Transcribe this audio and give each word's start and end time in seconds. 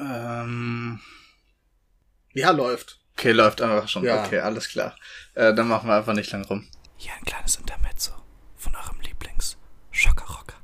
Ähm, 0.00 1.00
Ja, 2.32 2.50
läuft. 2.50 3.00
okay, 3.16 3.32
läuft 3.32 3.60
einfach 3.60 3.88
schon. 3.88 4.04
Ja. 4.04 4.24
Okay, 4.24 4.38
alles 4.38 4.68
klar. 4.68 4.96
Äh, 5.34 5.54
dann 5.54 5.68
machen 5.68 5.88
wir 5.88 5.96
einfach 5.96 6.14
nicht 6.14 6.30
lang 6.32 6.44
rum. 6.44 6.66
Hier 6.96 7.12
ein 7.14 7.24
kleines 7.24 7.56
Intermezzo 7.56 8.12
von 8.56 8.74
eurem 8.76 9.00
Lieblings-Schockerrocker. 9.00 10.56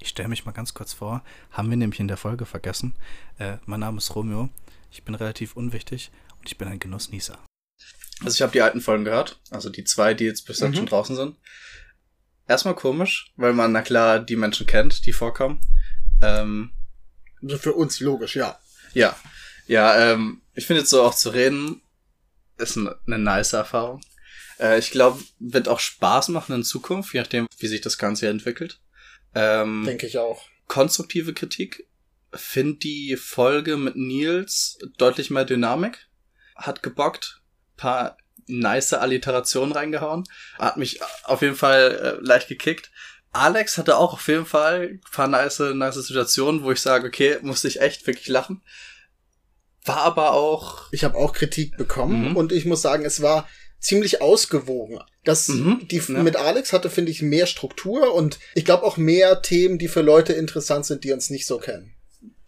Ich 0.00 0.08
stelle 0.08 0.28
mich 0.28 0.44
mal 0.46 0.52
ganz 0.52 0.72
kurz 0.74 0.92
vor, 0.92 1.22
haben 1.50 1.70
wir 1.70 1.76
nämlich 1.76 2.00
in 2.00 2.08
der 2.08 2.16
Folge 2.16 2.46
vergessen. 2.46 2.94
Äh, 3.38 3.58
mein 3.66 3.80
Name 3.80 3.98
ist 3.98 4.14
Romeo, 4.14 4.48
ich 4.90 5.04
bin 5.04 5.14
relativ 5.14 5.56
unwichtig 5.56 6.10
und 6.38 6.48
ich 6.48 6.56
bin 6.56 6.68
ein 6.68 6.78
Genussnießer. 6.78 7.38
Also 8.22 8.34
ich 8.34 8.42
habe 8.42 8.52
die 8.52 8.62
alten 8.62 8.80
Folgen 8.80 9.04
gehört, 9.04 9.40
also 9.50 9.70
die 9.70 9.84
zwei, 9.84 10.12
die 10.14 10.24
jetzt 10.24 10.46
bis 10.46 10.60
jetzt 10.60 10.70
Mhm. 10.70 10.74
schon 10.76 10.86
draußen 10.86 11.16
sind. 11.16 11.36
Erstmal 12.48 12.74
komisch, 12.74 13.32
weil 13.36 13.52
man, 13.52 13.72
na 13.72 13.80
klar, 13.82 14.18
die 14.20 14.36
Menschen 14.36 14.66
kennt, 14.66 15.06
die 15.06 15.12
vorkommen. 15.12 15.60
Ähm, 16.22 16.72
für 17.58 17.72
uns 17.72 18.00
logisch, 18.00 18.36
ja. 18.36 18.58
ja, 18.92 19.16
ja, 19.66 20.12
ähm, 20.12 20.42
ich 20.54 20.66
finde 20.66 20.80
jetzt 20.80 20.90
so 20.90 21.02
auch 21.02 21.14
zu 21.14 21.30
reden, 21.30 21.80
ist 22.58 22.76
eine, 22.76 22.96
eine 23.06 23.18
nice 23.18 23.52
Erfahrung. 23.52 24.00
Äh, 24.58 24.78
ich 24.78 24.90
glaube, 24.90 25.22
wird 25.38 25.68
auch 25.68 25.80
Spaß 25.80 26.28
machen 26.28 26.54
in 26.54 26.64
Zukunft, 26.64 27.14
je 27.14 27.20
nachdem, 27.20 27.46
wie 27.58 27.66
sich 27.66 27.80
das 27.80 27.98
Ganze 27.98 28.20
hier 28.26 28.30
entwickelt. 28.30 28.80
Ähm, 29.34 29.84
Denke 29.86 30.06
ich 30.06 30.18
auch. 30.18 30.44
konstruktive 30.66 31.34
Kritik. 31.34 31.86
Find 32.32 32.84
die 32.84 33.16
Folge 33.16 33.76
mit 33.76 33.96
Nils 33.96 34.78
deutlich 34.98 35.30
mehr 35.30 35.44
Dynamik. 35.44 36.08
Hat 36.54 36.82
gebockt. 36.82 37.40
Paar 37.76 38.16
nice 38.46 38.92
Alliterationen 38.92 39.72
reingehauen. 39.72 40.24
Hat 40.58 40.76
mich 40.76 41.00
auf 41.24 41.42
jeden 41.42 41.56
Fall 41.56 42.18
äh, 42.20 42.24
leicht 42.24 42.48
gekickt. 42.48 42.90
Alex 43.32 43.78
hatte 43.78 43.96
auch 43.96 44.12
auf 44.14 44.26
jeden 44.28 44.46
Fall 44.46 44.88
ein 44.94 45.00
paar 45.12 45.28
nice, 45.28 45.60
nice 45.74 45.94
Situationen, 45.94 46.62
wo 46.64 46.72
ich 46.72 46.80
sage, 46.80 47.06
okay, 47.06 47.38
musste 47.42 47.68
ich 47.68 47.80
echt 47.80 48.06
wirklich 48.06 48.28
lachen. 48.28 48.62
War 49.84 49.98
aber 49.98 50.32
auch 50.32 50.92
Ich 50.92 51.04
habe 51.04 51.16
auch 51.16 51.32
Kritik 51.32 51.76
bekommen 51.76 52.30
Mhm. 52.30 52.36
und 52.36 52.52
ich 52.52 52.64
muss 52.64 52.82
sagen, 52.82 53.04
es 53.04 53.22
war 53.22 53.48
ziemlich 53.78 54.20
ausgewogen. 54.20 55.00
Das, 55.24 55.48
Mhm, 55.48 55.86
die 55.88 55.98
ja. 55.98 56.22
mit 56.22 56.36
Alex 56.36 56.72
hatte, 56.72 56.90
finde 56.90 57.12
ich, 57.12 57.22
mehr 57.22 57.46
Struktur 57.46 58.14
und 58.14 58.38
ich 58.54 58.64
glaube 58.64 58.84
auch 58.84 58.96
mehr 58.96 59.42
Themen, 59.42 59.78
die 59.78 59.88
für 59.88 60.02
Leute 60.02 60.32
interessant 60.32 60.84
sind, 60.86 61.04
die 61.04 61.12
uns 61.12 61.30
nicht 61.30 61.46
so 61.46 61.58
kennen. 61.58 61.94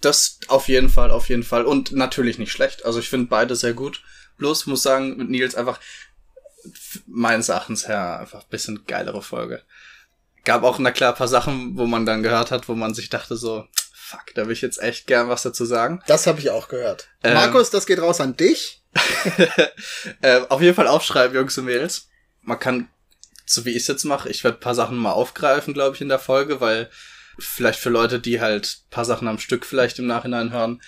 Das 0.01 0.41
auf 0.49 0.69
jeden 0.69 0.89
Fall, 0.89 1.11
auf 1.11 1.29
jeden 1.29 1.45
Fall. 1.45 1.65
Und 1.65 1.93
natürlich 1.93 2.39
nicht 2.39 2.51
schlecht. 2.51 2.85
Also 2.85 2.99
ich 2.99 3.09
finde 3.09 3.29
beide 3.29 3.55
sehr 3.57 3.73
gut. 3.73 4.03
Bloß 4.37 4.67
muss 4.67 4.83
sagen, 4.83 5.17
mit 5.17 5.31
Nils 5.31 5.55
einfach 5.55 5.79
meines 7.07 7.49
Erachtens 7.49 7.89
her 7.89 8.19
einfach 8.21 8.41
ein 8.43 8.51
bisschen 8.51 8.85
geilere 8.87 9.23
Folge. 9.23 9.63
Gab 10.45 10.63
auch, 10.65 10.79
na 10.79 10.91
klar, 10.91 11.13
ein 11.13 11.19
paar 11.19 11.29
Sachen, 11.29 11.77
wo 11.77 11.87
man 11.87 12.07
dann 12.07 12.23
gehört 12.23 12.51
hat, 12.51 12.69
wo 12.69 12.75
man 12.75 12.95
sich 12.95 13.11
dachte 13.11 13.37
so, 13.37 13.67
fuck, 14.13 14.35
da 14.35 14.47
will 14.47 14.53
ich 14.53 14.63
jetzt 14.63 14.83
echt 14.83 15.07
gern 15.07 15.29
was 15.29 15.43
dazu 15.43 15.65
sagen. 15.65 16.03
Das 16.07 16.27
habe 16.27 16.41
ich 16.41 16.51
auch 16.51 16.69
gehört. 16.69 17.09
Ähm. 17.23 17.35
Markus, 17.35 17.71
das 17.71 17.87
geht 17.87 18.01
raus 18.01 18.21
an 18.21 18.37
dich. 18.37 18.83
äh, 20.21 20.41
auf 20.49 20.61
jeden 20.61 20.75
Fall 20.75 20.89
aufschreiben, 20.89 21.37
Jungs 21.37 21.57
und 21.59 21.65
Mädels. 21.65 22.09
Man 22.43 22.59
kann, 22.59 22.89
so 23.47 23.65
wie 23.65 23.71
ich 23.71 23.83
es 23.83 23.87
jetzt 23.87 24.05
mache, 24.05 24.29
ich 24.29 24.45
werde 24.45 24.59
ein 24.59 24.61
paar 24.61 24.75
Sachen 24.75 24.97
mal 24.97 25.13
aufgreifen, 25.13 25.75
glaube 25.75 25.95
ich, 25.95 26.03
in 26.03 26.09
der 26.09 26.19
Folge, 26.19 26.61
weil 26.61 26.91
vielleicht 27.39 27.81
für 27.81 27.91
Leute, 27.91 28.21
die 28.21 28.41
halt 28.41 28.67
ein 28.67 28.91
paar 28.91 29.05
Sachen 29.05 29.29
am 29.29 29.39
Stück 29.39 29.65
vielleicht 29.65 29.99
im 29.99 30.07
Nachhinein 30.07 30.53
hören, 30.53 30.83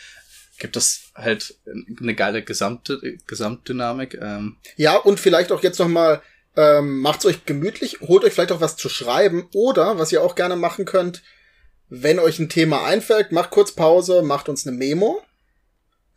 gibt 0.58 0.76
es 0.76 1.10
halt 1.14 1.56
eine 2.00 2.14
geile 2.14 2.42
gesamte 2.42 3.00
Gesamtdynamik. 3.26 4.18
Ähm, 4.20 4.56
Ja, 4.76 4.96
und 4.96 5.18
vielleicht 5.18 5.50
auch 5.52 5.62
jetzt 5.62 5.78
noch 5.78 5.88
mal 5.88 6.22
ähm, 6.56 7.00
macht's 7.00 7.26
euch 7.26 7.44
gemütlich, 7.44 8.00
holt 8.00 8.24
euch 8.24 8.32
vielleicht 8.32 8.52
auch 8.52 8.60
was 8.60 8.76
zu 8.76 8.88
schreiben 8.88 9.48
oder 9.54 9.98
was 9.98 10.12
ihr 10.12 10.22
auch 10.22 10.34
gerne 10.34 10.56
machen 10.56 10.84
könnt, 10.84 11.22
wenn 11.88 12.18
euch 12.18 12.38
ein 12.38 12.48
Thema 12.48 12.84
einfällt, 12.84 13.32
macht 13.32 13.50
kurz 13.50 13.72
Pause, 13.72 14.22
macht 14.22 14.48
uns 14.48 14.66
eine 14.66 14.76
Memo. 14.76 15.22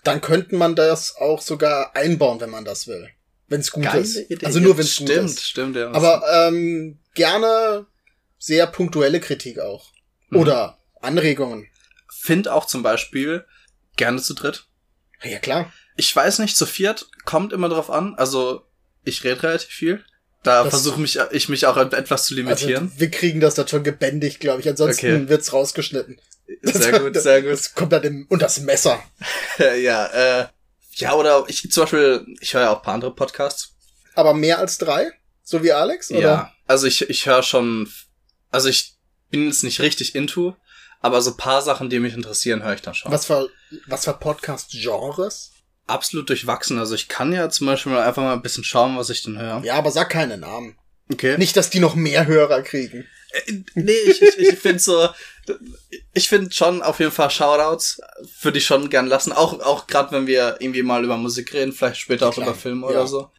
Dann 0.04 0.22
könnte 0.22 0.56
man 0.56 0.76
das 0.76 1.16
auch 1.18 1.42
sogar 1.42 1.96
einbauen, 1.96 2.40
wenn 2.40 2.50
man 2.50 2.66
das 2.66 2.88
will. 2.88 3.10
Wenn 3.48 3.62
es 3.62 3.72
gut 3.72 3.94
ist. 3.94 4.20
Also 4.44 4.60
nur 4.60 4.78
wenn 4.78 4.86
es 4.86 4.98
gut 4.98 5.10
stimmt, 5.10 5.30
ist. 5.30 5.44
stimmt, 5.44 5.76
ja. 5.76 5.92
Aber 5.92 6.24
ähm, 6.32 7.00
gerne 7.14 7.86
sehr 8.38 8.68
punktuelle 8.68 9.20
Kritik 9.20 9.60
auch. 9.60 9.92
Mhm. 10.30 10.40
Oder 10.40 10.78
Anregungen. 11.02 11.68
find 12.10 12.48
auch 12.48 12.66
zum 12.66 12.84
Beispiel 12.84 13.46
gerne 13.96 14.22
zu 14.22 14.34
dritt. 14.34 14.66
Ja 15.24 15.40
klar. 15.40 15.72
Ich 15.96 16.16
weiß 16.16 16.40
nicht, 16.40 16.56
zu 16.56 16.66
viert 16.66 17.10
kommt 17.26 17.54
immer 17.54 17.70
drauf 17.70 17.90
an. 17.90 18.16
Also 18.16 18.66
ich 19.04 19.24
rede 19.24 19.44
relativ 19.44 19.70
viel. 19.70 20.04
Da 20.48 20.70
versuche 20.70 21.00
mich 21.00 21.20
ich 21.32 21.50
mich 21.50 21.66
auch 21.66 21.78
etwas 21.78 22.26
zu 22.26 22.34
limitieren. 22.34 22.86
Also, 22.86 23.00
wir 23.00 23.12
kriegen 23.12 23.40
das 23.40 23.56
dann 23.56 23.68
schon 23.68 23.84
gebändigt, 23.84 24.40
glaube 24.40 24.62
ich. 24.62 24.70
Ansonsten 24.70 25.06
Okay. 25.06 25.30
wird's 25.30 25.52
rausgeschnitten. 25.54 26.20
sehr 26.64 27.00
gut, 27.00 27.16
sehr 27.22 27.42
gut. 27.42 27.52
Das 27.52 27.74
kommt 27.74 27.92
dann 27.92 28.04
im, 28.04 28.26
und 28.30 28.42
das 28.42 28.60
Messer. 28.62 29.04
ja, 29.82 30.06
äh, 30.08 30.48
ja, 30.94 31.14
oder 31.14 31.44
ich 31.48 31.70
zum 31.72 31.84
Beispiel, 31.84 32.26
ich 32.40 32.54
höre 32.54 32.62
ja 32.62 32.72
auch 32.72 32.78
ein 32.78 32.82
paar 32.84 32.94
andere 32.96 33.14
Podcasts. 33.14 33.74
Aber 34.16 34.34
mehr 34.34 34.58
als 34.60 34.78
drei? 34.78 35.12
So 35.44 35.64
wie 35.64 35.72
Alex? 35.72 36.12
Oder? 36.12 36.20
Ja, 36.20 36.54
also 36.66 36.88
ich, 36.88 37.10
ich 37.10 37.26
höre 37.26 37.44
schon, 37.44 37.92
also 38.50 38.70
ich 38.70 38.96
bin 39.30 39.48
jetzt 39.48 39.64
nicht 39.64 39.80
richtig 39.82 40.16
into, 40.16 40.56
aber 41.02 41.22
so 41.22 41.32
ein 41.32 41.38
paar 41.38 41.62
Sachen, 41.62 41.90
die 41.90 42.00
mich 42.00 42.14
interessieren, 42.14 42.64
höre 42.64 42.74
ich 42.74 42.82
dann 42.82 42.96
schon. 42.96 43.12
Was 43.12 43.26
für, 43.26 43.50
was 43.86 44.06
für 44.06 44.14
Podcast-Genres? 44.14 45.52
Absolut 45.88 46.30
durchwachsen. 46.30 46.80
Also 46.80 46.96
ich 46.96 47.08
kann 47.08 47.32
ja 47.34 47.50
zum 47.50 47.68
Beispiel 47.68 47.94
mal 47.94 48.04
einfach 48.04 48.22
mal 48.22 48.34
ein 48.34 48.42
bisschen 48.42 48.64
schauen, 48.64 48.98
was 48.98 49.10
ich 49.10 49.24
denn 49.24 49.40
höre. 49.40 49.64
Ja, 49.64 49.76
aber 49.76 49.92
sag 49.92 50.10
keine 50.10 50.38
Namen. 50.38 50.78
Okay. 51.12 51.38
Nicht, 51.38 51.56
dass 51.56 51.70
die 51.70 51.80
noch 51.80 51.96
mehr 51.96 52.28
Hörer 52.28 52.62
kriegen. 52.62 53.06
Äh, 53.32 53.54
Nee, 53.76 53.92
ich, 54.08 54.22
ich, 54.22 54.38
ich 54.38 54.60
finde 54.60 54.80
so, 54.80 55.10
ich 56.14 56.30
finde 56.30 56.52
schon 56.52 56.82
auf 56.82 57.00
jeden 57.00 57.12
Fall 57.12 57.30
Shoutouts, 57.30 58.02
würde 58.42 58.58
ich 58.58 58.66
schon 58.66 58.90
gern 58.90 59.08
lassen. 59.08 59.32
Auch, 59.32 59.60
auch 59.60 59.88
gerade 59.88 60.12
wenn 60.12 60.28
wir 60.28 60.58
irgendwie 60.60 60.84
mal 60.84 61.04
über 61.04 61.18
Musik 61.18 61.54
reden, 61.54 61.72
vielleicht 61.72 62.00
später 62.02 62.30
auch 62.30 62.34
Klar, 62.34 62.48
über 62.48 62.56
Filme 62.56 62.88
ja. 62.88 62.92
oder 62.92 63.08
so. 63.08 63.30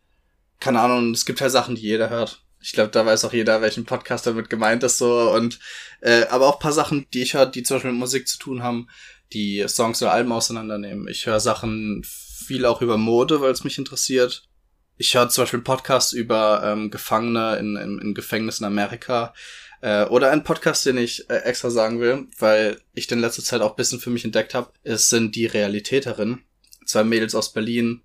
Keine 0.60 0.80
Ahnung, 0.80 1.12
es 1.12 1.24
gibt 1.24 1.40
halt 1.40 1.52
Sachen, 1.52 1.74
die 1.74 1.82
jeder 1.82 2.10
hört. 2.10 2.42
Ich 2.60 2.72
glaube, 2.72 2.90
da 2.90 3.06
weiß 3.06 3.24
auch 3.24 3.32
jeder, 3.32 3.60
welchen 3.62 3.84
Podcast 3.84 4.26
damit 4.26 4.50
gemeint 4.50 4.82
ist 4.82 4.98
so 4.98 5.30
und 5.30 5.60
äh, 6.00 6.24
aber 6.26 6.48
auch 6.48 6.58
paar 6.58 6.72
Sachen, 6.72 7.06
die 7.14 7.22
ich 7.22 7.34
höre, 7.34 7.46
die 7.46 7.62
zum 7.62 7.76
Beispiel 7.76 7.92
mit 7.92 8.00
Musik 8.00 8.26
zu 8.26 8.38
tun 8.38 8.62
haben, 8.62 8.88
die 9.32 9.64
Songs 9.68 10.02
oder 10.02 10.12
Alben 10.12 10.32
auseinandernehmen. 10.32 11.06
Ich 11.08 11.26
höre 11.26 11.40
Sachen 11.40 12.04
viel 12.48 12.64
auch 12.64 12.80
über 12.80 12.96
Mode, 12.96 13.42
weil 13.42 13.52
es 13.52 13.62
mich 13.62 13.76
interessiert. 13.76 14.48
Ich 14.96 15.14
höre 15.14 15.28
zum 15.28 15.42
Beispiel 15.42 15.60
Podcasts 15.60 16.12
über 16.12 16.62
ähm, 16.64 16.90
Gefangene 16.90 17.56
in, 17.56 17.76
in, 17.76 17.98
in 18.00 18.14
Gefängnissen 18.14 18.64
Amerika. 18.64 19.34
Äh, 19.82 20.06
oder 20.06 20.30
ein 20.30 20.44
Podcast, 20.44 20.86
den 20.86 20.96
ich 20.96 21.28
äh, 21.28 21.36
extra 21.44 21.68
sagen 21.68 22.00
will, 22.00 22.26
weil 22.38 22.80
ich 22.94 23.06
den 23.06 23.20
letzte 23.20 23.44
Zeit 23.44 23.60
auch 23.60 23.72
ein 23.72 23.76
bisschen 23.76 24.00
für 24.00 24.08
mich 24.08 24.24
entdeckt 24.24 24.54
habe. 24.54 24.72
Es 24.82 25.08
sind 25.08 25.36
die 25.36 25.44
Realitäterinnen. 25.44 26.42
Zwei 26.86 27.04
Mädels 27.04 27.34
aus 27.34 27.52
Berlin. 27.52 28.00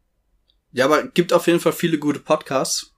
Ja, 0.73 0.85
aber 0.85 1.03
gibt 1.03 1.31
auf 1.31 1.47
jeden 1.47 1.61
Fall 1.61 1.71
viele 1.71 1.97
gute 1.97 2.19
Podcasts. 2.19 2.91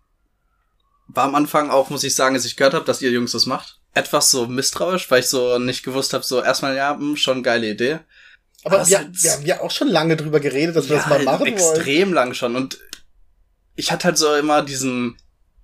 War 1.07 1.25
am 1.25 1.35
Anfang 1.35 1.69
auch, 1.69 1.91
muss 1.91 2.03
ich 2.03 2.15
sagen, 2.15 2.35
als 2.35 2.45
ich 2.45 2.55
gehört 2.55 2.73
habe, 2.73 2.85
dass 2.85 3.03
ihr 3.03 3.11
Jungs 3.11 3.33
das 3.33 3.45
macht. 3.45 3.79
Etwas 3.93 4.31
so 4.31 4.47
misstrauisch, 4.47 5.09
weil 5.11 5.19
ich 5.19 5.27
so 5.27 5.59
nicht 5.59 5.83
gewusst 5.83 6.13
habe, 6.13 6.23
so 6.23 6.41
erstmal, 6.41 6.75
ja, 6.75 6.97
hm, 6.97 7.15
schon 7.15 7.43
geile 7.43 7.69
Idee. 7.69 7.99
Aber 8.65 8.87
wir, 8.87 9.09
wir 9.11 9.31
haben 9.31 9.45
ja 9.45 9.61
auch 9.61 9.71
schon 9.71 9.87
lange 9.87 10.17
drüber 10.17 10.39
geredet, 10.39 10.75
dass 10.75 10.89
wir 10.89 10.97
das 10.97 11.07
mal 11.07 11.23
machen 11.23 11.41
wollen. 11.41 11.53
extrem 11.53 12.13
lang 12.13 12.33
schon. 12.33 12.55
Und 12.55 12.79
ich 13.75 13.91
hatte 13.91 14.05
halt 14.05 14.17
so 14.17 14.33
immer 14.35 14.63
diesen, 14.63 15.17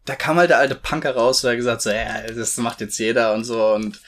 da 0.06 0.16
kam 0.16 0.38
halt 0.38 0.52
der 0.52 0.60
alte 0.60 0.76
Punker 0.76 1.16
raus, 1.16 1.42
der 1.42 1.52
hat 1.52 1.58
gesagt, 1.58 1.82
so, 1.82 1.90
ja, 1.90 2.22
das 2.22 2.58
macht 2.58 2.80
jetzt 2.80 2.98
jeder 3.00 3.34
und 3.34 3.44
so. 3.44 3.74
Und 3.74 4.02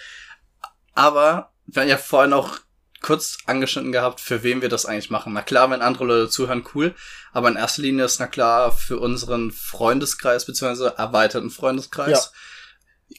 aber 0.93 1.51
wir 1.65 1.81
haben 1.81 1.89
ja 1.89 1.97
vorhin 1.97 2.33
auch 2.33 2.59
kurz 3.01 3.39
angeschnitten 3.47 3.91
gehabt, 3.91 4.21
für 4.21 4.43
wen 4.43 4.61
wir 4.61 4.69
das 4.69 4.85
eigentlich 4.85 5.09
machen. 5.09 5.33
Na 5.33 5.41
klar, 5.41 5.69
wenn 5.71 5.81
andere 5.81 6.05
Leute 6.05 6.29
zuhören, 6.29 6.63
cool. 6.73 6.95
Aber 7.31 7.49
in 7.49 7.55
erster 7.55 7.81
Linie 7.81 8.05
ist 8.05 8.19
na 8.19 8.27
klar 8.27 8.71
für 8.71 8.99
unseren 8.99 9.51
Freundeskreis 9.51 10.45
beziehungsweise 10.45 10.95
erweiterten 10.97 11.49
Freundeskreis. 11.49 12.31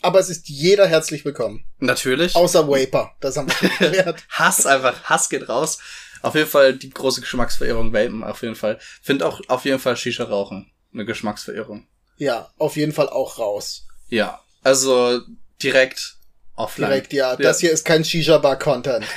Aber 0.03 0.19
es 0.21 0.29
ist 0.29 0.49
jeder 0.49 0.87
herzlich 0.87 1.25
willkommen. 1.25 1.65
Natürlich. 1.79 2.35
Außer 2.37 2.69
Vapor. 2.69 3.15
Das 3.21 3.37
haben 3.37 3.49
wir 3.49 3.69
geklärt. 3.79 4.23
Hass 4.29 4.67
einfach, 4.67 5.05
Hass 5.05 5.29
geht 5.29 5.49
raus. 5.49 5.79
Auf 6.23 6.35
jeden 6.35 6.49
Fall 6.49 6.75
die 6.75 6.91
große 6.91 7.21
Geschmacksverehrung 7.21 7.93
Vapen, 7.93 8.25
auf 8.25 8.43
jeden 8.43 8.55
Fall. 8.57 8.79
Find 9.03 9.23
auch 9.23 9.41
auf 9.49 9.65
jeden 9.65 9.79
Fall 9.79 9.97
Shisha 9.97 10.25
rauchen. 10.25 10.71
Eine 10.93 11.05
Geschmacksverehrung. 11.05 11.87
ja, 12.19 12.51
auf 12.59 12.77
jeden 12.77 12.93
Fall 12.93 13.09
auch 13.09 13.39
raus. 13.39 13.87
Ja. 14.09 14.41
Also 14.63 15.21
direkt 15.63 16.17
offline. 16.55 16.89
Direkt, 16.89 17.13
ja. 17.13 17.37
Das 17.37 17.61
hier 17.61 17.73
ist 17.73 17.85
kein 17.85 18.05
Shisha-Bar-Content. 18.05 19.05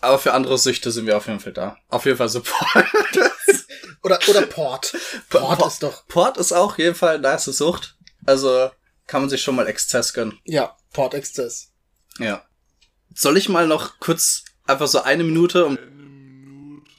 Aber 0.00 0.18
für 0.18 0.32
andere 0.32 0.58
Süchte 0.58 0.90
sind 0.90 1.06
wir 1.06 1.16
auf 1.16 1.26
jeden 1.26 1.40
Fall 1.40 1.52
da. 1.52 1.76
Auf 1.88 2.04
jeden 2.04 2.18
Fall 2.18 2.28
Support. 2.28 2.84
Oder, 4.02 4.18
oder 4.28 4.42
Port. 4.42 4.94
Port 5.30 5.66
ist 5.66 5.82
doch, 5.82 6.06
Port 6.08 6.36
ist 6.36 6.52
auch 6.52 6.72
auf 6.72 6.78
jeden 6.78 6.94
Fall 6.94 7.14
eine 7.14 7.22
nice 7.22 7.46
Sucht. 7.46 7.96
Also 8.26 8.70
kann 9.06 9.22
man 9.22 9.30
sich 9.30 9.42
schon 9.42 9.56
mal 9.56 9.66
Exzess 9.66 10.12
gönnen. 10.12 10.38
ja, 10.44 10.76
Port 10.92 11.14
Exzess. 11.14 11.72
Ja. 12.18 12.42
Soll 13.14 13.36
ich 13.36 13.48
mal 13.48 13.66
noch 13.66 13.98
kurz 14.00 14.44
einfach 14.66 14.86
so 14.86 15.02
eine 15.02 15.24
Minute, 15.24 15.66
um 15.66 15.78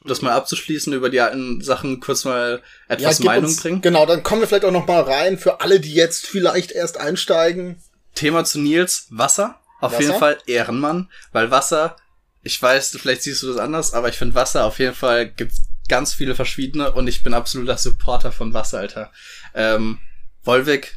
das 0.06 0.22
mal 0.22 0.34
abzuschließen, 0.34 0.94
über 0.94 1.10
die 1.10 1.20
alten 1.20 1.62
Sachen 1.62 2.00
kurz 2.00 2.26
mal 2.26 2.62
etwas 2.88 3.18
gib 3.18 3.26
Meinung 3.26 3.46
uns, 3.46 3.62
bringen? 3.62 3.82
Genau, 3.82 4.06
dann 4.06 4.22
kommen 4.22 4.42
wir 4.42 4.48
vielleicht 4.48 4.66
auch 4.66 4.72
noch 4.72 4.88
mal 4.88 5.02
rein 5.02 5.40
für 5.40 5.62
alle, 5.62 5.80
die 5.80 5.94
jetzt 5.94 6.28
vielleicht 6.28 6.72
erst 6.72 6.98
einsteigen. 6.98 7.82
Thema 8.14 8.46
zu 8.46 8.60
Nils, 8.60 9.08
Wasser. 9.10 9.60
Auf 9.82 9.94
Wasser? 9.94 10.04
jeden 10.04 10.20
Fall 10.20 10.38
Ehrenmann, 10.46 11.10
weil 11.32 11.52
Wasser 11.52 11.98
ich 12.46 12.62
weiß, 12.62 12.96
vielleicht 13.02 13.24
siehst 13.24 13.42
du 13.42 13.48
das 13.48 13.58
anders, 13.58 13.94
aber 13.94 14.08
ich 14.08 14.18
finde 14.18 14.36
Wasser 14.36 14.66
auf 14.66 14.78
jeden 14.78 14.94
Fall 14.94 15.28
gibt's 15.28 15.64
ganz 15.90 16.14
viele 16.14 16.36
verschiedene 16.36 16.92
und 16.92 17.08
ich 17.08 17.24
bin 17.24 17.34
absoluter 17.34 17.78
Supporter 17.78 18.32
von 18.32 18.54
Wasser, 18.54 18.80
Alter. 18.80 19.12
Ähm, 19.56 19.98
Volvic, 20.44 20.96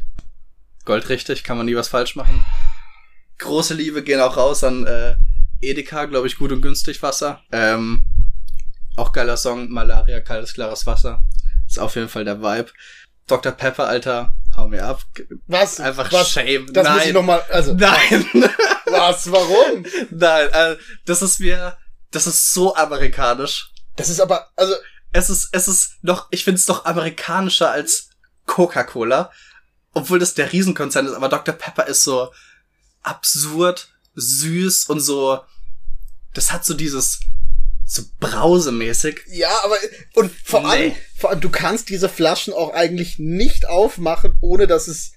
goldrichtig, 0.88 1.44
kann 1.44 1.58
man 1.58 1.66
nie 1.66 1.76
was 1.76 1.88
falsch 1.88 2.16
machen. 2.16 2.44
Große 3.38 3.74
Liebe 3.74 4.02
gehen 4.02 4.20
auch 4.20 4.36
raus 4.36 4.64
an 4.64 4.86
äh, 4.86 5.16
Edeka, 5.60 6.06
glaube 6.06 6.26
ich, 6.26 6.38
gut 6.38 6.50
und 6.50 6.62
günstig 6.62 7.02
Wasser. 7.02 7.42
Ähm, 7.52 8.04
auch 8.96 9.12
geiler 9.12 9.36
Song, 9.36 9.70
Malaria, 9.70 10.20
kaltes, 10.20 10.54
klares 10.54 10.86
Wasser. 10.86 11.22
Ist 11.68 11.78
auf 11.78 11.94
jeden 11.94 12.08
Fall 12.08 12.24
der 12.24 12.40
Vibe. 12.40 12.70
Dr. 13.26 13.52
Pepper, 13.52 13.86
Alter, 13.86 14.34
hau 14.56 14.68
mir 14.68 14.84
ab. 14.84 15.02
Was? 15.46 15.78
Einfach 15.78 16.10
was? 16.10 16.30
shame. 16.30 16.72
Das 16.72 16.84
Nein. 16.84 16.96
muss 16.96 17.06
ich 17.06 17.12
noch 17.12 17.22
mal, 17.22 17.42
also. 17.50 17.74
Nein. 17.74 18.26
Was? 18.86 19.30
Warum? 19.30 19.84
Nein, 20.10 20.48
äh, 20.50 20.76
das 21.04 21.20
ist 21.20 21.40
mir, 21.40 21.76
das 22.10 22.26
ist 22.26 22.54
so 22.54 22.74
amerikanisch. 22.74 23.70
Das 23.96 24.08
ist 24.08 24.20
aber, 24.20 24.48
also, 24.56 24.74
Es 25.12 25.28
ist, 25.28 25.50
es 25.52 25.68
ist 25.68 26.02
noch, 26.02 26.28
ich 26.30 26.44
finde 26.44 26.58
es 26.58 26.66
noch 26.68 26.86
amerikanischer 26.86 27.70
als 27.70 28.08
Coca-Cola. 28.46 29.30
Obwohl 29.98 30.18
das 30.18 30.34
der 30.34 30.52
Riesenkonzern 30.52 31.06
ist, 31.06 31.14
aber 31.14 31.28
Dr. 31.28 31.54
Pepper 31.54 31.86
ist 31.86 32.04
so 32.04 32.30
absurd, 33.02 33.88
süß 34.14 34.84
und 34.86 35.00
so, 35.00 35.40
das 36.34 36.52
hat 36.52 36.64
so 36.64 36.74
dieses, 36.74 37.20
so 37.84 38.02
brausemäßig. 38.20 39.20
ja, 39.28 39.50
aber, 39.64 39.76
und 40.14 40.30
vor 40.44 40.60
Nee. 40.60 40.66
allem, 40.66 40.92
vor 41.16 41.30
allem, 41.30 41.40
du 41.40 41.50
kannst 41.50 41.88
diese 41.88 42.08
Flaschen 42.08 42.52
auch 42.52 42.72
eigentlich 42.74 43.18
nicht 43.18 43.66
aufmachen, 43.68 44.36
ohne 44.40 44.66
dass 44.66 44.88
es, 44.88 45.12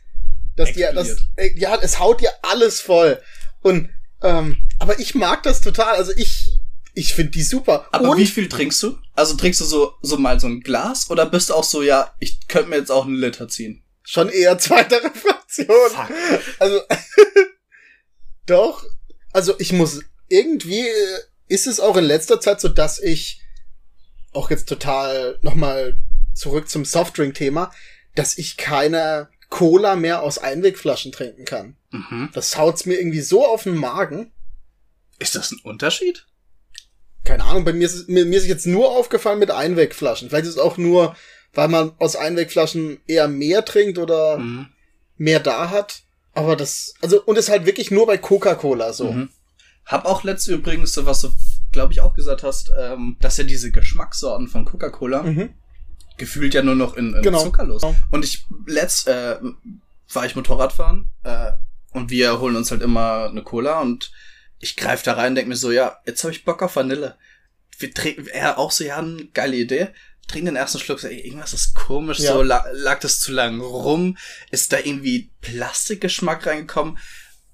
dass 0.56 0.74
dir, 0.74 0.92
das, 0.94 1.18
äh, 1.36 1.52
ja, 1.60 1.78
es 1.82 2.00
haut 2.00 2.22
dir 2.22 2.32
alles 2.42 2.82
voll. 2.82 3.22
Und, 3.62 3.90
ähm, 4.24 4.58
aber 4.80 5.00
ich 5.00 5.16
mag 5.16 5.44
das 5.44 5.62
total, 5.62 5.96
also 5.96 6.12
ich, 6.16 6.52
ich 6.94 7.14
finde 7.14 7.32
die 7.32 7.44
super. 7.44 7.88
Aber 7.92 8.10
und, 8.12 8.18
wie 8.18 8.26
viel 8.28 8.50
trinkst 8.50 8.82
du? 8.84 8.98
Also 9.16 9.36
trinkst 9.36 9.62
du 9.62 9.66
so, 9.66 9.94
so 10.02 10.18
mal 10.18 10.40
so 10.40 10.48
ein 10.48 10.62
Glas 10.62 11.10
oder 11.10 11.26
bist 11.26 11.50
du 11.50 11.54
auch 11.54 11.64
so, 11.64 11.82
ja, 11.82 12.14
ich 12.20 12.48
könnte 12.48 12.70
mir 12.70 12.78
jetzt 12.78 12.92
auch 12.92 13.06
einen 13.06 13.16
Liter 13.16 13.48
ziehen? 13.48 13.84
Schon 14.04 14.30
eher 14.30 14.58
zweitere 14.58 15.10
Fraktion. 15.12 15.68
Fuck. 15.92 16.10
Also, 16.60 16.82
doch, 18.46 18.84
also 19.32 19.54
ich 19.60 19.74
muss, 19.74 20.02
irgendwie 20.28 20.80
äh, 20.88 21.20
ist 21.48 21.68
es 21.68 21.80
auch 21.80 21.98
in 21.98 22.04
letzter 22.06 22.40
Zeit 22.42 22.62
so, 22.62 22.68
dass 22.70 23.00
ich 23.00 23.42
auch 24.34 24.50
jetzt 24.50 24.68
total 24.70 25.38
nochmal 25.42 25.98
zurück 26.34 26.70
zum 26.70 26.86
Softdrink-Thema, 26.86 27.72
dass 28.16 28.38
ich 28.38 28.58
keine 28.58 29.30
Cola 29.50 29.96
mehr 29.96 30.22
aus 30.24 30.38
Einwegflaschen 30.38 31.12
trinken 31.12 31.44
kann. 31.46 31.76
Mhm. 31.92 32.30
Das 32.34 32.58
haut's 32.58 32.86
mir 32.86 32.98
irgendwie 32.98 33.22
so 33.22 33.46
auf 33.46 33.64
den 33.64 33.76
Magen. 33.76 34.32
Ist 35.20 35.36
das 35.36 35.52
ein 35.52 35.60
Unterschied? 35.64 36.26
Keine 37.26 37.44
Ahnung, 37.44 37.66
bei 37.66 37.74
mir 37.74 37.86
ist, 37.86 37.94
es- 37.96 38.08
mir, 38.08 38.26
mir 38.26 38.38
ist 38.40 38.48
jetzt 38.48 38.66
nur 38.66 38.90
aufgefallen 38.90 39.40
mit 39.40 39.52
Einwegflaschen. 39.52 40.30
Vielleicht 40.30 40.46
ist 40.46 40.54
es 40.56 40.58
auch 40.60 40.78
nur, 40.78 41.16
weil 41.54 41.68
man 41.68 41.92
aus 42.00 42.16
Einwegflaschen 42.16 43.00
eher 43.08 43.28
mehr 43.28 43.66
trinkt 43.66 43.98
oder 43.98 44.38
Mhm. 44.38 44.68
mehr 45.18 45.40
da 45.40 45.70
hat. 45.70 46.04
Aber 46.34 46.56
das, 46.56 46.94
also, 47.02 47.22
und 47.24 47.38
ist 47.38 47.50
halt 47.50 47.66
wirklich 47.66 47.92
nur 47.92 48.08
bei 48.08 48.18
Coca-Cola 48.18 48.94
so. 48.94 49.12
Mhm. 49.12 49.30
Hab 49.86 50.06
auch 50.06 50.24
letzt 50.24 50.48
übrigens, 50.48 50.94
so 50.94 51.06
was 51.06 51.22
du, 51.22 51.30
glaube 51.72 51.92
ich, 51.92 52.02
auch 52.02 52.14
gesagt 52.16 52.44
hast, 52.44 52.72
ähm, 52.80 53.18
dass 53.20 53.38
ja 53.38 53.44
diese 53.44 53.72
Geschmackssorten 53.72 54.48
von 54.48 54.64
Coca-Cola 54.66 55.24
Mhm. 55.24 55.50
gefühlt 56.18 56.54
ja 56.54 56.62
nur 56.64 56.76
noch 56.76 56.96
in, 56.96 57.14
in 57.16 57.22
Genau. 57.22 57.44
zuckerlos. 57.44 57.82
Genau. 57.82 57.96
Und 58.12 58.24
ich 58.24 58.46
letzt 58.68 59.08
äh, 59.08 59.38
war 60.14 60.26
ich 60.26 60.36
Motorradfahren 60.36 61.10
äh, 61.24 61.52
und 61.92 62.10
wir 62.12 62.40
holen 62.40 62.56
uns 62.56 62.72
halt 62.72 62.82
immer 62.82 63.28
eine 63.30 63.44
Cola 63.44 63.82
und 63.82 64.12
ich 64.60 64.78
greife 64.78 65.04
da 65.04 65.14
rein, 65.14 65.36
denk 65.36 65.48
mir 65.48 65.56
so, 65.56 65.72
ja, 65.72 65.98
jetzt 66.06 66.24
habe 66.24 66.32
ich 66.34 66.46
Bock 66.46 66.62
auf 66.62 66.76
Vanille. 66.76 67.16
Wir 67.80 67.92
trinken, 67.94 68.28
er 68.28 68.60
auch 68.60 68.72
so, 68.72 68.84
ja, 68.84 68.98
eine 68.98 69.26
geile 69.34 69.56
Idee. 69.58 69.88
Trinken 70.32 70.46
den 70.48 70.56
ersten 70.56 70.80
Schluck, 70.80 71.04
ey, 71.04 71.20
irgendwas 71.20 71.54
ist 71.54 71.76
komisch, 71.76 72.20
Ja. 72.20 72.34
so 72.34 72.42
la 72.42 72.66
lag 72.74 73.00
das 73.02 73.20
zu 73.20 73.32
lang 73.34 73.60
rum, 73.60 74.18
ist 74.50 74.72
da 74.72 74.78
irgendwie 74.80 75.30
Plastikgeschmack 75.42 76.46
reingekommen. 76.48 76.98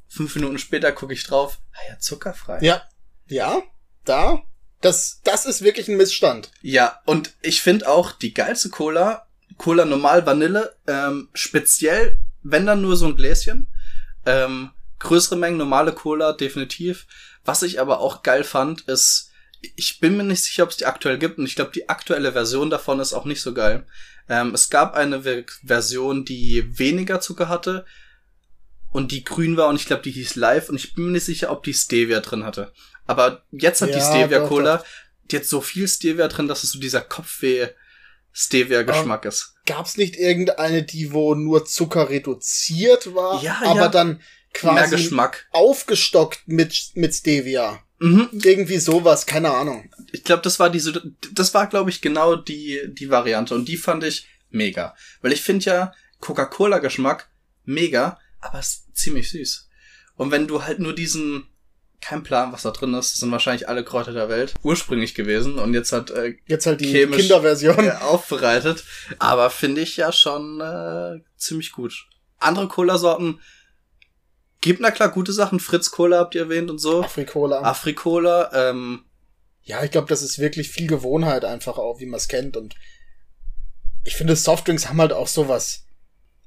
Fünf 0.07 0.35
Minuten 0.35 0.59
später 0.59 0.91
gucke 0.91 1.13
ich 1.13 1.23
drauf, 1.23 1.59
ah 1.73 1.89
ja, 1.89 1.99
zuckerfrei. 1.99 2.59
Ja. 2.61 2.83
Ja, 3.27 3.61
da. 4.05 4.41
Das, 4.81 5.21
das 5.23 5.45
ist 5.47 5.63
wirklich 5.63 5.87
ein 5.87 5.97
Missstand. 5.97 6.51
Ja, 6.61 6.99
und 7.05 7.33
ich 7.41 7.61
finde 7.61 7.89
auch 7.89 8.11
die 8.11 8.33
geilste 8.33 8.69
Cola, 8.69 9.25
Cola 9.57 9.85
normal 9.85 10.25
Vanille, 10.25 10.75
ähm, 10.85 11.29
speziell, 11.33 12.19
wenn 12.43 12.67
dann 12.67 12.81
nur 12.81 12.95
so 12.95 13.07
ein 13.07 13.15
Gläschen. 13.15 13.67
Ähm, 14.25 14.71
größere 14.99 15.35
Mengen 15.35 15.57
normale 15.57 15.93
Cola, 15.93 16.33
definitiv. 16.33 17.07
Was 17.43 17.63
ich 17.63 17.79
aber 17.81 17.99
auch 18.01 18.21
geil 18.23 18.43
fand, 18.43 18.81
ist, 18.81 19.26
ich 19.75 19.99
bin 19.99 20.17
mir 20.17 20.23
nicht 20.23 20.43
sicher, 20.43 20.63
ob 20.63 20.69
es 20.69 20.77
die 20.77 20.85
aktuell 20.85 21.17
gibt, 21.17 21.37
und 21.37 21.45
ich 21.45 21.55
glaube, 21.55 21.71
die 21.71 21.89
aktuelle 21.89 22.31
Version 22.33 22.69
davon 22.69 22.99
ist 22.99 23.13
auch 23.13 23.25
nicht 23.25 23.41
so 23.41 23.53
geil. 23.53 23.85
Ähm, 24.29 24.53
es 24.53 24.69
gab 24.69 24.93
eine 24.95 25.23
Ver 25.23 25.43
Version, 25.63 26.25
die 26.25 26.77
weniger 26.77 27.19
Zucker 27.21 27.47
hatte 27.49 27.85
und 28.91 29.11
die 29.11 29.23
grün 29.23 29.57
war, 29.57 29.67
und 29.69 29.75
ich 29.77 29.85
glaube, 29.85 30.03
die 30.03 30.11
hieß 30.11 30.35
Live, 30.35 30.69
und 30.69 30.75
ich 30.75 30.93
bin 30.93 31.05
mir 31.05 31.11
nicht 31.13 31.25
sicher, 31.25 31.51
ob 31.51 31.63
die 31.63 31.73
Stevia 31.73 32.19
drin 32.19 32.43
hatte. 32.43 32.71
Aber 33.05 33.43
jetzt 33.51 33.81
hat 33.81 33.89
die 33.89 33.93
Ja, 33.99 34.09
Stevia 34.09 34.39
doch, 34.39 34.49
Cola, 34.49 34.83
die 35.31 35.37
hat 35.37 35.45
so 35.45 35.61
viel 35.61 35.87
Stevia 35.87 36.27
drin, 36.27 36.47
dass 36.47 36.63
es 36.63 36.71
so 36.71 36.79
dieser 36.79 37.01
Kopfweh 37.01 37.67
Stevia-Geschmack 38.33 39.25
ist. 39.25 39.55
Gab's 39.65 39.97
nicht 39.97 40.15
irgendeine, 40.15 40.83
die 40.83 41.11
wo 41.11 41.33
nur 41.35 41.65
Zucker 41.65 42.09
reduziert 42.09 43.15
war, 43.15 43.41
Ja, 43.41 43.59
aber 43.63 43.81
ja. 43.81 43.87
dann 43.87 44.21
quasi 44.53 44.95
Geschmack. 44.95 45.47
aufgestockt 45.51 46.41
mit, 46.45 46.91
mit 46.93 47.15
Stevia? 47.15 47.81
Mhm. 47.99 48.29
Irgendwie 48.31 48.77
sowas, 48.77 49.25
keine 49.25 49.51
Ahnung. 49.51 49.89
Ich 50.11 50.23
glaube, 50.23 50.43
das 50.43 50.59
war 50.59 50.69
diese, 50.69 51.01
das 51.33 51.53
war, 51.53 51.67
glaube 51.67 51.89
ich, 51.89 52.01
genau 52.01 52.35
die, 52.35 52.81
die 52.87 53.09
Variante. 53.09 53.55
Und 53.55 53.67
die 53.67 53.77
fand 53.77 54.03
ich 54.03 54.27
mega. 54.49 54.95
Weil 55.21 55.31
ich 55.33 55.41
finde 55.41 55.65
ja 55.65 55.93
Coca-Cola-Geschmack 56.19 57.29
mega, 57.65 58.19
aber 58.39 58.59
es 58.59 58.67
ist 58.67 58.97
ziemlich 58.97 59.29
süß. 59.31 59.67
Und 60.15 60.31
wenn 60.31 60.47
du 60.47 60.63
halt 60.63 60.79
nur 60.79 60.93
diesen, 60.93 61.47
kein 62.01 62.23
Plan, 62.23 62.51
was 62.51 62.61
da 62.63 62.71
drin 62.71 62.93
ist, 62.93 63.13
das 63.13 63.19
sind 63.19 63.31
wahrscheinlich 63.31 63.67
alle 63.67 63.83
Kräuter 63.83 64.13
der 64.13 64.29
Welt, 64.29 64.53
ursprünglich 64.63 65.15
gewesen 65.15 65.57
und 65.59 65.73
jetzt 65.73 65.91
hat 65.91 66.11
äh, 66.11 66.35
Jetzt 66.45 66.65
halt 66.65 66.81
die 66.81 66.91
Chemisch. 66.91 67.17
Kinderversion. 67.21 67.79
äh, 67.85 67.91
aufbereitet. 68.01 68.83
Aber 69.19 69.49
finde 69.49 69.81
ich 69.81 69.97
ja 69.97 70.11
schon 70.11 70.61
äh, 70.61 71.19
ziemlich 71.37 71.71
gut. 71.71 72.07
Andere 72.39 72.67
Cola-Sorten 72.67 73.39
gibt 74.61 74.79
na 74.81 74.91
klar 74.91 75.09
gute 75.09 75.33
Sachen. 75.33 75.59
Fritz 75.59 75.91
Cola 75.91 76.19
habt 76.19 76.35
ihr 76.35 76.41
erwähnt 76.41 76.69
und 76.69 76.79
so. 76.79 77.03
Afrikola. 77.03 77.61
Afrikola, 77.61 78.51
ähm, 78.53 79.05
Ja, 79.63 79.83
ich 79.83 79.91
glaube, 79.91 80.07
das 80.07 80.21
ist 80.21 80.39
wirklich 80.39 80.69
viel 80.69 80.87
Gewohnheit 80.87 81.45
einfach 81.45 81.77
auch, 81.77 81.99
wie 81.99 82.05
man 82.05 82.17
es 82.17 82.27
kennt. 82.27 82.55
Und 82.57 82.75
ich 84.03 84.15
finde, 84.15 84.35
Softdrinks 84.35 84.87
haben 84.87 85.01
halt 85.01 85.13
auch 85.13 85.27
sowas, 85.27 85.85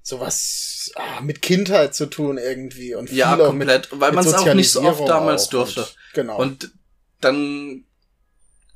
sowas 0.03 0.91
ah, 0.97 1.21
mit 1.21 1.43
Kindheit 1.43 1.95
zu 1.95 2.07
tun 2.07 2.39
irgendwie. 2.39 2.95
Und 2.95 3.11
viel 3.11 3.19
ja, 3.19 3.37
komplett. 3.37 3.89
weil 3.93 4.13
mit 4.13 4.17
man 4.17 4.27
es 4.27 4.35
auch 4.35 4.55
nicht 4.55 4.73
so 4.73 4.83
oft 4.83 5.09
damals 5.09 5.49
durfte. 5.49 5.83
Und, 5.83 5.97
genau. 6.15 6.39
Und 6.39 6.73
dann 7.21 7.85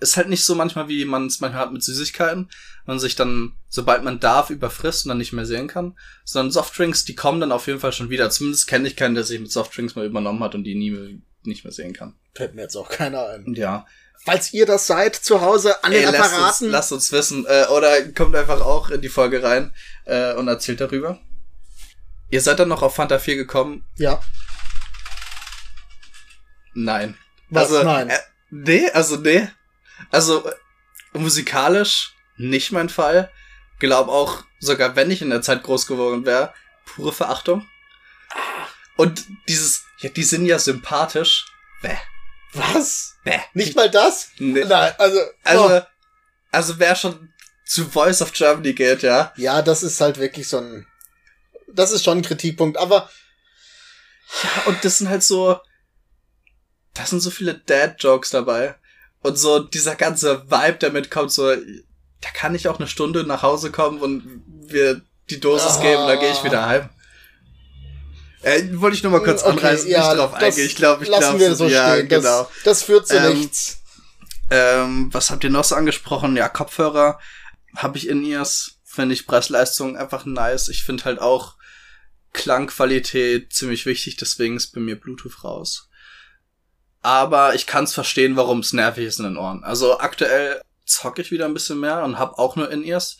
ist 0.00 0.16
halt 0.16 0.28
nicht 0.28 0.44
so 0.44 0.54
manchmal, 0.54 0.88
wie 0.88 1.04
man 1.04 1.26
es 1.26 1.40
manchmal 1.40 1.62
hat 1.62 1.72
mit 1.72 1.82
Süßigkeiten, 1.82 2.50
man 2.86 2.98
sich 2.98 3.16
dann, 3.16 3.52
sobald 3.68 4.04
man 4.04 4.20
darf, 4.20 4.50
überfrisst 4.50 5.04
und 5.04 5.10
dann 5.10 5.18
nicht 5.18 5.32
mehr 5.32 5.46
sehen 5.46 5.68
kann. 5.68 5.96
Sondern 6.24 6.52
Softdrinks, 6.52 7.04
die 7.04 7.14
kommen 7.14 7.40
dann 7.40 7.52
auf 7.52 7.66
jeden 7.66 7.80
Fall 7.80 7.92
schon 7.92 8.10
wieder. 8.10 8.30
Zumindest 8.30 8.66
kenne 8.66 8.88
ich 8.88 8.96
keinen, 8.96 9.14
der 9.14 9.24
sich 9.24 9.40
mit 9.40 9.50
Softdrinks 9.50 9.94
mal 9.94 10.06
übernommen 10.06 10.42
hat 10.42 10.54
und 10.54 10.64
die 10.64 10.74
nie 10.74 10.90
mehr, 10.90 11.18
nicht 11.44 11.64
mehr 11.64 11.72
sehen 11.72 11.92
kann. 11.92 12.14
fällt 12.34 12.54
mir 12.54 12.62
jetzt 12.62 12.76
auch 12.76 12.88
keiner 12.88 13.28
ein. 13.28 13.54
Ja. 13.54 13.86
Falls 14.24 14.54
ihr 14.54 14.64
das 14.64 14.86
seid 14.86 15.14
zu 15.14 15.42
Hause 15.42 15.84
an 15.84 15.92
Ey, 15.92 16.00
den 16.00 16.12
lasst 16.12 16.18
uns, 16.18 16.32
Apparaten, 16.32 16.70
lasst 16.70 16.92
uns 16.92 17.12
wissen. 17.12 17.46
Äh, 17.46 17.66
oder 17.66 18.02
kommt 18.12 18.34
einfach 18.34 18.60
auch 18.60 18.90
in 18.90 19.02
die 19.02 19.08
Folge 19.08 19.42
rein 19.42 19.74
äh, 20.06 20.32
und 20.34 20.48
erzählt 20.48 20.80
darüber. 20.80 21.20
Ihr 22.30 22.40
seid 22.40 22.58
dann 22.58 22.68
noch 22.68 22.82
auf 22.82 22.94
Fanta 22.94 23.18
4 23.18 23.36
gekommen? 23.36 23.84
ja, 23.96 24.20
Nein. 26.74 27.16
Was? 27.50 27.70
Also, 27.70 27.84
Nein. 27.84 28.10
Äh, 28.10 28.18
nee, 28.50 28.90
also 28.90 29.16
nee. 29.16 29.48
Also 30.10 30.50
musikalisch 31.12 32.14
nicht 32.36 32.72
mein 32.72 32.88
Fall. 32.88 33.30
Glaub 33.78 34.08
auch, 34.08 34.44
sogar 34.60 34.96
wenn 34.96 35.10
ich 35.10 35.22
in 35.22 35.30
der 35.30 35.42
Zeit 35.42 35.62
groß 35.62 35.86
geworden 35.86 36.24
wäre, 36.26 36.54
pure 36.84 37.12
Verachtung. 37.12 37.68
Und 38.96 39.24
dieses, 39.48 39.84
ja, 39.98 40.10
die 40.10 40.22
sind 40.22 40.46
ja 40.46 40.58
sympathisch. 40.58 41.46
Bäh, 41.82 41.96
was? 42.52 43.16
bäh. 43.24 43.40
Nicht 43.52 43.74
mal 43.76 43.90
das? 43.90 44.30
Nee. 44.38 44.64
Nein, 44.64 44.92
also, 44.98 45.20
Also, 45.42 45.76
oh. 45.76 45.82
also 46.52 46.78
wer 46.78 46.94
schon 46.94 47.32
zu 47.66 47.88
Voice 47.88 48.22
of 48.22 48.32
Germany 48.32 48.74
geht, 48.74 49.02
ja. 49.02 49.32
ja, 49.36 49.62
das 49.62 49.82
ist 49.82 50.00
halt 50.00 50.18
wirklich 50.18 50.48
so 50.48 50.58
ein, 50.58 50.86
das 51.72 51.90
ist 51.90 52.04
schon 52.04 52.18
ein 52.18 52.22
Kritikpunkt, 52.22 52.76
aber 52.76 53.10
Ja, 54.42 54.62
und 54.66 54.84
das 54.84 54.98
sind 54.98 55.08
halt 55.08 55.22
so, 55.22 55.58
da 56.94 57.06
sind 57.06 57.20
so 57.20 57.30
viele 57.30 57.54
Dad-Jokes 57.54 58.30
dabei. 58.30 58.76
Und 59.24 59.38
so 59.38 59.58
dieser 59.58 59.94
ganze 59.94 60.44
Vibe, 60.50 60.78
der 60.82 60.92
mitkommt, 60.92 61.32
so, 61.32 61.50
da 61.54 62.28
kann 62.34 62.54
ich 62.54 62.68
auch 62.68 62.78
eine 62.78 62.86
Stunde 62.86 63.24
nach 63.24 63.40
Hause 63.42 63.70
kommen 63.72 63.98
und 64.00 64.22
wir 64.68 65.00
die 65.30 65.40
Dosis 65.40 65.78
Ah. 65.78 65.82
geben, 65.82 66.06
dann 66.06 66.20
gehe 66.20 66.30
ich 66.30 66.44
wieder 66.44 66.66
heim. 66.66 66.90
Äh, 68.42 68.64
wollte 68.74 68.96
ich 68.98 69.02
nur 69.02 69.12
mal 69.12 69.22
kurz 69.22 69.42
Okay, 69.42 69.52
anreißen, 69.52 69.88
ja, 69.88 70.08
nicht 70.08 70.18
drauf 70.18 70.34
eingehen. 70.34 70.66
Ich 70.66 70.76
glaube, 70.76 71.02
ich 71.04 71.08
glaube, 71.08 71.40
wir 71.40 71.54
so 71.54 71.66
ja, 71.66 71.94
stehen. 71.94 72.08
genau. 72.08 72.42
Das, 72.42 72.62
das 72.64 72.82
führt 72.82 73.08
zu 73.08 73.16
Ähm, 73.16 73.38
nichts. 73.38 73.78
Ähm, 74.50 75.08
was 75.10 75.30
habt 75.30 75.42
ihr 75.42 75.48
noch 75.48 75.64
so 75.64 75.74
angesprochen? 75.74 76.36
Ja, 76.36 76.50
Kopfhörer 76.50 77.18
habe 77.76 77.96
ich 77.96 78.06
in 78.08 78.22
ears. 78.22 78.72
Finde 78.84 79.14
ich 79.14 79.26
Preis-Leistung 79.26 79.96
einfach 79.96 80.26
nice. 80.26 80.68
Ich 80.68 80.84
finde 80.84 81.04
halt 81.06 81.18
auch 81.18 81.54
Klangqualität 82.34 83.52
ziemlich 83.54 83.86
wichtig, 83.86 84.16
deswegen 84.18 84.56
ist 84.58 84.72
bei 84.74 84.80
mir 84.80 85.00
Bluetooth 85.00 85.42
raus. 85.42 85.88
Aber 87.04 87.54
ich 87.54 87.66
kann 87.66 87.84
es 87.84 87.92
verstehen, 87.92 88.34
warum 88.34 88.60
es 88.60 88.72
nervig 88.72 89.04
ist 89.04 89.18
in 89.18 89.26
den 89.26 89.36
Ohren. 89.36 89.62
Also 89.62 89.98
aktuell 89.98 90.62
zocke 90.86 91.20
ich 91.20 91.30
wieder 91.30 91.44
ein 91.44 91.52
bisschen 91.52 91.78
mehr 91.78 92.02
und 92.02 92.18
habe 92.18 92.38
auch 92.38 92.56
nur 92.56 92.70
In-Ears. 92.70 93.18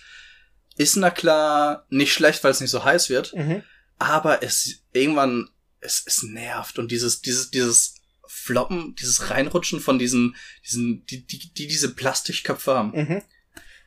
Ist 0.77 0.97
na 0.97 1.11
klar 1.11 1.85
nicht 1.91 2.13
schlecht, 2.15 2.43
weil 2.43 2.51
es 2.51 2.61
nicht 2.61 2.71
so 2.71 2.83
heiß 2.83 3.11
wird 3.11 3.35
Mhm. 3.35 3.63
aber 3.99 4.43
es 4.43 4.83
irgendwann 4.93 5.51
es, 5.81 6.03
es 6.07 6.23
nervt 6.23 6.79
und 6.79 6.91
dieses 6.91 7.21
dieses 7.21 7.51
dieses 7.51 7.97
Floppen, 8.27 8.95
dieses 8.97 9.29
Reinrutschen 9.31 9.81
von 9.81 9.99
diesen 9.99 10.35
diesen 10.67 11.05
die 11.07 11.27
die, 11.27 11.53
die 11.53 11.67
diese 11.67 11.95
Plastikköpfe 11.95 12.75
haben. 12.75 12.91
Mhm. 12.93 13.23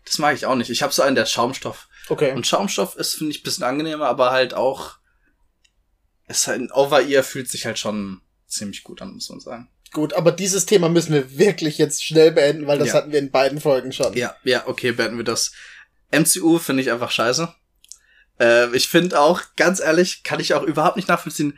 Das 0.05 0.19
mag 0.19 0.35
ich 0.35 0.45
auch 0.45 0.55
nicht. 0.55 0.69
Ich 0.69 0.83
habe 0.83 0.93
so 0.93 1.01
einen 1.01 1.15
der 1.15 1.23
hat 1.25 1.31
Schaumstoff 1.31 1.89
Okay. 2.07 2.33
und 2.33 2.45
Schaumstoff 2.45 2.95
ist 2.97 3.15
finde 3.15 3.31
ich 3.31 3.39
ein 3.41 3.43
bisschen 3.43 3.63
angenehmer, 3.63 4.05
aber 4.07 4.29
halt 4.31 4.53
auch 4.53 4.97
es 6.27 6.45
halt 6.45 6.61
ein 6.61 6.71
Over-Ear 6.71 7.23
fühlt 7.23 7.49
sich 7.49 7.65
halt 7.65 7.79
schon 7.79 8.21
ziemlich 8.47 8.83
gut 8.83 9.01
an, 9.01 9.13
muss 9.13 9.29
man 9.29 9.39
sagen. 9.39 9.69
Gut, 9.93 10.13
aber 10.13 10.31
dieses 10.31 10.65
Thema 10.65 10.89
müssen 10.89 11.13
wir 11.13 11.37
wirklich 11.37 11.77
jetzt 11.77 12.03
schnell 12.03 12.31
beenden, 12.31 12.67
weil 12.67 12.77
das 12.79 12.89
Ja. 12.89 12.93
hatten 12.95 13.11
wir 13.11 13.19
in 13.19 13.31
beiden 13.31 13.59
Folgen 13.61 13.91
schon. 13.91 14.13
Ja, 14.13 14.35
ja, 14.43 14.63
okay, 14.67 14.91
beenden 14.91 15.17
wir 15.17 15.23
das. 15.23 15.51
MCU 16.11 16.59
finde 16.59 16.83
ich 16.83 16.91
einfach 16.91 17.11
scheiße. 17.11 17.53
Äh, 18.39 18.75
ich 18.75 18.87
finde 18.89 19.19
auch, 19.19 19.41
ganz 19.55 19.79
ehrlich, 19.79 20.23
kann 20.23 20.39
ich 20.39 20.53
auch 20.53 20.63
überhaupt 20.63 20.95
nicht 20.97 21.07
nachvollziehen, 21.07 21.57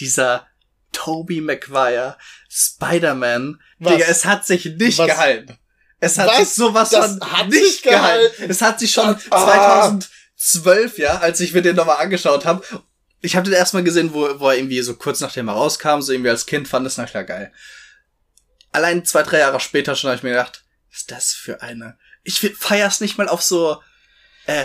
dieser 0.00 0.46
Toby 0.92 1.40
Maguire 1.40 2.16
Spider-Man? 2.48 3.60
Digga, 3.80 4.04
es 4.08 4.24
hat 4.24 4.46
sich 4.46 4.64
nicht 4.66 4.98
Was? 4.98 5.06
gehalten. 5.06 5.58
Es 6.00 6.18
hat 6.18 6.28
Was? 6.28 6.36
sich 6.38 6.48
sowas 6.50 6.90
Das 6.90 7.06
von 7.18 7.32
hat 7.32 7.48
nicht 7.48 7.82
gehalten. 7.82 8.32
gehalten. 8.36 8.50
Es 8.50 8.62
hat 8.62 8.78
sich 8.78 8.92
schon 8.92 9.16
Ah. 9.30 9.44
2012, 10.36 10.98
ja, 10.98 11.18
als 11.18 11.40
ich 11.40 11.52
mir 11.54 11.62
den 11.62 11.76
nochmal 11.76 11.96
angeschaut 11.98 12.44
habe. 12.44 12.62
Ich 13.24 13.36
habe 13.36 13.44
den 13.48 13.54
erstmal 13.54 13.82
gesehen, 13.84 14.12
wo, 14.12 14.38
wo 14.38 14.50
er 14.50 14.56
irgendwie 14.56 14.82
so 14.82 14.94
kurz 14.96 15.20
nachdem 15.20 15.48
er 15.48 15.54
rauskam, 15.54 16.00
so 16.00 16.12
irgendwie 16.12 16.30
als 16.30 16.44
Kind 16.46 16.68
fand 16.68 16.86
es 16.86 16.98
na 16.98 17.06
klar 17.06 17.24
geil. 17.24 17.52
Allein 18.72 19.04
zwei, 19.04 19.22
drei 19.22 19.38
Jahre 19.38 19.60
später 19.60 19.96
schon 19.96 20.08
habe 20.08 20.16
ich 20.18 20.22
mir 20.22 20.30
gedacht, 20.30 20.64
was 20.90 20.98
ist 21.00 21.10
das 21.10 21.32
für 21.32 21.62
eine? 21.62 21.96
Ich 22.22 22.40
feier's 22.58 23.00
nicht 23.00 23.16
mal 23.18 23.28
auf 23.28 23.42
so 23.42 23.80
äh, 24.46 24.64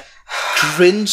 cringe. 0.56 1.10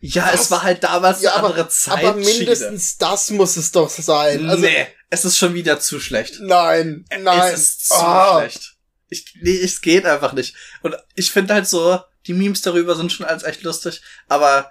Ja, 0.00 0.26
Was? 0.32 0.42
es 0.42 0.50
war 0.50 0.62
halt 0.62 0.84
damals 0.84 1.22
Ja, 1.22 1.34
aber, 1.34 1.48
andere 1.48 1.68
Zeit. 1.68 1.98
aber 2.04 2.14
mindestens 2.14 2.98
das 2.98 3.30
muss 3.30 3.56
es 3.56 3.72
doch 3.72 3.90
sein. 3.90 4.48
Also, 4.48 4.62
nee, 4.62 4.86
es 5.10 5.24
ist 5.24 5.36
schon 5.38 5.54
wieder 5.54 5.80
zu 5.80 6.00
schlecht. 6.00 6.36
Nein, 6.40 7.04
nein. 7.20 7.52
Es 7.52 7.60
ist 7.60 7.88
zu 7.88 7.94
Ah. 7.94 8.40
schlecht. 8.40 8.74
Ich, 9.08 9.34
nee, 9.40 9.56
es 9.58 9.80
geht 9.80 10.04
einfach 10.06 10.32
nicht. 10.32 10.54
Und 10.82 10.96
ich 11.14 11.30
finde 11.30 11.54
halt 11.54 11.66
so, 11.68 12.00
die 12.26 12.34
Memes 12.34 12.62
darüber 12.62 12.94
sind 12.96 13.12
schon 13.12 13.26
als 13.26 13.42
echt 13.42 13.62
lustig, 13.62 14.02
aber 14.28 14.70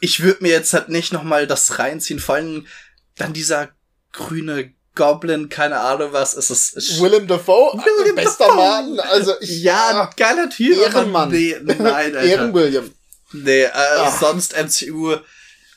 ich 0.00 0.20
würde 0.22 0.42
mir 0.42 0.50
jetzt 0.50 0.72
halt 0.72 0.88
nicht 0.88 1.12
nochmal 1.12 1.46
das 1.46 1.78
reinziehen, 1.78 2.18
vor 2.20 2.36
allem 2.36 2.66
dann 3.16 3.32
dieser 3.32 3.68
grüne 4.12 4.72
Goblin, 4.94 5.48
keine 5.48 5.80
Ahnung 5.80 6.12
was, 6.12 6.34
es 6.36 6.50
ist, 6.50 6.76
es 6.76 7.00
Willem 7.00 7.26
Dafoe, 7.26 7.72
Willem 7.78 8.14
bester 8.14 8.46
Dafoe. 8.46 8.56
Mann. 8.56 9.00
Also 9.00 9.32
ich, 9.40 9.62
ja, 9.62 10.02
ein 10.02 10.08
geiler 10.16 10.50
Typ, 10.50 10.76
Ehrenmann. 10.78 11.30
nee, 11.30 11.56
nein, 11.62 11.80
Alter. 11.86 12.20
Ehren 12.20 12.52
William. 12.54 12.90
Nee, 13.32 13.62
äh, 13.62 13.70
Ah. 13.72 14.10
sonst 14.20 14.54
MCU, 14.54 15.16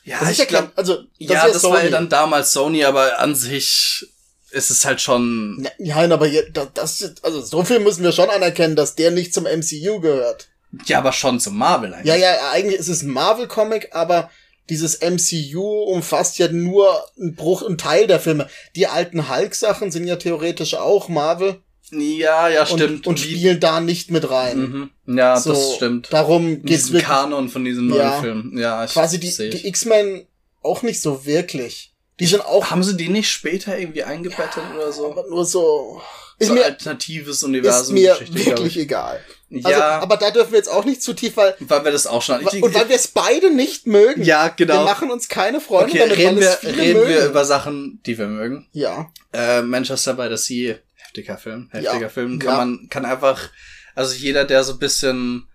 ja, 0.04 0.18
Das 0.20 0.38
ich 0.38 0.46
glaube, 0.48 0.70
also 0.76 0.96
das 0.96 1.06
ja, 1.18 1.48
das 1.48 1.62
war 1.64 1.76
ja 1.76 1.78
Sony. 1.80 1.90
dann 1.90 2.08
damals 2.10 2.52
Sony, 2.52 2.84
aber 2.84 3.18
an 3.18 3.34
sich 3.34 4.06
ist 4.50 4.70
es 4.70 4.84
halt 4.84 5.00
schon, 5.00 5.56
Ne- 5.62 5.72
Nein, 5.78 6.12
aber 6.12 6.28
das, 6.74 7.14
also 7.22 7.40
so 7.40 7.64
viel 7.64 7.78
müssen 7.80 8.04
wir 8.04 8.12
schon 8.12 8.28
anerkennen, 8.30 8.76
dass 8.76 8.94
der 8.94 9.10
nicht 9.10 9.32
zum 9.32 9.44
MCU 9.44 10.00
gehört. 10.00 10.48
Ja, 10.86 10.98
aber 10.98 11.12
schon 11.12 11.40
zum 11.40 11.56
Marvel 11.56 11.94
eigentlich. 11.94 12.06
Ja, 12.06 12.16
ja, 12.16 12.50
eigentlich 12.52 12.78
ist 12.78 12.88
es 12.88 13.02
ein 13.02 13.10
Marvel-Comic, 13.10 13.90
aber 13.92 14.30
dieses 14.68 15.00
MCU 15.00 15.62
umfasst 15.84 16.38
ja 16.38 16.48
nur 16.48 16.88
einen 17.18 17.34
Bruch, 17.34 17.62
einen 17.62 17.78
Teil 17.78 18.06
der 18.06 18.20
Filme. 18.20 18.48
Die 18.74 18.86
alten 18.86 19.28
Hulk-Sachen 19.28 19.90
sind 19.90 20.06
ja 20.06 20.16
theoretisch 20.16 20.74
auch 20.74 21.08
Marvel 21.08 21.60
Ja, 21.90 22.48
ja, 22.48 22.66
stimmt. 22.66 22.82
und, 22.82 23.06
und 23.06 23.20
spielen 23.20 23.60
da 23.60 23.80
nicht 23.80 24.10
mit 24.10 24.28
rein. 24.28 24.90
Mhm. 25.06 25.16
Ja, 25.16 25.36
So, 25.36 25.50
das 25.52 25.74
stimmt. 25.76 26.12
Darum 26.12 26.62
geht's 26.64 26.88
wirklich 26.88 27.04
Kanon 27.04 27.48
von 27.48 27.64
diesem 27.64 27.86
neuen 27.86 28.00
Ja. 28.00 28.20
Film. 28.20 28.52
Ja, 28.58 28.84
ich 28.84 28.92
quasi 28.92 29.20
die, 29.20 29.30
die 29.50 29.68
X-Men 29.68 30.26
auch 30.62 30.82
nicht 30.82 31.00
so 31.00 31.24
wirklich. 31.24 31.92
Die 32.18 32.26
sind 32.26 32.44
auch 32.44 32.70
Haben 32.70 32.82
sie 32.82 32.96
die 32.96 33.08
nicht 33.08 33.30
später 33.30 33.78
irgendwie 33.78 34.02
eingebettet 34.02 34.62
oder 34.74 34.90
so? 34.90 35.12
aber 35.12 35.28
nur 35.28 35.44
so. 35.44 36.00
Ist 36.38 36.48
so 36.48 36.54
mir, 36.54 36.64
alternatives 36.66 37.36
ist 37.38 37.42
Universum. 37.44 37.94
mir 37.94 38.12
Geschichte, 38.12 38.34
glaub 38.34 38.46
wirklich 38.58 38.76
ich. 38.76 38.82
egal. 38.82 39.24
Also, 39.54 39.68
Ja, 39.70 40.00
aber 40.00 40.16
da 40.18 40.30
dürfen 40.30 40.50
wir 40.52 40.58
jetzt 40.58 40.68
auch 40.68 40.84
nicht 40.84 41.02
zu 41.02 41.14
tief, 41.14 41.36
weil 41.36 41.54
weil 41.60 41.84
wir 41.84 41.92
das 41.92 42.06
auch 42.06 42.20
schon. 42.20 42.40
Ich- 42.52 42.62
und 42.62 42.74
weil 42.74 42.88
wir 42.88 42.96
es 42.96 43.08
beide 43.08 43.50
nicht 43.50 43.86
mögen. 43.86 44.22
ja, 44.22 44.48
genau. 44.48 44.80
Wir 44.80 44.84
machen 44.84 45.10
uns 45.10 45.28
keine 45.28 45.60
Freunde 45.60 45.90
okay, 45.92 45.98
damit, 46.00 46.18
reden 46.18 46.40
wir, 46.40 46.58
reden 46.62 47.00
mögen. 47.00 47.08
wir 47.08 47.26
über 47.26 47.44
Sachen, 47.44 48.00
die 48.04 48.18
wir 48.18 48.26
mögen. 48.26 48.68
ja. 48.72 49.10
Äh, 49.32 49.62
Manchester 49.62 50.14
by 50.14 50.28
the 50.28 50.36
Sea, 50.36 50.76
heftiger 50.94 51.38
Film. 51.38 51.68
Heftiger 51.70 52.00
Ja. 52.00 52.08
Film. 52.08 52.38
Kann 52.38 52.48
Ja. 52.48 52.56
man, 52.56 52.88
kann 52.90 53.04
einfach, 53.04 53.50
also 53.94 54.14
jeder, 54.14 54.44
der 54.44 54.62
so 54.64 54.72
ein 54.74 54.78
bisschen 54.78 55.48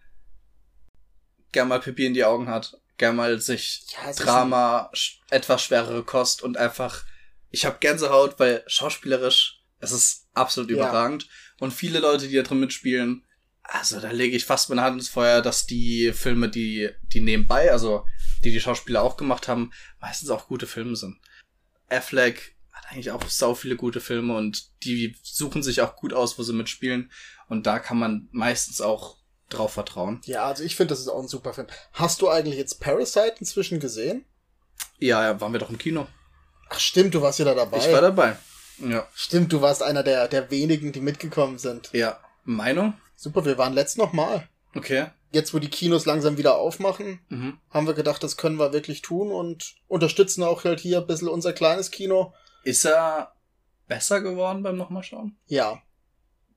gern 1.51 1.67
mal 1.67 1.79
Pipi 1.79 2.05
in 2.05 2.13
die 2.13 2.23
Augen 2.25 2.47
hat, 2.47 2.77
gern 2.97 3.15
mal 3.15 3.39
sich 3.39 3.83
ja 4.03 4.09
ist 4.09 4.17
Drama, 4.23 4.89
etwas 5.29 5.63
schwerere 5.63 6.03
Kost 6.03 6.41
und 6.43 6.57
einfach, 6.57 7.03
ich 7.49 7.65
habe 7.65 7.77
Gänsehaut, 7.79 8.39
weil 8.39 8.63
schauspielerisch, 8.67 9.60
es 9.81 9.91
ist 9.91 10.27
absolut 10.33 10.69
Ja. 10.71 10.77
überragend. 10.77 11.27
Und 11.59 11.71
viele 11.71 11.99
Leute, 11.99 12.27
die 12.27 12.35
da 12.35 12.43
drin 12.43 12.59
mitspielen, 12.59 13.23
also 13.63 13.99
da 13.99 14.11
lege 14.11 14.35
ich 14.35 14.45
fast 14.45 14.69
meine 14.69 14.81
Hand 14.81 14.97
ins 14.97 15.09
Feuer, 15.09 15.41
dass 15.41 15.65
die 15.67 16.11
Filme, 16.13 16.49
die, 16.49 16.89
die 17.13 17.21
nebenbei, 17.21 17.71
also 17.71 18.05
die 18.43 18.51
die 18.51 18.59
Schauspieler 18.59 19.03
auch 19.03 19.17
gemacht 19.17 19.47
haben, 19.47 19.71
meistens 19.99 20.29
auch 20.29 20.47
gute 20.47 20.65
Filme 20.67 20.95
sind. 20.95 21.19
Affleck 21.89 22.55
hat 22.71 22.85
eigentlich 22.91 23.11
auch 23.11 23.23
sau 23.27 23.53
viele 23.53 23.75
gute 23.75 23.99
Filme 24.01 24.35
und 24.35 24.69
die 24.83 25.15
suchen 25.21 25.61
sich 25.61 25.81
auch 25.81 25.95
gut 25.95 26.13
aus, 26.13 26.37
wo 26.39 26.43
sie 26.43 26.53
mitspielen. 26.53 27.11
Und 27.47 27.67
da 27.67 27.79
kann 27.79 27.99
man 27.99 28.27
meistens 28.31 28.81
auch 28.81 29.17
drauf 29.49 29.73
vertrauen. 29.73 30.21
Ja, 30.25 30.45
also 30.45 30.63
ich 30.63 30.75
finde, 30.75 30.93
das 30.93 30.99
ist 31.01 31.09
auch 31.09 31.21
ein 31.21 31.27
super 31.27 31.53
Film. 31.53 31.67
Hast 31.93 32.21
du 32.21 32.29
eigentlich 32.29 32.55
jetzt 32.55 32.79
Parasite 32.79 33.35
inzwischen 33.39 33.79
gesehen? 33.79 34.25
Ja, 34.97 35.23
ja, 35.23 35.41
waren 35.41 35.51
wir 35.51 35.59
doch 35.59 35.69
im 35.69 35.77
Kino. 35.77 36.07
Ach 36.69 36.79
stimmt, 36.79 37.13
du 37.13 37.21
warst 37.21 37.39
ja 37.39 37.45
da 37.45 37.53
dabei. 37.53 37.77
Ich 37.77 37.91
war 37.91 38.01
dabei. 38.01 38.37
Ja. 38.89 39.07
Stimmt, 39.13 39.51
du 39.53 39.61
warst 39.61 39.83
einer 39.83 40.03
der, 40.03 40.27
der 40.27 40.49
wenigen, 40.51 40.91
die 40.91 41.01
mitgekommen 41.01 41.57
sind. 41.57 41.89
Ja. 41.93 42.19
Meinung? 42.43 42.93
Super, 43.15 43.45
wir 43.45 43.57
waren 43.57 43.73
letzt 43.73 43.97
noch 43.97 44.13
mal. 44.13 44.47
Okay. 44.75 45.07
Jetzt, 45.31 45.53
wo 45.53 45.59
die 45.59 45.69
Kinos 45.69 46.05
langsam 46.05 46.37
wieder 46.37 46.57
aufmachen, 46.57 47.19
Mhm. 47.29 47.57
haben 47.69 47.87
wir 47.87 47.93
gedacht, 47.93 48.21
das 48.23 48.35
können 48.37 48.57
wir 48.57 48.73
wirklich 48.73 49.01
tun 49.01 49.31
und 49.31 49.75
unterstützen 49.87 50.43
auch 50.43 50.63
halt 50.63 50.79
hier 50.79 50.97
ein 50.99 51.07
bisschen 51.07 51.27
unser 51.29 51.53
kleines 51.53 51.91
Kino. 51.91 52.33
Ist 52.63 52.85
er 52.85 53.33
besser 53.87 54.21
geworden 54.21 54.63
beim 54.63 54.75
nochmal 54.77 55.03
schauen? 55.03 55.37
Ja. 55.47 55.81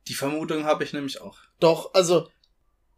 Die 0.08 0.14
Vermutung 0.14 0.64
habe 0.64 0.84
ich 0.84 0.92
nämlich 0.92 1.20
auch. 1.20 1.38
Doch, 1.60 1.94
also, 1.94 2.28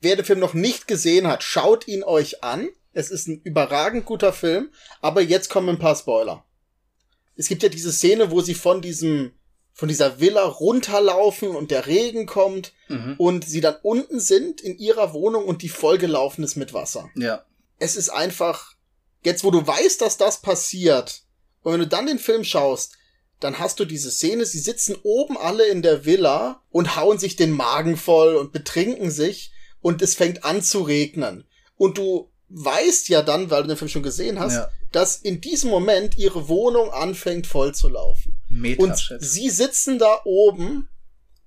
wer 0.01 0.17
den 0.17 0.25
Film 0.25 0.39
noch 0.39 0.55
nicht 0.55 0.89
gesehen 0.89 1.27
hat, 1.27 1.43
schaut 1.43 1.87
ihn 1.89 2.03
euch 2.05 2.43
an. 2.43 2.69
Es 2.93 3.11
ist 3.11 3.29
ein 3.29 3.41
überragend 3.43 4.07
guter 4.07 4.33
Film, 4.33 4.71
aber 5.03 5.21
jetzt 5.21 5.51
kommen 5.51 5.69
ein 5.69 5.79
paar 5.79 5.95
Spoiler. 5.97 6.46
Es 7.37 7.49
gibt 7.49 7.63
ja 7.63 7.69
diese 7.69 7.93
Szene, 7.93 8.31
wo 8.31 8.41
sie 8.41 8.55
von 8.55 8.81
diesem, 8.83 9.33
von 9.73 9.89
dieser 9.89 10.21
Villa 10.21 10.45
runterlaufen 10.45 11.51
und 11.51 11.71
der 11.71 11.87
Regen 11.87 12.27
kommt 12.27 12.73
Mhm. 12.89 13.15
und 13.19 13.45
sie 13.49 13.61
dann 13.61 13.77
unten 13.83 14.21
sind 14.21 14.61
in 14.61 14.79
ihrer 14.79 15.13
Wohnung 15.13 15.45
und 15.45 15.63
die 15.63 15.69
vollgelaufen 15.69 16.45
ist 16.45 16.57
mit 16.57 16.73
Wasser. 16.73 17.11
Ja. 17.17 17.45
Es 17.79 17.97
ist 17.97 18.11
einfach, 18.11 18.75
jetzt 19.25 19.43
wo 19.45 19.51
du 19.51 19.67
weißt, 19.67 20.01
dass 20.01 20.17
das 20.17 20.41
passiert, 20.41 21.23
und 21.63 21.73
wenn 21.73 21.81
du 21.81 21.87
dann 21.89 22.07
den 22.07 22.19
Film 22.21 22.45
schaust, 22.45 22.93
dann 23.41 23.59
hast 23.59 23.81
du 23.81 23.85
diese 23.85 24.11
Szene, 24.11 24.47
sie 24.47 24.61
sitzen 24.61 24.97
oben 25.03 25.37
alle 25.37 25.67
in 25.67 25.83
der 25.83 26.05
Villa 26.07 26.63
und 26.71 26.97
hauen 26.97 27.19
sich 27.19 27.35
den 27.37 27.51
Magen 27.51 27.97
voll 27.97 28.37
und 28.37 28.53
betrinken 28.53 29.11
sich 29.11 29.51
und 29.83 30.01
es 30.01 30.15
fängt 30.15 30.45
an 30.45 30.63
zu 30.63 30.83
regnen. 30.83 31.45
Und 31.77 31.99
du 31.99 32.31
weißt 32.49 33.09
ja 33.09 33.23
dann, 33.23 33.51
weil 33.51 33.63
du 33.63 33.69
den 33.69 33.77
Film 33.77 33.89
schon 33.89 34.03
gesehen 34.03 34.39
hast, 34.39 34.55
Ja. 34.55 34.69
dass 34.93 35.17
in 35.17 35.41
diesem 35.41 35.71
Moment 35.71 36.17
ihre 36.17 36.49
Wohnung 36.49 36.91
anfängt 36.91 37.47
voll 37.47 37.75
zu 37.75 37.89
laufen. 37.89 38.41
Und 38.79 39.19
sie 39.21 39.51
sitzen 39.51 39.99
da 39.99 40.21
oben 40.25 40.89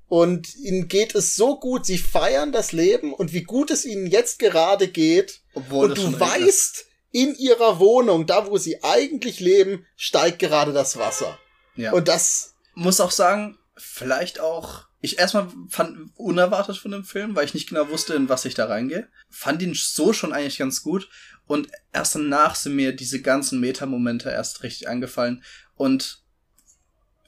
und 0.08 0.56
ihnen 0.56 0.88
geht 0.88 1.16
es 1.16 1.36
so 1.36 1.60
gut, 1.60 1.86
sie 1.86 1.98
feiern 1.98 2.52
das 2.52 2.72
Leben 2.72 3.14
und 3.14 3.32
wie 3.34 3.44
gut 3.44 3.72
es 3.72 3.86
ihnen 3.86 4.08
jetzt 4.08 4.40
gerade 4.40 4.88
geht. 4.88 5.42
Obwohl 5.54 5.90
und 5.90 5.98
du 5.98 6.20
weißt, 6.20 6.86
in 7.12 7.36
ihrer 7.36 7.80
Wohnung, 7.80 8.26
da 8.28 8.48
wo 8.48 8.58
sie 8.58 8.84
eigentlich 8.84 9.40
leben, 9.40 9.86
steigt 9.96 10.40
gerade 10.40 10.74
das 10.74 10.98
Wasser. 10.98 11.40
Ja. 11.76 11.94
Und 11.94 12.08
das, 12.08 12.54
muss 12.76 13.00
auch 13.00 13.12
sagen, 13.12 13.58
vielleicht 13.78 14.40
auch 14.40 14.89
ich 15.02 15.18
erstmal 15.20 15.50
fand 15.70 16.12
unerwartet 16.18 16.78
von 16.78 16.92
dem 16.92 17.04
Film, 17.06 17.36
weil 17.36 17.46
ich 17.46 17.54
nicht 17.54 17.70
genau 17.70 17.90
wusste, 17.90 18.16
in 18.16 18.28
was 18.28 18.46
ich 18.46 18.54
da 18.54 18.66
reingehe. 18.66 19.08
Fand 19.30 19.62
ihn 19.62 19.74
so 19.74 20.12
schon 20.14 20.34
eigentlich 20.34 20.58
ganz 20.58 20.84
gut. 20.84 21.10
Und 21.48 21.70
erst 21.94 22.16
danach 22.16 22.56
sind 22.56 22.76
mir 22.76 22.94
diese 22.96 23.22
ganzen 23.22 23.60
Meta-Momente 23.60 24.30
erst 24.30 24.64
richtig 24.64 24.88
eingefallen. 24.90 25.44
Und 25.76 26.22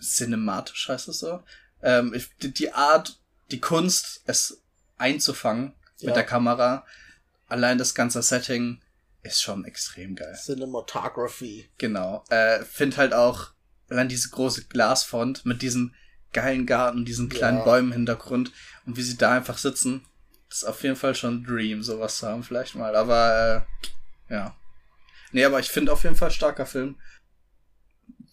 cinematisch 0.02 0.90
heißt 0.90 1.08
es 1.08 1.20
so. 1.20 1.44
Ähm, 1.82 2.14
ich, 2.14 2.30
die, 2.42 2.54
die 2.54 2.74
Art, 2.74 3.20
die 3.52 3.62
Kunst, 3.62 4.22
es 4.26 4.62
einzufangen 4.98 5.74
Ja. 6.00 6.08
mit 6.08 6.16
der 6.16 6.26
Kamera, 6.26 6.86
allein 7.48 7.78
das 7.78 7.96
ganze 7.96 8.22
Setting 8.22 8.82
ist 9.24 9.42
schon 9.42 9.66
extrem 9.66 10.16
geil. 10.16 10.36
Cinematography. 10.36 11.70
Genau. 11.78 12.24
Äh, 12.30 12.64
find 12.66 12.98
halt 12.98 13.14
auch 13.14 13.52
allein 13.90 14.10
diese 14.10 14.30
große 14.30 14.66
Glasfront 14.66 15.46
mit 15.46 15.62
diesem 15.62 15.94
geilen 16.34 16.66
Garten, 16.66 17.06
diesen 17.06 17.30
kleinen 17.30 17.60
Ja. 17.60 17.64
Bäumen 17.64 17.90
im 17.90 17.94
Hintergrund 17.94 18.52
und 18.86 18.98
wie 18.98 19.02
sie 19.02 19.18
da 19.18 19.32
einfach 19.32 19.58
sitzen. 19.58 20.06
Das 20.50 20.60
ist 20.60 20.64
auf 20.66 20.84
jeden 20.84 20.96
Fall 20.96 21.16
schon 21.16 21.36
ein 21.36 21.44
Dream, 21.44 21.82
sowas 21.82 22.18
zu 22.18 22.28
haben, 22.28 22.44
vielleicht 22.44 22.76
mal. 22.76 22.96
Aber 22.96 23.66
äh, 24.30 24.34
ja. 24.34 24.56
Nee, 25.32 25.46
aber 25.46 25.60
ich 25.60 25.70
finde 25.70 25.94
auf 25.94 26.04
jeden 26.04 26.16
Fall 26.16 26.32
starker 26.32 26.66
Film. 26.66 26.98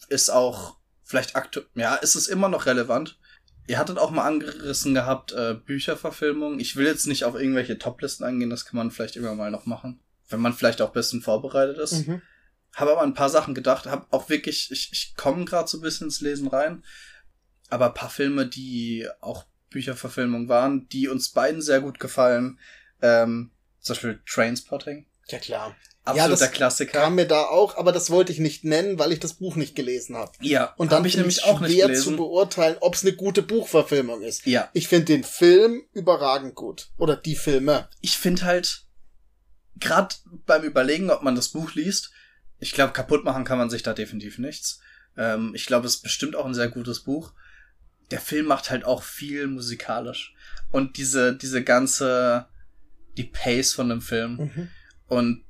Ist 0.09 0.31
auch 0.31 0.77
vielleicht 1.05 1.37
aktuell, 1.37 1.67
ja, 1.75 1.95
ist 1.97 2.15
es 2.15 2.29
immer 2.29 2.49
noch 2.49 2.67
relevant. 2.67 3.19
Ihr 3.67 3.79
hattet 3.79 3.99
auch 3.99 4.11
mal 4.11 4.27
angerissen 4.27 4.95
gehabt, 4.95 5.33
äh, 5.33 5.55
Bücherverfilmung. 5.55 6.59
Ich 6.59 6.77
will 6.77 6.87
jetzt 6.87 7.07
nicht 7.07 7.25
auf 7.25 7.35
irgendwelche 7.35 7.79
Toplisten 7.79 8.25
eingehen, 8.25 8.51
das 8.51 8.65
kann 8.65 8.79
man 8.79 8.91
vielleicht 8.91 9.17
immer 9.17 9.35
mal 9.35 9.51
noch 9.51 9.67
machen. 9.67 10.01
Wenn 10.29 10.41
man 10.41 10.55
vielleicht 10.55 10.81
auch 10.81 10.89
ein 10.89 10.95
bisschen 10.95 11.23
vorbereitet 11.23 11.79
ist. 11.79 12.07
Mhm. 12.07 12.23
Habe 12.75 12.93
aber 12.93 13.03
ein 13.03 13.15
paar 13.15 13.31
Sachen 13.31 13.55
gedacht, 13.55 13.87
habe 13.87 14.07
auch 14.11 14.29
wirklich, 14.29 14.71
ich, 14.71 14.91
ich 14.93 15.15
komme 15.17 15.45
gerade 15.45 15.69
so 15.69 15.79
ein 15.79 15.83
bisschen 15.83 16.09
ins 16.09 16.21
Lesen 16.21 16.49
rein, 16.49 16.85
aber 17.69 17.87
ein 17.89 17.95
paar 17.95 18.11
Filme, 18.11 18.47
die 18.47 19.07
auch 19.21 19.45
Bücherverfilmung 19.71 20.49
waren, 20.49 20.89
die 20.89 21.09
uns 21.09 21.29
beiden 21.31 21.61
sehr 21.63 21.81
gut 21.81 22.01
gefallen, 22.01 22.59
ähm, 23.03 23.51
zum 23.81 23.95
Beispiel 23.95 24.21
Trainspotting, 24.27 25.07
Ja, 25.29 25.39
klar. 25.39 25.77
absoluter 26.05 26.37
das 26.47 26.53
Klassiker. 26.53 27.01
Kam 27.01 27.15
mir 27.17 27.27
da 27.27 27.45
auch, 27.45 27.77
aber 27.77 27.93
das 27.93 28.11
wollte 28.11 28.33
ich 28.33 28.39
nicht 28.39 28.65
nennen, 28.65 28.99
weil 28.99 29.13
ich 29.13 29.21
das 29.21 29.35
Buch 29.35 29.57
nicht 29.57 29.75
gelesen 29.77 30.17
habe. 30.17 30.33
ja, 30.41 30.73
Und 30.79 30.93
dann 30.93 31.01
hab 31.01 31.07
ich 31.07 31.17
nämlich 31.17 31.45
auch 31.45 31.61
nicht 31.61 31.73
schwer 31.73 31.87
zu 31.89 31.91
gelesen. 31.91 32.17
beurteilen, 32.17 32.77
ob 32.81 32.95
es 32.95 33.03
eine 33.03 33.13
gute 33.15 33.43
Buchverfilmung 33.43 34.23
ist. 34.23 34.47
Ja, 34.47 34.71
Ich 34.73 34.89
finde 34.89 35.05
den 35.07 35.25
Film 35.25 35.83
überragend 35.93 36.55
gut. 36.55 36.89
Oder 36.97 37.17
die 37.17 37.37
Filme. 37.37 37.89
ich 38.01 38.17
finde 38.17 38.43
halt, 38.47 38.87
gerade 39.77 40.15
beim 40.47 40.63
Überlegen, 40.65 41.11
ob 41.11 41.23
man 41.23 41.35
das 41.37 41.49
Buch 41.51 41.75
liest, 41.75 42.11
ich 42.59 42.73
glaube, 42.73 42.93
kaputt 42.93 43.25
machen 43.25 43.45
kann 43.45 43.59
man 43.59 43.71
sich 43.71 43.83
da 43.83 43.93
definitiv 43.93 44.39
nichts. 44.39 44.81
Ähm, 45.17 45.53
ich 45.55 45.67
glaube, 45.67 45.87
es 45.87 45.97
ist 45.97 46.03
bestimmt 46.03 46.35
auch 46.35 46.47
ein 46.47 46.55
sehr 46.55 46.69
gutes 46.69 47.01
Buch. 47.05 47.33
Der 48.11 48.21
Film 48.21 48.47
macht 48.47 48.71
halt 48.71 48.85
auch 48.85 49.03
viel 49.03 49.47
musikalisch. 49.47 50.35
Und 50.71 50.97
diese, 50.97 51.37
diese 51.37 51.63
ganze, 51.63 52.47
die 53.17 53.25
Pace 53.25 53.73
von 53.73 53.89
dem 53.89 54.01
Film. 54.01 54.37
Mhm. 54.37 54.69
Und 55.07 55.45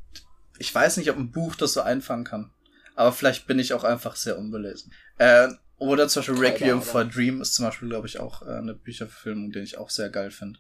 ich 0.59 0.75
weiß 0.75 0.97
nicht, 0.97 1.11
ob 1.11 1.17
ein 1.17 1.31
Buch 1.31 1.55
das 1.55 1.73
so 1.73 1.81
einfangen 1.81 2.25
kann. 2.25 2.51
Aber 2.95 3.13
vielleicht 3.13 3.47
bin 3.47 3.59
ich 3.59 3.75
auch 3.75 3.85
einfach 3.85 4.17
sehr 4.17 4.39
unbelesen. 4.39 4.93
Äh, 5.19 5.49
oder 5.79 6.09
zum 6.09 6.21
Beispiel 6.21 6.39
Requiem 6.39 6.83
for 6.83 7.03
a 7.03 7.05
Dream 7.05 7.41
ist 7.41 7.55
zum 7.55 7.65
Beispiel, 7.65 7.89
glaube 7.89 8.09
ich, 8.09 8.19
auch 8.19 8.43
äh, 8.43 8.57
eine 8.57 8.75
Bücherverfilmung, 8.75 9.53
den 9.53 9.63
ich 9.63 9.79
auch 9.79 9.91
sehr 9.91 10.11
geil 10.11 10.33
finde. 10.33 10.59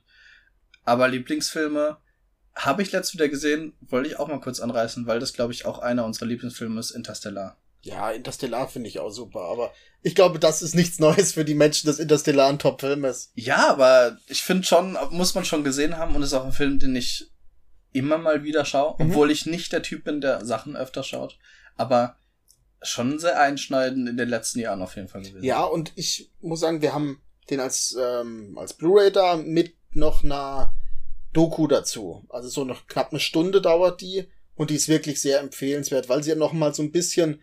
Aber 0.84 1.08
Lieblingsfilme 1.08 1.98
habe 2.54 2.82
ich 2.82 2.92
letzt 2.92 3.14
wieder 3.14 3.28
gesehen, 3.28 3.72
wollte 3.80 4.08
ich 4.08 4.18
auch 4.18 4.28
mal 4.28 4.40
kurz 4.40 4.60
anreißen, 4.60 5.06
weil 5.06 5.20
das, 5.20 5.32
glaube 5.32 5.52
ich, 5.52 5.64
auch 5.66 5.80
einer 5.80 6.04
unserer 6.04 6.26
Lieblingsfilme 6.26 6.78
ist, 6.78 6.92
Interstellar. 6.92 7.56
Ja, 7.82 8.10
Interstellar 8.10 8.68
finde 8.68 8.88
ich 8.88 8.98
auch 8.98 9.10
super, 9.10 9.40
aber 9.42 9.72
ich 10.02 10.14
glaube, 10.14 10.38
das 10.38 10.62
ist 10.62 10.74
nichts 10.74 10.98
Neues 10.98 11.32
für 11.32 11.44
die 11.44 11.54
Menschen, 11.54 11.86
dass 11.86 11.98
Interstellar 11.98 12.48
ein 12.48 12.58
Top-Film 12.58 13.04
ist. 13.04 13.30
Ja, 13.34 13.68
aber 13.70 14.18
ich 14.26 14.42
finde 14.42 14.64
schon, 14.64 14.96
muss 15.10 15.34
man 15.34 15.44
schon 15.44 15.64
gesehen 15.64 15.96
haben 15.96 16.14
und 16.16 16.22
ist 16.22 16.34
auch 16.34 16.44
ein 16.44 16.52
Film, 16.52 16.78
den 16.78 16.94
ich 16.96 17.30
immer 17.92 18.18
mal 18.18 18.42
wieder 18.44 18.64
schaue, 18.64 18.94
Mhm. 19.02 19.10
obwohl 19.10 19.30
ich 19.30 19.46
nicht 19.46 19.72
der 19.72 19.82
Typ 19.82 20.04
bin, 20.04 20.20
der 20.20 20.44
Sachen 20.44 20.76
öfter 20.76 21.02
schaut. 21.02 21.38
Aber 21.76 22.16
schon 22.82 23.18
sehr 23.18 23.40
einschneidend 23.40 24.08
in 24.08 24.16
den 24.16 24.28
letzten 24.28 24.60
Jahren 24.60 24.82
auf 24.82 24.94
jeden 24.96 25.08
Fall 25.08 25.22
gewesen. 25.22 25.42
Ja, 25.44 25.64
und 25.64 25.92
ich 25.96 26.30
muss 26.40 26.60
sagen, 26.60 26.82
wir 26.82 26.92
haben 26.94 27.20
den 27.50 27.60
als, 27.60 27.96
ähm, 28.00 28.56
als 28.58 28.74
Blu-ray 28.74 29.10
da 29.10 29.36
mit 29.36 29.74
noch 29.92 30.22
einer 30.22 30.74
Doku 31.32 31.66
dazu. 31.66 32.24
Also 32.28 32.48
so 32.48 32.64
noch 32.64 32.86
knapp 32.86 33.10
eine 33.10 33.20
Stunde 33.20 33.60
dauert 33.60 34.00
die 34.00 34.28
und 34.54 34.70
die 34.70 34.74
ist 34.76 34.88
wirklich 34.88 35.20
sehr 35.20 35.40
empfehlenswert, 35.40 36.08
weil 36.08 36.22
sie 36.22 36.30
ja 36.30 36.36
noch 36.36 36.52
mal 36.52 36.74
so 36.74 36.82
ein 36.82 36.92
bisschen 36.92 37.42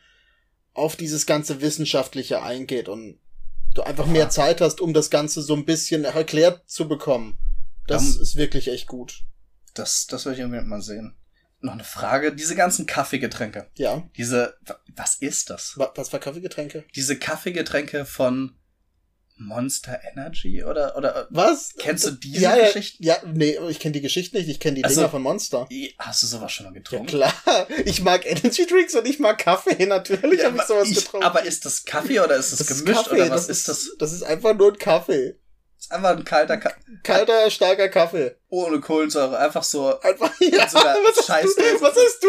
auf 0.75 0.95
dieses 0.95 1.25
ganze 1.25 1.61
Wissenschaftliche 1.61 2.41
eingeht 2.43 2.87
und 2.89 3.19
du 3.73 3.81
einfach 3.81 4.05
mehr 4.05 4.29
Zeit 4.29 4.61
hast, 4.61 4.79
um 4.81 4.93
das 4.93 5.09
Ganze 5.09 5.41
so 5.41 5.55
ein 5.55 5.65
bisschen 5.65 6.05
erklärt 6.05 6.69
zu 6.69 6.87
bekommen. 6.87 7.37
Das 7.87 8.15
Ähm, 8.15 8.21
ist 8.21 8.35
wirklich 8.35 8.67
echt 8.67 8.87
gut. 8.87 9.23
Das, 9.73 10.07
das 10.07 10.25
will 10.25 10.33
ich 10.33 10.39
irgendwie 10.39 10.61
mal 10.61 10.81
sehen. 10.81 11.15
Noch 11.61 11.73
eine 11.73 11.83
Frage. 11.83 12.33
Diese 12.35 12.55
ganzen 12.55 12.85
Kaffeegetränke. 12.85 13.69
Ja. 13.75 14.07
Diese, 14.17 14.55
wa- 14.65 14.79
was 14.95 15.15
ist 15.15 15.49
das? 15.49 15.77
Wa- 15.77 15.91
Was 15.95 16.09
für 16.09 16.19
Kaffeegetränke? 16.19 16.85
Diese 16.95 17.17
Kaffeegetränke 17.17 18.05
von 18.05 18.55
Monster 19.37 19.99
Energy 20.13 20.63
oder, 20.63 20.95
oder, 20.95 21.27
Was? 21.29 21.73
Kennst 21.77 22.05
du 22.05 22.11
diese 22.11 22.41
ja, 22.41 22.55
ja, 22.55 22.65
Geschichten? 22.67 23.03
Ja, 23.03 23.17
nee, 23.25 23.57
ich 23.69 23.79
kenne 23.79 23.91
die 23.91 24.01
Geschichte 24.01 24.37
nicht. 24.37 24.47
Ich 24.49 24.59
kenne 24.61 24.75
die 24.75 24.83
Also- 24.85 25.01
Dinger 25.01 25.09
von 25.09 25.21
Monster. 25.21 25.67
hast 25.99 26.23
du 26.23 26.27
sowas 26.27 26.51
schon 26.53 26.65
mal 26.67 26.71
Ja, 26.73 26.79
getrunken? 26.79 27.07
klar. 27.07 27.33
Ich 27.85 28.01
mag 28.01 28.25
Energy 28.25 28.65
Drinks 28.65 28.95
und 28.95 29.05
ich 29.07 29.19
mag 29.19 29.37
Kaffee. 29.37 29.85
Natürlich 29.85 30.39
Ja, 30.39 30.45
habe 30.45 30.57
ich 30.57 30.63
sowas 30.63 30.89
ich- 30.89 30.97
getrunken. 31.03 31.25
aber 31.25 31.43
ist 31.43 31.65
das 31.65 31.83
Kaffee 31.83 32.19
oder 32.21 32.35
ist 32.37 32.51
das, 32.53 32.59
Das 32.59 32.71
ist 32.71 32.85
gemischt 32.85 33.03
Kaffee, 33.09 33.21
oder 33.21 33.29
was 33.31 33.47
das 33.47 33.57
ist 33.57 33.67
das? 33.67 33.89
Das 33.99 34.13
ist 34.13 34.23
einfach 34.23 34.53
nur 34.53 34.71
ein 34.71 34.77
Kaffee. 34.77 35.35
ist 35.77 35.91
einfach 35.91 36.11
ein 36.11 36.23
kalter 36.23 36.57
Kaffee 36.57 36.79
Kalter, 37.03 37.51
starker 37.51 37.89
Kaffee. 37.89 38.35
ohne 38.47 38.79
Kohlensäure. 38.79 39.37
Einfach 39.37 39.63
so, 39.63 39.99
Einfach, 39.99 40.31
ja, 40.39 40.67
so 40.69 40.77
was, 40.77 41.27
hast 41.29 41.57
du, 41.57 41.81
was 41.81 41.95
hast 41.95 42.23
du 42.23 42.27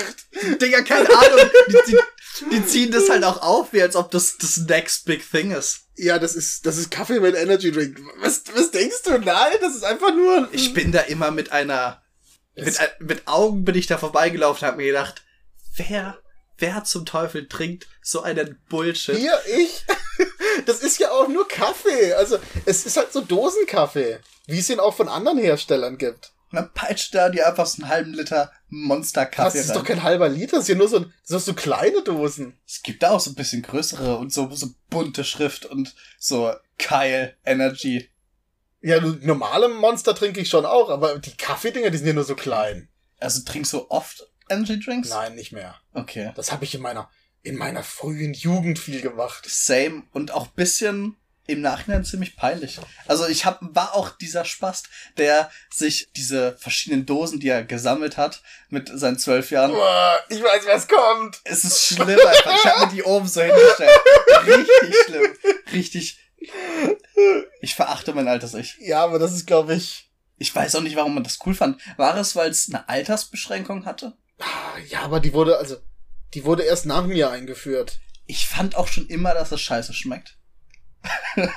gedacht? 0.00 0.60
Digga, 0.60 0.82
keine 0.82 1.08
Ahnung. 1.08 1.50
Die, 1.68 1.92
die, 1.92 1.98
die 2.52 2.64
ziehen 2.66 2.90
das 2.90 3.08
halt 3.10 3.24
auch 3.24 3.42
auf, 3.42 3.72
wie 3.72 3.82
als 3.82 3.96
ob 3.96 4.10
das 4.10 4.38
das 4.38 4.56
next 4.58 5.04
big 5.04 5.28
thing 5.28 5.50
ist. 5.50 5.80
Ja, 5.96 6.18
das 6.18 6.34
ist, 6.34 6.64
das 6.66 6.76
ist 6.78 6.90
Kaffee 6.90 7.20
mit 7.20 7.34
Energy 7.34 7.70
Drink. 7.70 8.00
Was, 8.20 8.42
was 8.54 8.70
denkst 8.70 9.02
du? 9.04 9.18
Nein, 9.18 9.52
das 9.60 9.74
ist 9.76 9.84
einfach 9.84 10.14
nur. 10.14 10.48
Ich 10.52 10.72
bin 10.72 10.92
da 10.92 11.00
immer 11.00 11.30
mit 11.30 11.52
einer, 11.52 12.02
mit, 12.56 12.78
ein- 12.80 12.88
mit 13.00 13.28
Augen 13.28 13.64
bin 13.64 13.74
ich 13.74 13.86
da 13.86 13.98
vorbeigelaufen, 13.98 14.66
hab 14.66 14.76
mir 14.76 14.86
gedacht, 14.86 15.22
wer, 15.76 16.18
wer 16.58 16.84
zum 16.84 17.04
Teufel 17.06 17.48
trinkt 17.48 17.86
so 18.02 18.22
einen 18.22 18.58
Bullshit? 18.68 19.16
Hier, 19.16 19.38
ich. 19.56 19.84
Das 20.66 20.80
ist 20.82 20.98
ja 20.98 21.10
auch 21.12 21.28
nur 21.28 21.46
Kaffee. 21.48 22.12
Also, 22.14 22.38
es 22.66 22.84
ist 22.84 22.96
halt 22.96 23.12
so 23.12 23.20
Dosenkaffee. 23.20 24.18
Wie 24.46 24.58
es 24.58 24.68
ihn 24.68 24.80
auch 24.80 24.94
von 24.94 25.08
anderen 25.08 25.38
Herstellern 25.38 25.96
gibt. 25.96 26.32
Und 26.50 26.56
dann 26.56 26.72
peitscht 26.74 27.14
da 27.14 27.28
die 27.28 27.42
einfach 27.42 27.66
so 27.66 27.82
einen 27.82 27.90
halben 27.90 28.12
Liter 28.12 28.50
Monster 28.68 29.24
Das 29.26 29.30
Kaffee 29.34 29.58
ist 29.60 29.70
rein. 29.70 29.76
doch 29.78 29.84
kein 29.84 30.02
halber 30.02 30.28
Liter, 30.28 30.56
das 30.56 30.62
ist 30.64 30.68
ja 30.68 30.74
nur 30.74 30.88
so, 30.88 30.98
ein- 30.98 31.12
das 31.28 31.44
so 31.44 31.54
kleine 31.54 32.02
Dosen. 32.02 32.58
Es 32.66 32.82
gibt 32.82 33.02
da 33.02 33.10
auch 33.10 33.20
so 33.20 33.30
ein 33.30 33.34
bisschen 33.36 33.62
größere 33.62 34.16
und 34.18 34.32
so, 34.32 34.50
so 34.50 34.68
bunte 34.88 35.22
Schrift 35.24 35.64
und 35.66 35.94
so 36.18 36.52
Kyle 36.78 37.34
Energy. 37.44 38.10
Ja, 38.80 39.00
normale 39.00 39.68
Monster 39.68 40.14
trinke 40.14 40.40
ich 40.40 40.48
schon 40.48 40.64
auch, 40.66 40.88
aber 40.90 41.18
die 41.18 41.36
Kaffeedinger, 41.36 41.90
die 41.90 41.98
sind 41.98 42.06
ja 42.08 42.12
nur 42.14 42.24
so 42.24 42.34
klein. 42.34 42.88
Also 43.18 43.42
trinkst 43.44 43.72
du 43.74 43.90
oft 43.90 44.26
Energy 44.48 44.80
Drinks? 44.80 45.10
Nein, 45.10 45.34
nicht 45.36 45.52
mehr. 45.52 45.76
Okay. 45.92 46.32
Das 46.34 46.50
habe 46.50 46.64
ich 46.64 46.74
in 46.74 46.80
meiner 46.80 47.08
in 47.42 47.56
meiner 47.56 47.82
frühen 47.82 48.34
Jugend 48.34 48.78
viel 48.78 49.00
gemacht. 49.00 49.46
Same 49.48 50.02
und 50.12 50.30
auch 50.32 50.48
bisschen 50.48 51.16
im 51.46 51.60
Nachhinein 51.60 52.04
ziemlich 52.04 52.36
peinlich. 52.36 52.78
Also 53.06 53.26
ich 53.26 53.44
hab, 53.44 53.58
war 53.74 53.94
auch 53.94 54.10
dieser 54.10 54.44
Spast, 54.44 54.88
der 55.18 55.50
sich 55.72 56.12
diese 56.14 56.56
verschiedenen 56.58 57.06
Dosen, 57.06 57.40
die 57.40 57.48
er 57.48 57.64
gesammelt 57.64 58.16
hat, 58.16 58.42
mit 58.68 58.90
seinen 58.92 59.18
zwölf 59.18 59.50
Jahren. 59.50 59.72
Uah, 59.72 60.18
Ich 60.28 60.42
weiß, 60.42 60.64
was 60.66 60.86
kommt. 60.86 61.40
Es 61.44 61.64
ist 61.64 61.84
schlimm 61.86 62.10
einfach. 62.18 62.54
Ich 62.54 62.64
hab 62.64 62.78
mir 62.86 62.94
die 62.94 63.02
oben 63.02 63.26
so 63.26 63.40
hingestellt. 63.42 64.00
Richtig 64.46 64.96
schlimm. 65.06 65.36
Richtig. 65.72 66.18
Ich 67.60 67.74
verachte 67.74 68.14
mein 68.14 68.28
altes 68.28 68.54
Ich. 68.54 68.76
Ja, 68.80 69.02
aber 69.04 69.18
das 69.18 69.32
ist, 69.32 69.46
glaube 69.46 69.74
ich. 69.74 70.10
Ich 70.38 70.54
weiß 70.54 70.74
auch 70.76 70.80
nicht, 70.80 70.96
warum 70.96 71.14
man 71.14 71.24
das 71.24 71.38
cool 71.44 71.54
fand. 71.54 71.80
War 71.98 72.16
es, 72.16 72.34
weil 72.34 72.50
es 72.50 72.68
eine 72.68 72.88
Altersbeschränkung 72.88 73.84
hatte? 73.84 74.14
Ja, 74.88 75.00
aber 75.02 75.20
die 75.20 75.34
wurde, 75.34 75.58
also, 75.58 75.76
die 76.32 76.44
wurde 76.44 76.62
erst 76.62 76.86
nach 76.86 77.04
mir 77.04 77.30
eingeführt. 77.30 78.00
Ich 78.26 78.46
fand 78.46 78.74
auch 78.74 78.88
schon 78.88 79.06
immer, 79.08 79.34
dass 79.34 79.52
es 79.52 79.60
scheiße 79.60 79.92
schmeckt. 79.92 80.38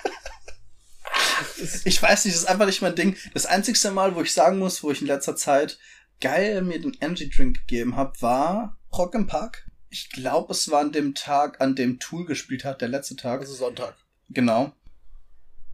ich 1.86 2.02
weiß 2.02 2.26
nicht, 2.26 2.36
das 2.36 2.44
ist 2.44 2.50
einfach 2.50 2.66
nicht 2.66 2.82
mein 2.82 2.96
Ding. 2.96 3.18
Das 3.34 3.46
einzigste 3.46 3.92
Mal, 3.92 4.16
wo 4.16 4.22
ich 4.22 4.34
sagen 4.34 4.60
muss, 4.60 4.84
wo 4.84 4.92
ich 4.92 5.02
in 5.02 5.08
letzter 5.08 5.36
Zeit 5.36 5.78
geil 6.22 6.62
mir 6.62 6.80
den 6.80 6.96
Energy 7.02 7.30
Drink 7.30 7.60
gegeben 7.68 7.96
habe, 7.96 8.22
war 8.22 8.78
Rock 8.98 9.16
im 9.16 9.28
Park. 9.28 9.70
Ich 9.90 10.10
glaube, 10.10 10.54
es 10.54 10.72
war 10.72 10.80
an 10.82 10.92
dem 10.92 11.14
Tag, 11.16 11.62
an 11.62 11.76
dem 11.76 12.00
Tool 12.00 12.26
gespielt 12.26 12.66
hat, 12.66 12.82
der 12.82 12.90
letzte 12.90 13.16
Tag. 13.16 13.42
Also 13.42 13.54
Sonntag. 13.54 13.96
Genau. 14.30 14.74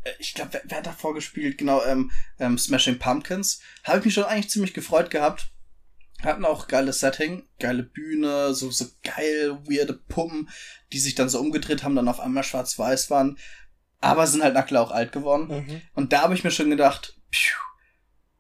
Äh, 0.04 0.12
Ich 0.20 0.34
glaube, 0.34 0.54
wer, 0.54 0.62
wer 0.66 0.78
hat 0.80 0.88
davor 0.88 1.14
gespielt? 1.14 1.58
Genau, 1.58 1.84
ähm, 1.86 2.12
ähm, 2.40 2.58
Smashing 2.58 3.00
Pumpkins. 3.00 3.62
Habe 3.84 4.00
ich 4.00 4.06
mich 4.06 4.14
schon 4.14 4.26
eigentlich 4.26 4.50
ziemlich 4.50 4.74
gefreut 4.74 5.10
gehabt. 5.10 5.52
Hatten 6.22 6.46
auch 6.46 6.68
geiles 6.68 7.00
Setting, 7.00 7.48
geile 7.60 7.84
Bühne, 7.84 8.54
so, 8.54 8.72
so 8.72 8.86
geil, 9.04 9.58
weirde 9.64 9.94
Puppen, 9.94 10.50
die 10.92 11.00
sich 11.00 11.16
dann 11.16 11.30
so 11.30 11.40
umgedreht 11.40 11.84
haben, 11.84 11.96
dann 11.96 12.10
auf 12.10 12.20
einmal 12.20 12.44
schwarz-weiß 12.44 13.10
waren. 13.10 13.38
aber 14.02 14.28
sind 14.28 14.44
halt 14.44 14.54
Nackler 14.54 14.82
auch 14.82 14.92
alt 14.92 15.12
geworden. 15.12 15.48
Mhm. 15.48 15.82
Und 15.94 16.14
da 16.14 16.22
habe 16.22 16.34
ich 16.34 16.44
mir 16.44 16.52
schon 16.52 16.70
gedacht, 16.70 17.18
pfiuh, 17.32 17.58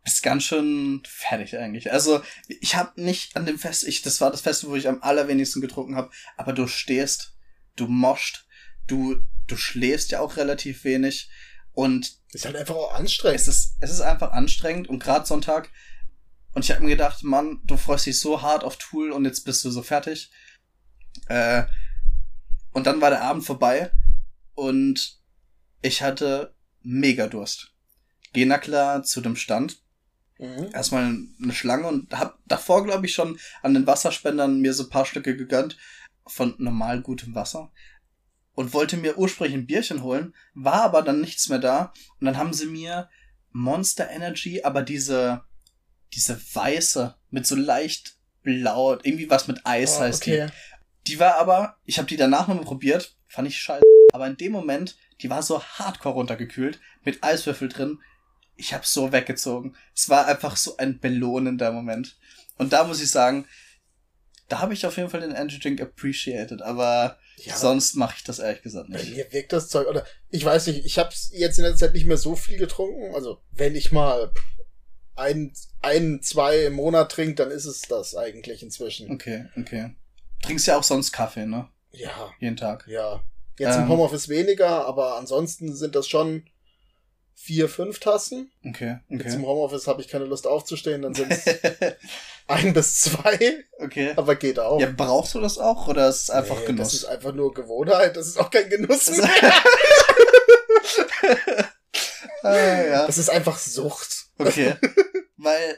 bist 0.03 0.23
ganz 0.23 0.43
schön 0.43 1.01
fertig 1.05 1.57
eigentlich. 1.57 1.91
Also 1.91 2.21
ich 2.47 2.75
habe 2.75 3.01
nicht 3.01 3.35
an 3.35 3.45
dem 3.45 3.59
Fest, 3.59 3.87
ich, 3.87 4.01
das 4.01 4.21
war 4.21 4.31
das 4.31 4.41
Fest, 4.41 4.67
wo 4.67 4.75
ich 4.75 4.87
am 4.87 5.01
allerwenigsten 5.01 5.61
getrunken 5.61 5.95
habe, 5.95 6.11
aber 6.37 6.53
du 6.53 6.67
stehst, 6.67 7.35
du 7.75 7.87
moscht, 7.87 8.45
du, 8.87 9.17
du 9.47 9.57
schläfst 9.57 10.11
ja 10.11 10.19
auch 10.21 10.37
relativ 10.37 10.83
wenig 10.83 11.29
und 11.73 12.19
Ist 12.33 12.45
halt 12.45 12.55
einfach 12.55 12.75
auch 12.75 12.93
anstrengend. 12.93 13.39
es 13.39 13.47
ist, 13.47 13.77
es 13.79 13.91
ist 13.91 14.01
einfach 14.01 14.31
anstrengend 14.31 14.89
und 14.89 14.99
gerade 15.01 15.25
Sonntag. 15.25 15.69
Und 16.59 16.65
ich 16.65 16.71
habe 16.71 16.83
mir 16.83 16.89
gedacht, 16.89 17.23
Mann, 17.23 17.61
du 17.63 17.77
freust 17.77 18.05
dich 18.05 18.19
so 18.19 18.41
hart 18.41 18.65
auf 18.65 18.75
Tool 18.75 19.13
und 19.13 19.23
jetzt 19.23 19.45
bist 19.45 19.63
du 19.63 19.71
so 19.71 19.81
fertig. 19.81 20.29
Äh, 21.29 21.63
und 22.73 22.85
dann 22.85 22.99
war 22.99 23.11
der 23.11 23.21
Abend 23.21 23.45
vorbei 23.45 23.93
und 24.55 25.21
ich 25.81 26.01
hatte 26.01 26.53
mega 26.81 27.27
Durst. 27.27 27.71
Geh 28.33 28.43
na 28.43 28.57
klar 28.57 29.03
zu 29.03 29.21
dem 29.21 29.37
Stand. 29.37 29.81
Mhm. 30.37 30.71
Erstmal 30.73 31.03
eine 31.41 31.53
Schlange 31.53 31.87
und 31.87 32.19
hab 32.19 32.39
davor, 32.45 32.83
glaube 32.83 33.05
ich, 33.05 33.13
schon 33.13 33.39
an 33.61 33.73
den 33.73 33.87
Wasserspendern 33.87 34.59
mir 34.59 34.73
so 34.73 34.83
ein 34.83 34.89
paar 34.89 35.05
Stücke 35.05 35.37
gegönnt 35.37 35.77
von 36.27 36.55
normal 36.57 37.01
gutem 37.01 37.35
Wasser. 37.35 37.71
Und 38.53 38.73
wollte 38.73 38.97
mir 38.97 39.17
ursprünglich 39.17 39.55
ein 39.55 39.65
Bierchen 39.65 40.03
holen, 40.03 40.35
war 40.55 40.83
aber 40.83 41.03
dann 41.03 41.21
nichts 41.21 41.47
mehr 41.47 41.59
da. 41.59 41.93
Und 42.19 42.25
dann 42.25 42.35
haben 42.35 42.51
sie 42.51 42.65
mir 42.65 43.09
Monster 43.53 44.09
Energy, 44.09 44.63
aber 44.63 44.81
diese, 44.81 45.45
diese 46.13 46.39
weiße, 46.53 47.15
mit 47.29 47.45
so 47.45 47.55
leicht 47.55 48.15
blau, 48.41 48.93
irgendwie 49.03 49.29
was 49.29 49.47
mit 49.47 49.65
Eis 49.65 49.97
Oh, 49.97 50.01
heißt 50.01 50.21
okay. 50.21 50.47
die. 50.47 51.11
Die 51.11 51.19
war 51.19 51.35
aber, 51.37 51.77
ich 51.85 51.97
habe 51.97 52.07
die 52.07 52.17
danach 52.17 52.47
nochmal 52.47 52.65
probiert, 52.65 53.15
fand 53.27 53.47
ich 53.47 53.57
scheiße. 53.57 53.83
Aber 54.13 54.27
in 54.27 54.37
dem 54.37 54.51
Moment, 54.51 54.97
die 55.21 55.29
war 55.29 55.43
so 55.43 55.61
hardcore 55.61 56.15
runtergekühlt, 56.15 56.79
mit 57.03 57.23
Eiswürfel 57.23 57.69
drin. 57.69 57.99
Ich 58.55 58.73
habe 58.73 58.85
so 58.85 59.11
weggezogen. 59.11 59.75
Es 59.95 60.09
war 60.09 60.27
einfach 60.27 60.57
so 60.57 60.77
ein 60.77 60.99
belohnender 60.99 61.71
Moment. 61.71 62.17
Und 62.57 62.73
da 62.73 62.83
muss 62.83 63.01
ich 63.01 63.09
sagen, 63.11 63.45
da 64.49 64.59
habe 64.59 64.73
ich 64.73 64.85
auf 64.85 64.97
jeden 64.97 65.09
Fall 65.09 65.21
den 65.21 65.31
Energy 65.31 65.59
Drink 65.59 65.79
appreciated, 65.79 66.61
aber 66.61 67.17
Ja. 67.37 67.55
sonst 67.55 67.95
mache 67.95 68.15
ich 68.17 68.23
das 68.23 68.39
ehrlich 68.39 68.61
gesagt 68.63 68.89
Bei 68.91 68.97
nicht. 68.97 69.15
mir 69.15 69.31
wirkt 69.31 69.53
das 69.53 69.69
Zeug, 69.69 69.87
oder 69.87 70.05
ich 70.29 70.43
weiß 70.43 70.67
nicht, 70.67 70.83
ich 70.85 70.97
habe 70.97 71.13
jetzt 71.31 71.57
in 71.59 71.63
der 71.63 71.75
Zeit 71.75 71.93
nicht 71.93 72.05
mehr 72.07 72.17
so 72.17 72.35
viel 72.35 72.57
getrunken. 72.57 73.13
Also 73.15 73.41
wenn 73.51 73.75
ich 73.75 73.91
mal 73.91 74.31
ein, 75.19 75.53
ein 75.81 76.21
zwei 76.23 76.65
im 76.65 76.73
Monat 76.73 77.11
trinke, 77.11 77.35
dann 77.35 77.51
ist 77.51 77.65
es 77.65 77.81
das 77.81 78.15
eigentlich 78.15 78.63
inzwischen. 78.63 79.11
Okay, 79.11 79.45
okay. 79.57 79.95
Trinkst 80.43 80.67
ja 80.67 80.77
auch 80.77 80.83
sonst 80.83 81.11
Kaffee, 81.11 81.45
ne? 81.45 81.67
Ja, 81.91 82.31
Jeden 82.39 82.57
Tag. 82.57 82.85
ja. 82.87 83.23
Jetzt 83.57 83.75
Ähm. 83.75 83.83
im 83.83 83.89
Homeoffice 83.89 84.29
weniger, 84.29 84.85
aber 84.85 85.17
ansonsten 85.17 85.75
sind 85.75 85.95
das 85.95 86.07
schon 86.07 86.43
vier, 87.35 87.67
fünf 87.67 87.99
Tassen. 87.99 88.51
Okay, 88.65 88.99
Jetzt 89.09 89.33
im 89.33 89.41
okay. 89.41 89.47
Homeoffice 89.49 89.87
habe 89.87 90.01
ich 90.01 90.07
keine 90.07 90.25
Lust 90.25 90.47
aufzustehen, 90.47 91.01
dann 91.01 91.13
sind 91.13 91.31
es 91.31 91.45
ein 92.47 92.73
bis 92.73 93.01
zwei, 93.01 93.65
okay. 93.79 94.13
aber 94.15 94.35
geht 94.35 94.59
auch. 94.59 94.79
Ja, 94.79 94.89
brauchst 94.95 95.35
du 95.35 95.41
das 95.41 95.57
auch 95.57 95.87
oder 95.87 96.07
ist 96.07 96.23
es 96.23 96.29
einfach 96.29 96.59
Nee, 96.61 96.67
Genuss? 96.67 96.87
Das 96.87 96.93
ist 96.93 97.05
einfach 97.05 97.33
nur 97.33 97.53
Gewohnheit, 97.53 98.15
das 98.15 98.27
ist 98.27 98.39
auch 98.39 98.49
kein 98.49 98.69
Genuss 98.69 99.09
mehr. 99.09 99.29
ah, 102.43 102.55
ja. 102.55 103.05
Das 103.07 103.17
ist 103.17 103.29
einfach 103.29 103.57
Sucht. 103.57 104.18
Okay. 104.39 104.75
Weil 105.37 105.77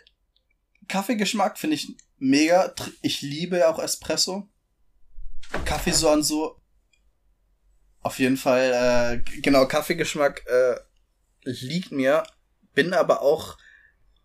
Kaffeegeschmack 0.88 1.60
finde 1.60 1.76
ich 1.76 1.95
mega. 2.17 2.74
Ich 3.02 3.21
liebe 3.21 3.58
ja 3.58 3.69
auch 3.69 3.80
Espresso. 3.80 4.47
Kaffee 5.65 5.91
so 5.91 6.10
an 6.10 6.24
so. 6.24 6.62
Auf 8.00 8.17
jeden 8.17 8.38
Fall, 8.38 9.21
äh, 9.28 9.41
genau, 9.41 9.67
Kaffeegeschmack 9.67 10.45
äh, 10.47 10.76
liegt 11.43 11.91
mir. 11.91 12.24
Bin 12.74 12.93
aber 12.93 13.21
auch 13.21 13.58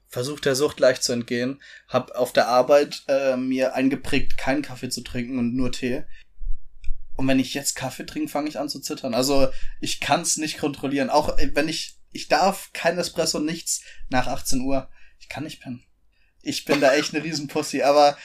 versucht 0.09 0.45
der 0.45 0.55
Sucht 0.55 0.81
leicht 0.81 1.03
zu 1.03 1.13
entgehen. 1.13 1.61
Hab 1.89 2.13
auf 2.13 2.33
der 2.33 2.49
Arbeit 2.49 3.03
äh, 3.09 3.37
mir 3.37 3.75
eingeprägt, 3.75 4.39
keinen 4.39 4.63
Kaffee 4.63 4.89
zu 4.89 5.03
trinken 5.03 5.39
und 5.39 5.55
nur 5.55 5.73
Tee. 5.73 6.05
Und 7.17 7.27
wenn 7.29 7.39
ich 7.39 7.55
jetzt 7.55 7.75
Kaffee 7.75 8.07
trinke, 8.07 8.31
fange 8.31 8.49
ich 8.49 8.59
an 8.59 8.69
zu 8.69 8.81
zittern. 8.81 9.15
Also 9.15 9.49
ich 9.81 10.01
kann 10.01 10.21
es 10.21 10.37
nicht 10.37 10.59
kontrollieren. 10.59 11.11
Auch 11.11 11.37
äh, 11.39 11.51
wenn 11.55 11.69
ich, 11.69 11.96
ich 12.17 12.29
darf 12.29 12.71
kein 12.73 12.99
Espresso, 12.99 13.39
nichts 13.39 13.83
nach 14.09 14.27
18 14.27 14.63
Uhr. 14.63 14.89
Ich 15.21 15.29
kann 15.29 15.45
nicht 15.45 15.61
pennen. 15.61 15.85
Ich 16.43 16.65
bin 16.65 16.81
da 16.81 16.95
echt 16.95 17.15
eine 17.15 17.23
Riesenpussy, 17.23 17.83
aber 17.83 18.17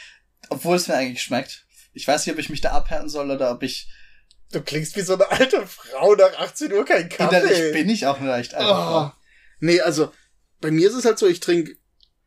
obwohl 0.49 0.77
es 0.77 0.88
mir 0.88 0.95
eigentlich 0.95 1.21
schmeckt. 1.21 1.65
Ich 1.93 2.08
weiß 2.08 2.25
nicht, 2.25 2.34
ob 2.34 2.39
ich 2.39 2.49
mich 2.49 2.62
da 2.62 2.71
abhärten 2.71 3.10
soll 3.10 3.30
oder 3.30 3.51
ob 3.51 3.63
ich. 3.63 3.89
Du 4.51 4.62
klingst 4.62 4.95
wie 4.95 5.01
so 5.01 5.13
eine 5.13 5.30
alte 5.30 5.65
Frau 5.67 6.15
nach 6.15 6.38
18 6.39 6.73
Uhr 6.73 6.86
kein 6.86 7.10
Kaffee. 7.10 7.38
Innerlich 7.38 7.73
bin 7.73 7.89
ich 7.89 8.06
auch 8.06 8.17
eine 8.19 8.27
leicht 8.30 8.54
alte 8.54 8.69
Frau. 8.69 9.08
Oh. 9.08 9.12
Nee, 9.60 9.82
also 9.82 10.12
bei 10.60 10.71
mir 10.71 10.89
ist 10.89 10.95
es 10.95 11.06
halt 11.06 11.19
so, 11.19 11.27
ich 11.27 11.39
trinke 11.39 11.77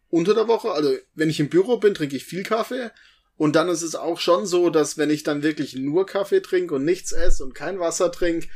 unter 0.08 0.34
der 0.34 0.48
Woche, 0.48 0.70
also 0.70 0.94
wenn 1.14 1.30
ich 1.30 1.40
im 1.40 1.48
Büro 1.48 1.78
bin, 1.78 1.94
trinke 1.94 2.16
ich 2.16 2.24
viel 2.24 2.42
Kaffee. 2.42 2.90
Und 3.36 3.56
dann 3.56 3.68
ist 3.68 3.82
es 3.82 3.94
auch 3.94 4.20
schon 4.20 4.46
so, 4.46 4.70
dass 4.70 4.96
wenn 4.96 5.10
ich 5.10 5.22
dann 5.22 5.42
wirklich 5.42 5.74
nur 5.74 6.06
Kaffee 6.06 6.40
trinke 6.40 6.74
und 6.74 6.84
nichts 6.84 7.12
esse 7.12 7.42
und 7.42 7.54
kein 7.54 7.80
Wasser 7.80 8.12
trinke, 8.12 8.48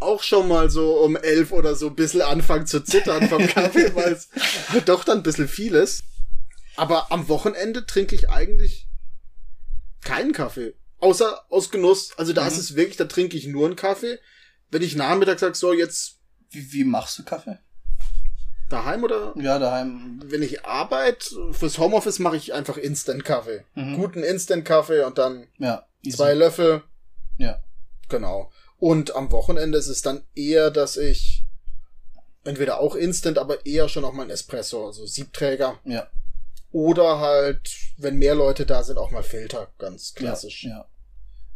auch 0.00 0.22
schon 0.22 0.48
mal 0.48 0.70
so 0.70 0.98
um 1.00 1.16
elf 1.16 1.52
oder 1.52 1.74
so 1.74 1.88
ein 1.88 1.94
bisschen 1.94 2.22
anfangen 2.22 2.66
zu 2.66 2.80
zittern 2.82 3.28
vom 3.28 3.46
Kaffee, 3.46 3.94
weil 3.94 4.12
es 4.12 4.28
doch 4.86 5.04
dann 5.04 5.18
ein 5.18 5.22
bisschen 5.22 5.48
viel 5.48 5.74
ist. 5.74 6.04
Aber 6.76 7.12
am 7.12 7.28
Wochenende 7.28 7.84
trinke 7.86 8.14
ich 8.14 8.30
eigentlich 8.30 8.86
keinen 10.02 10.32
Kaffee. 10.32 10.74
Außer 10.98 11.44
aus 11.50 11.70
Genuss. 11.70 12.12
Also 12.16 12.32
da 12.32 12.42
Mhm. 12.42 12.48
ist 12.48 12.58
es 12.58 12.76
wirklich, 12.76 12.96
da 12.96 13.04
trinke 13.04 13.36
ich 13.36 13.46
nur 13.46 13.66
einen 13.66 13.76
Kaffee. 13.76 14.18
Wenn 14.70 14.82
ich 14.82 14.96
nachmittags 14.96 15.40
sage, 15.40 15.54
so 15.54 15.72
jetzt 15.72 16.18
Wie, 16.50 16.72
wie 16.72 16.84
machst 16.84 17.18
du 17.18 17.24
Kaffee? 17.24 17.58
daheim 18.68 19.02
oder 19.04 19.34
Ja, 19.36 19.58
daheim. 19.58 20.20
wenn 20.24 20.42
ich 20.42 20.64
arbeite, 20.64 21.52
fürs 21.52 21.78
Homeoffice 21.78 22.18
mache 22.20 22.36
ich 22.36 22.52
einfach 22.54 22.76
Instant-Kaffee. 22.76 23.64
Mhm. 23.74 23.96
Guten 23.96 24.22
Instant-Kaffee 24.22 25.04
und 25.04 25.18
dann 25.18 25.46
Ja. 25.58 25.86
zwei 26.10 26.34
Löffel. 26.34 26.82
Ja. 27.38 27.58
Genau. 28.08 28.50
Und 28.80 29.14
am 29.14 29.30
Wochenende 29.30 29.78
ist 29.78 29.88
es 29.88 30.02
dann 30.02 30.22
eher, 30.34 30.70
dass 30.70 30.96
ich 30.96 31.44
entweder 32.44 32.80
auch 32.80 32.94
Instant, 32.94 33.38
aber 33.38 33.64
eher 33.66 33.88
schon 33.88 34.04
auch 34.04 34.12
mal 34.12 34.24
ein 34.24 34.30
Espresso, 34.30 34.86
also 34.86 35.06
Siebträger. 35.06 35.78
Ja. 35.84 36.06
Oder 36.72 37.20
halt, 37.20 37.76
wenn 37.98 38.16
mehr 38.16 38.34
Leute 38.34 38.64
da 38.64 38.82
sind, 38.82 38.98
auch 38.98 39.10
mal 39.10 39.22
Filter, 39.22 39.68
ganz 39.78 40.14
klassisch. 40.14 40.64
Ja, 40.64 40.70
ja. 40.70 40.86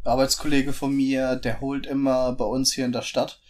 Arbeitskollege 0.04 0.72
von 0.72 0.94
mir, 0.94 1.36
der 1.36 1.60
holt 1.60 1.86
immer 1.86 2.32
bei 2.32 2.44
uns 2.44 2.72
hier 2.72 2.84
in 2.84 2.92
der 2.92 3.02
Stadt, 3.02 3.40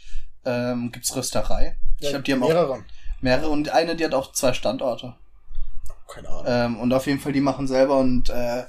ähm, 0.44 0.92
gibt's 0.92 1.16
Rösterei. 1.16 1.76
ich 1.98 2.10
glaube, 2.10 2.22
die 2.22 2.32
haben 2.32 2.42
auch 2.44 2.48
mehrere. 2.48 2.84
mehrere 3.20 3.48
und 3.48 3.70
eine, 3.70 3.96
die 3.96 4.04
hat 4.04 4.14
auch 4.14 4.32
zwei 4.32 4.52
Standorte. 4.52 5.16
Keine 6.06 6.28
Ahnung. 6.28 6.44
Ähm, 6.46 6.80
und 6.80 6.92
auf 6.92 7.06
jeden 7.06 7.18
Fall, 7.18 7.32
die 7.32 7.40
machen 7.40 7.66
selber 7.66 7.98
und 7.98 8.30
äh, 8.30 8.64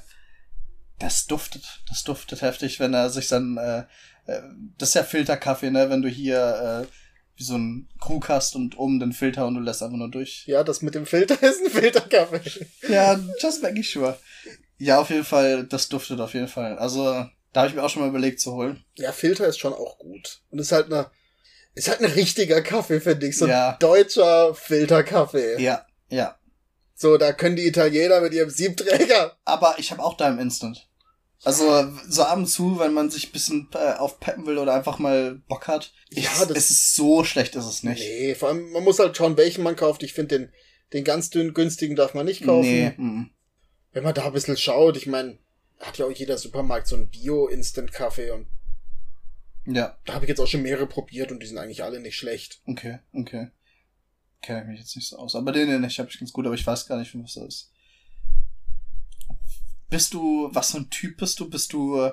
das 0.98 1.26
duftet. 1.26 1.82
Das 1.88 2.02
duftet 2.02 2.42
heftig, 2.42 2.80
wenn 2.80 2.94
er 2.94 3.10
sich 3.10 3.28
dann, 3.28 3.56
äh, 3.58 3.84
äh, 4.26 4.40
das 4.78 4.90
ist 4.90 4.94
ja 4.94 5.02
Filterkaffee, 5.04 5.70
ne, 5.70 5.90
wenn 5.90 6.02
du 6.02 6.08
hier 6.08 6.84
äh, 6.86 6.92
wie 7.36 7.44
so 7.44 7.56
ein 7.56 7.88
Krug 8.00 8.28
hast 8.28 8.56
und 8.56 8.78
oben 8.78 8.98
den 8.98 9.12
Filter 9.12 9.46
und 9.46 9.54
du 9.54 9.60
lässt 9.60 9.82
einfach 9.82 9.96
nur 9.98 10.10
durch. 10.10 10.44
ja, 10.46 10.64
das 10.64 10.80
mit 10.82 10.94
dem 10.94 11.04
Filter 11.06 11.34
ist 11.42 11.62
ein 11.64 11.70
Filterkaffee. 11.70 12.66
Ja, 12.88 13.18
just 13.40 13.62
making 13.62 13.82
sure. 13.82 14.18
Ja, 14.78 15.00
auf 15.00 15.10
jeden 15.10 15.24
Fall, 15.24 15.64
das 15.64 15.88
duftet 15.88 16.20
auf 16.20 16.34
jeden 16.34 16.48
Fall. 16.48 16.78
Also, 16.78 17.04
da 17.52 17.60
habe 17.60 17.68
ich 17.68 17.74
mir 17.74 17.82
auch 17.82 17.88
schon 17.90 18.02
mal 18.02 18.08
überlegt 18.08 18.40
zu 18.40 18.52
holen. 18.52 18.84
Ja, 18.96 19.12
Filter 19.12 19.46
ist 19.46 19.58
schon 19.58 19.72
auch 19.72 19.98
gut. 19.98 20.40
Und 20.50 20.58
ist 20.58 20.72
halt 20.72 20.86
eine, 20.92 21.10
ist 21.74 21.88
halt 21.88 22.00
ein 22.00 22.10
richtiger 22.10 22.60
Kaffee, 22.62 23.00
finde 23.00 23.26
ich. 23.26 23.38
So 23.38 23.44
ein 23.46 23.50
Ja. 23.50 23.72
deutscher 23.80 24.54
Filterkaffee. 24.54 25.60
Ja, 25.62 25.86
ja. 26.08 26.38
So, 26.94 27.16
da 27.18 27.32
können 27.32 27.56
die 27.56 27.66
Italiener 27.66 28.20
mit 28.22 28.32
ihrem 28.34 28.48
Siebträger. 28.50 29.36
Aber 29.44 29.74
ich 29.78 29.90
habe 29.90 30.02
auch 30.02 30.16
da 30.16 30.28
im 30.28 30.38
Instant. 30.38 30.88
Also 31.46 31.92
so 32.08 32.22
ab 32.24 32.38
und 32.38 32.46
zu, 32.46 32.78
wenn 32.80 32.92
man 32.92 33.08
sich 33.08 33.28
ein 33.28 33.32
bisschen 33.32 33.68
äh, 33.72 33.92
aufpeppen 33.94 34.46
will 34.46 34.58
oder 34.58 34.74
einfach 34.74 34.98
mal 34.98 35.36
Bock 35.48 35.68
hat. 35.68 35.92
Ja, 36.10 36.28
es, 36.32 36.38
das- 36.48 36.56
es 36.56 36.70
ist 36.70 36.94
so 36.96 37.22
schlecht, 37.22 37.54
ist 37.54 37.64
es 37.66 37.82
nicht. 37.84 38.00
Nee, 38.00 38.34
vor 38.34 38.48
allem, 38.48 38.72
man 38.72 38.82
muss 38.82 38.98
halt 38.98 39.16
schauen, 39.16 39.36
welchen 39.36 39.62
man 39.62 39.76
kauft. 39.76 40.02
Ich 40.02 40.12
finde, 40.12 40.38
den, 40.40 40.52
den 40.92 41.04
ganz 41.04 41.30
dünnen, 41.30 41.54
günstigen 41.54 41.94
darf 41.94 42.14
man 42.14 42.26
nicht 42.26 42.44
kaufen. 42.44 42.68
Nee, 42.68 42.90
mm. 42.96 43.30
Wenn 43.92 44.02
man 44.04 44.14
da 44.14 44.26
ein 44.26 44.32
bisschen 44.32 44.56
schaut, 44.56 44.96
ich 44.96 45.06
meine, 45.06 45.38
hat 45.78 45.98
ja 45.98 46.06
auch 46.06 46.10
jeder 46.10 46.36
Supermarkt 46.36 46.88
so 46.88 46.96
einen 46.96 47.08
Bio-Instant-Kaffee 47.10 48.30
und 48.32 48.46
Ja, 49.66 49.96
da 50.04 50.14
habe 50.14 50.24
ich 50.24 50.28
jetzt 50.28 50.40
auch 50.40 50.46
schon 50.48 50.62
mehrere 50.62 50.86
probiert 50.86 51.30
und 51.30 51.40
die 51.42 51.46
sind 51.46 51.58
eigentlich 51.58 51.84
alle 51.84 52.00
nicht 52.00 52.16
schlecht. 52.16 52.60
okay, 52.66 52.98
okay. 53.12 53.48
Kenne 54.42 54.62
ich 54.62 54.66
mich 54.68 54.80
jetzt 54.80 54.96
nicht 54.96 55.08
so 55.08 55.16
aus. 55.16 55.34
Aber 55.34 55.50
den, 55.52 55.68
den 55.68 55.84
ich 55.84 55.98
habe 55.98 56.08
ich 56.10 56.18
ganz 56.18 56.32
gut, 56.32 56.44
aber 56.46 56.54
ich 56.54 56.66
weiß 56.66 56.86
gar 56.86 56.98
nicht, 56.98 57.14
was 57.18 57.34
das 57.34 57.44
ist. 57.46 57.70
Bist 59.88 60.14
du, 60.14 60.48
was 60.52 60.72
für 60.72 60.78
ein 60.78 60.90
Typ 60.90 61.18
bist 61.18 61.38
du? 61.40 61.48
Bist 61.48 61.72
du 61.72 62.10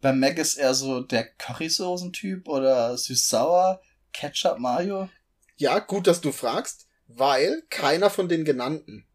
bei 0.00 0.12
Maggis 0.12 0.54
eher 0.54 0.74
so 0.74 1.00
der 1.00 1.24
Currysoßen-Typ 1.34 2.48
oder 2.48 2.96
süß-sauer? 2.96 3.80
Ketchup, 4.12 4.58
Mayo? 4.58 5.08
Ja, 5.56 5.78
gut, 5.78 6.06
dass 6.06 6.20
du 6.20 6.32
fragst, 6.32 6.86
weil 7.06 7.62
keiner 7.70 8.10
von 8.10 8.28
den 8.28 8.44
genannten. 8.44 9.06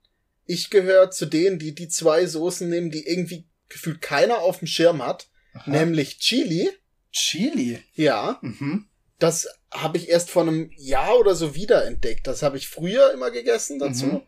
Ich 0.45 0.69
gehöre 0.69 1.11
zu 1.11 1.25
denen, 1.25 1.59
die 1.59 1.75
die 1.75 1.89
zwei 1.89 2.25
Soßen 2.25 2.69
nehmen, 2.69 2.89
die 2.89 3.05
irgendwie 3.05 3.49
gefühlt 3.69 4.01
keiner 4.01 4.39
auf 4.39 4.59
dem 4.59 4.67
Schirm 4.67 5.05
hat, 5.05 5.29
Aha. 5.53 5.69
nämlich 5.69 6.19
Chili. 6.19 6.69
Chili. 7.11 7.83
Ja, 7.95 8.39
Mhm. 8.41 8.87
das 9.19 9.47
habe 9.71 9.97
ich 9.97 10.07
erst 10.07 10.29
vor 10.29 10.43
einem 10.43 10.71
Jahr 10.77 11.17
oder 11.19 11.35
so 11.35 11.53
wiederentdeckt. 11.53 12.27
Das 12.27 12.43
habe 12.43 12.57
ich 12.57 12.69
früher 12.69 13.11
immer 13.11 13.29
gegessen 13.31 13.77
dazu. 13.79 14.05
Mhm. 14.05 14.21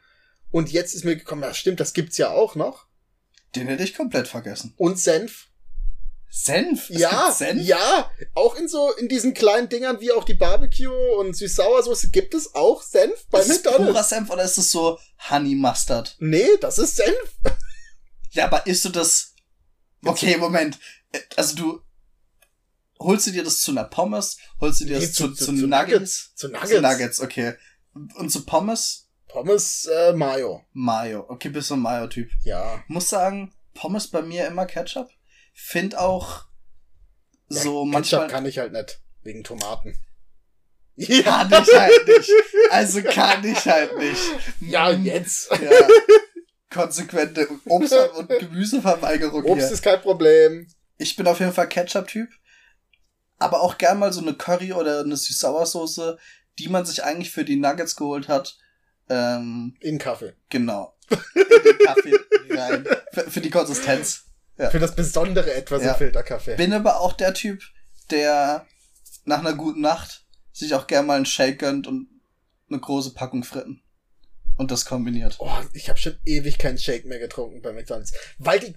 Und 0.51 0.71
jetzt 0.71 0.93
ist 0.93 1.05
mir 1.05 1.15
gekommen, 1.15 1.43
ja 1.43 1.53
stimmt, 1.53 1.79
das 1.79 1.93
gibt's 1.93 2.17
ja 2.17 2.31
auch 2.31 2.55
noch. 2.55 2.87
Den 3.55 3.67
hätte 3.67 3.83
ich 3.83 3.95
komplett 3.95 4.27
vergessen. 4.27 4.73
Und 4.77 4.99
Senf. 4.99 5.47
Senf? 6.31 6.89
Es 6.91 6.99
ja, 6.99 7.31
Senf? 7.31 7.63
ja, 7.63 8.11
auch 8.35 8.55
in 8.55 8.67
so, 8.67 8.91
in 8.97 9.07
diesen 9.09 9.33
kleinen 9.33 9.67
Dingern 9.67 9.99
wie 9.99 10.11
auch 10.11 10.23
die 10.23 10.35
Barbecue 10.35 10.91
und 11.17 11.35
Süß-Sauersoße 11.35 12.11
gibt 12.11 12.35
es 12.35 12.53
auch 12.53 12.83
Senf 12.83 13.25
bei 13.31 13.39
Ist 13.39 13.47
McDonald's. 13.49 13.85
purer 13.87 14.03
Senf 14.03 14.29
oder 14.29 14.43
ist 14.43 14.57
es 14.59 14.69
so 14.69 14.99
Honey 15.29 15.55
Mustard? 15.55 16.15
Nee, 16.19 16.47
das 16.61 16.77
ist 16.77 16.95
Senf. 16.97 17.15
Ja, 18.31 18.45
aber 18.45 18.67
isst 18.67 18.85
du 18.85 18.89
das? 18.89 19.33
Okay, 20.05 20.37
Moment. 20.37 20.77
Also 21.35 21.55
du 21.55 21.81
holst 22.99 23.25
du 23.25 23.31
dir 23.31 23.43
das 23.43 23.61
zu 23.61 23.71
einer 23.71 23.85
Pommes, 23.85 24.37
holst 24.61 24.81
du 24.81 24.85
dir 24.85 24.99
Nee, 24.99 25.05
das 25.07 25.13
zu, 25.15 25.29
zu- 25.29 25.45
zu, 25.45 25.55
zu 25.55 25.65
Nuggets? 25.67 26.35
Zu 26.35 26.49
Nuggets. 26.49 26.69
Zu 26.69 26.79
Nuggets, 26.81 27.21
okay. 27.21 27.55
Und 27.93 28.29
zu 28.31 28.45
Pommes? 28.45 29.08
Pommes, 29.29 29.85
äh, 29.85 30.11
Mayo. 30.13 30.65
Mayo. 30.73 31.25
Okay, 31.29 31.49
bist 31.49 31.69
du 31.69 31.75
ein 31.75 31.79
Mayo-Typ. 31.81 32.29
Ja. 32.43 32.83
Muss 32.87 33.09
sagen, 33.09 33.53
Pommes 33.73 34.07
bei 34.07 34.21
mir 34.21 34.47
immer 34.47 34.65
Ketchup. 34.65 35.09
Find 35.53 35.95
auch 35.97 36.45
so 37.47 37.85
ja, 37.85 37.91
manchmal. 37.91 38.21
Ketchup 38.21 38.31
kann 38.31 38.45
ich 38.45 38.57
halt 38.59 38.73
nicht. 38.73 38.99
Wegen 39.23 39.43
Tomaten. 39.43 39.97
Kann 41.23 41.49
ich 41.49 41.73
halt 41.73 42.07
nicht. 42.07 42.29
Also 42.71 43.01
kann 43.03 43.45
ich 43.45 43.65
halt 43.65 43.97
nicht. 43.97 44.21
Ja, 44.59 44.91
Mm, 44.91 45.05
jetzt. 45.05 45.49
Ja. 45.49 45.71
Konsequente 46.69 47.47
Obst- 47.65 47.93
und 48.17 48.27
Gemüseverweigerung 48.27 49.45
Obst 49.45 49.65
hier. 49.67 49.73
ist 49.73 49.81
kein 49.81 50.01
Problem. 50.01 50.67
Ich 50.97 51.15
bin 51.15 51.25
auf 51.27 51.39
jeden 51.39 51.53
Fall 51.53 51.69
Ketchup-Typ. 51.69 52.29
Aber 53.37 53.61
auch 53.61 53.77
gern 53.77 53.97
mal 53.99 54.11
so 54.11 54.19
eine 54.19 54.33
Curry 54.33 54.73
oder 54.73 54.99
eine 54.99 55.15
Süß-Sauersoße, 55.15 56.17
die 56.59 56.67
man 56.67 56.85
sich 56.85 57.01
eigentlich 57.03 57.31
für 57.31 57.45
die 57.45 57.55
Nuggets 57.55 57.95
geholt 57.95 58.27
hat. 58.27 58.57
Ähm, 59.09 59.75
In 59.79 59.97
Kaffee. 59.97 60.33
genau. 60.49 60.95
In 61.09 61.17
den 61.63 61.77
Kaffee 61.85 62.15
rein. 62.51 62.87
Für, 63.13 63.29
für 63.31 63.41
die 63.41 63.49
Konsistenz. 63.49 64.25
Ja. 64.57 64.69
Für 64.69 64.79
das 64.79 64.95
besondere 64.95 65.53
etwas 65.53 65.83
Ja. 65.83 65.91
im 65.93 65.97
Filterkaffee. 65.97 66.55
Bin 66.55 66.73
aber 66.73 66.99
auch 66.99 67.13
der 67.13 67.33
Typ, 67.33 67.63
der 68.11 68.65
nach 69.25 69.39
einer 69.39 69.53
guten 69.53 69.81
Nacht 69.81 70.25
sich 70.51 70.73
auch 70.75 70.87
gern 70.87 71.05
mal 71.05 71.15
einen 71.15 71.25
Shake 71.25 71.59
gönnt 71.59 71.87
und 71.87 72.07
eine 72.69 72.79
große 72.79 73.13
Packung 73.13 73.43
Fritten. 73.43 73.81
Und 74.57 74.71
das 74.71 74.85
kombiniert. 74.85 75.37
Oh, 75.39 75.49
ich 75.73 75.87
habe 75.89 75.97
schon 75.97 76.17
ewig 76.25 76.57
keinen 76.57 76.77
Shake 76.77 77.05
mehr 77.05 77.19
getrunken 77.19 77.61
bei 77.61 77.71
McDonalds. 77.71 78.11
Weil 78.37 78.59
die 78.59 78.73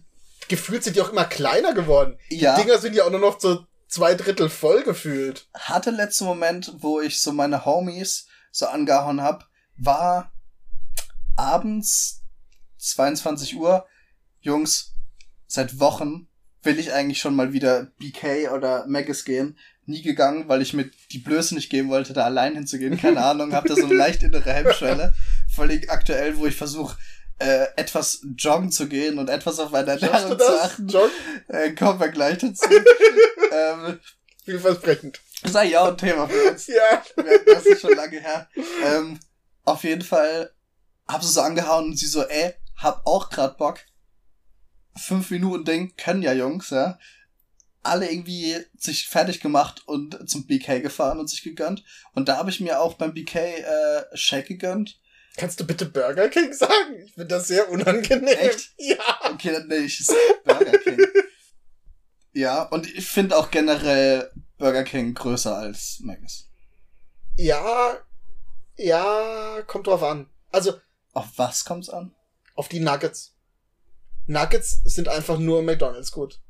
gefühlt 0.48 0.84
sind 0.84 0.94
die 0.96 1.00
auch 1.00 1.10
immer 1.10 1.24
kleiner 1.24 1.74
geworden. 1.74 2.16
Ja. 2.28 2.54
Die 2.56 2.62
Dinger 2.62 2.78
sind 2.78 2.94
ja 2.94 3.04
auch 3.04 3.10
nur 3.10 3.18
noch 3.20 3.40
so 3.40 3.66
zwei 3.88 4.14
Drittel 4.14 4.48
voll 4.48 4.84
gefühlt. 4.84 5.48
hatte 5.54 5.90
letzten 5.90 6.24
Moment, 6.24 6.72
wo 6.78 7.00
ich 7.00 7.20
so 7.20 7.32
meine 7.32 7.64
Homies 7.64 8.28
so 8.52 8.66
angehauen 8.66 9.20
hab, 9.22 9.48
war 9.84 10.32
abends 11.36 12.22
22 12.78 13.56
Uhr. 13.56 13.86
Jungs, 14.40 14.94
seit 15.46 15.78
Wochen 15.78 16.28
will 16.62 16.78
ich 16.78 16.92
eigentlich 16.92 17.18
schon 17.18 17.34
mal 17.34 17.52
wieder 17.52 17.88
BK 17.98 18.52
oder 18.52 18.86
Maggis 18.86 19.24
gehen. 19.24 19.58
Nie 19.84 20.02
gegangen, 20.02 20.48
weil 20.48 20.62
ich 20.62 20.74
mir 20.74 20.90
die 21.10 21.18
Blöße 21.18 21.54
nicht 21.54 21.70
geben 21.70 21.88
wollte, 21.88 22.12
da 22.12 22.24
allein 22.24 22.54
hinzugehen. 22.54 22.96
Keine 22.98 23.20
Ahnung, 23.24 23.52
hab 23.52 23.66
da 23.66 23.74
so 23.74 23.84
eine 23.84 23.94
leicht 23.94 24.22
innere 24.22 24.52
Hemmschwelle. 24.52 25.12
Völlig 25.54 25.90
aktuell, 25.90 26.36
wo 26.38 26.46
ich 26.46 26.54
versuche, 26.54 26.96
äh, 27.38 27.66
etwas 27.76 28.24
joggen 28.36 28.70
zu 28.70 28.86
gehen 28.86 29.18
und 29.18 29.28
etwas 29.28 29.58
auf 29.58 29.72
meine 29.72 29.92
Ernährung 29.92 30.38
zu 30.38 30.62
achten. 30.62 30.86
John? 30.86 31.10
Äh, 31.48 31.72
kommen 31.72 31.98
wir 31.98 32.08
gleich 32.08 32.38
dazu. 32.38 32.64
ähm, 33.52 33.98
Vielversprechend. 34.44 35.20
sei 35.44 35.66
ja 35.66 35.82
auch 35.82 35.88
ein 35.88 35.98
Thema 35.98 36.28
für 36.28 36.50
uns. 36.50 36.68
Ja. 36.68 37.02
Das 37.46 37.66
ist 37.66 37.80
schon 37.80 37.96
lange 37.96 38.20
her. 38.20 38.48
Ähm, 38.84 39.18
auf 39.64 39.84
jeden 39.84 40.02
Fall 40.02 40.52
hab 41.08 41.22
sie 41.22 41.32
so 41.32 41.40
angehauen 41.40 41.86
und 41.86 41.98
sie 41.98 42.06
so, 42.06 42.22
ey, 42.22 42.54
hab 42.76 43.06
auch 43.06 43.30
grad 43.30 43.58
Bock. 43.58 43.80
Fünf 44.96 45.30
Minuten 45.30 45.64
Ding, 45.64 45.96
können 45.96 46.22
ja 46.22 46.32
Jungs, 46.32 46.70
ja. 46.70 46.98
Alle 47.82 48.10
irgendwie 48.10 48.56
sich 48.76 49.08
fertig 49.08 49.40
gemacht 49.40 49.82
und 49.86 50.28
zum 50.28 50.46
BK 50.46 50.80
gefahren 50.80 51.18
und 51.18 51.28
sich 51.28 51.42
gegönnt. 51.42 51.82
Und 52.14 52.28
da 52.28 52.36
habe 52.36 52.50
ich 52.50 52.60
mir 52.60 52.80
auch 52.80 52.94
beim 52.94 53.12
BK 53.12 53.38
äh, 53.38 54.04
Shake 54.14 54.46
gegönnt. 54.48 55.00
Kannst 55.36 55.58
du 55.58 55.66
bitte 55.66 55.86
Burger 55.86 56.28
King 56.28 56.52
sagen? 56.52 57.02
Ich 57.04 57.14
finde 57.14 57.28
das 57.28 57.48
sehr 57.48 57.70
unangenehm. 57.70 58.28
Echt? 58.28 58.72
Ja. 58.78 59.32
Okay, 59.32 59.52
dann 59.52 59.66
nenne 59.66 59.86
ich 59.86 60.00
es 60.00 60.14
Burger 60.44 60.78
King. 60.78 61.00
ja, 62.32 62.62
und 62.64 62.86
ich 62.86 63.06
finde 63.06 63.36
auch 63.36 63.50
generell 63.50 64.30
Burger 64.58 64.84
King 64.84 65.14
größer 65.14 65.56
als 65.56 66.00
Maggis. 66.00 66.48
Ja. 67.36 67.98
Ja, 68.84 69.62
kommt 69.66 69.86
drauf 69.86 70.02
an. 70.02 70.28
Also, 70.50 70.74
Auf 71.12 71.26
was 71.36 71.64
kommt's 71.64 71.88
an? 71.88 72.14
auf 72.54 72.68
die 72.68 72.80
Nuggets. 72.80 73.34
Nuggets 74.26 74.82
sind 74.84 75.08
einfach 75.08 75.38
nur 75.38 75.62
McDonalds 75.62 76.12
gut. 76.12 76.40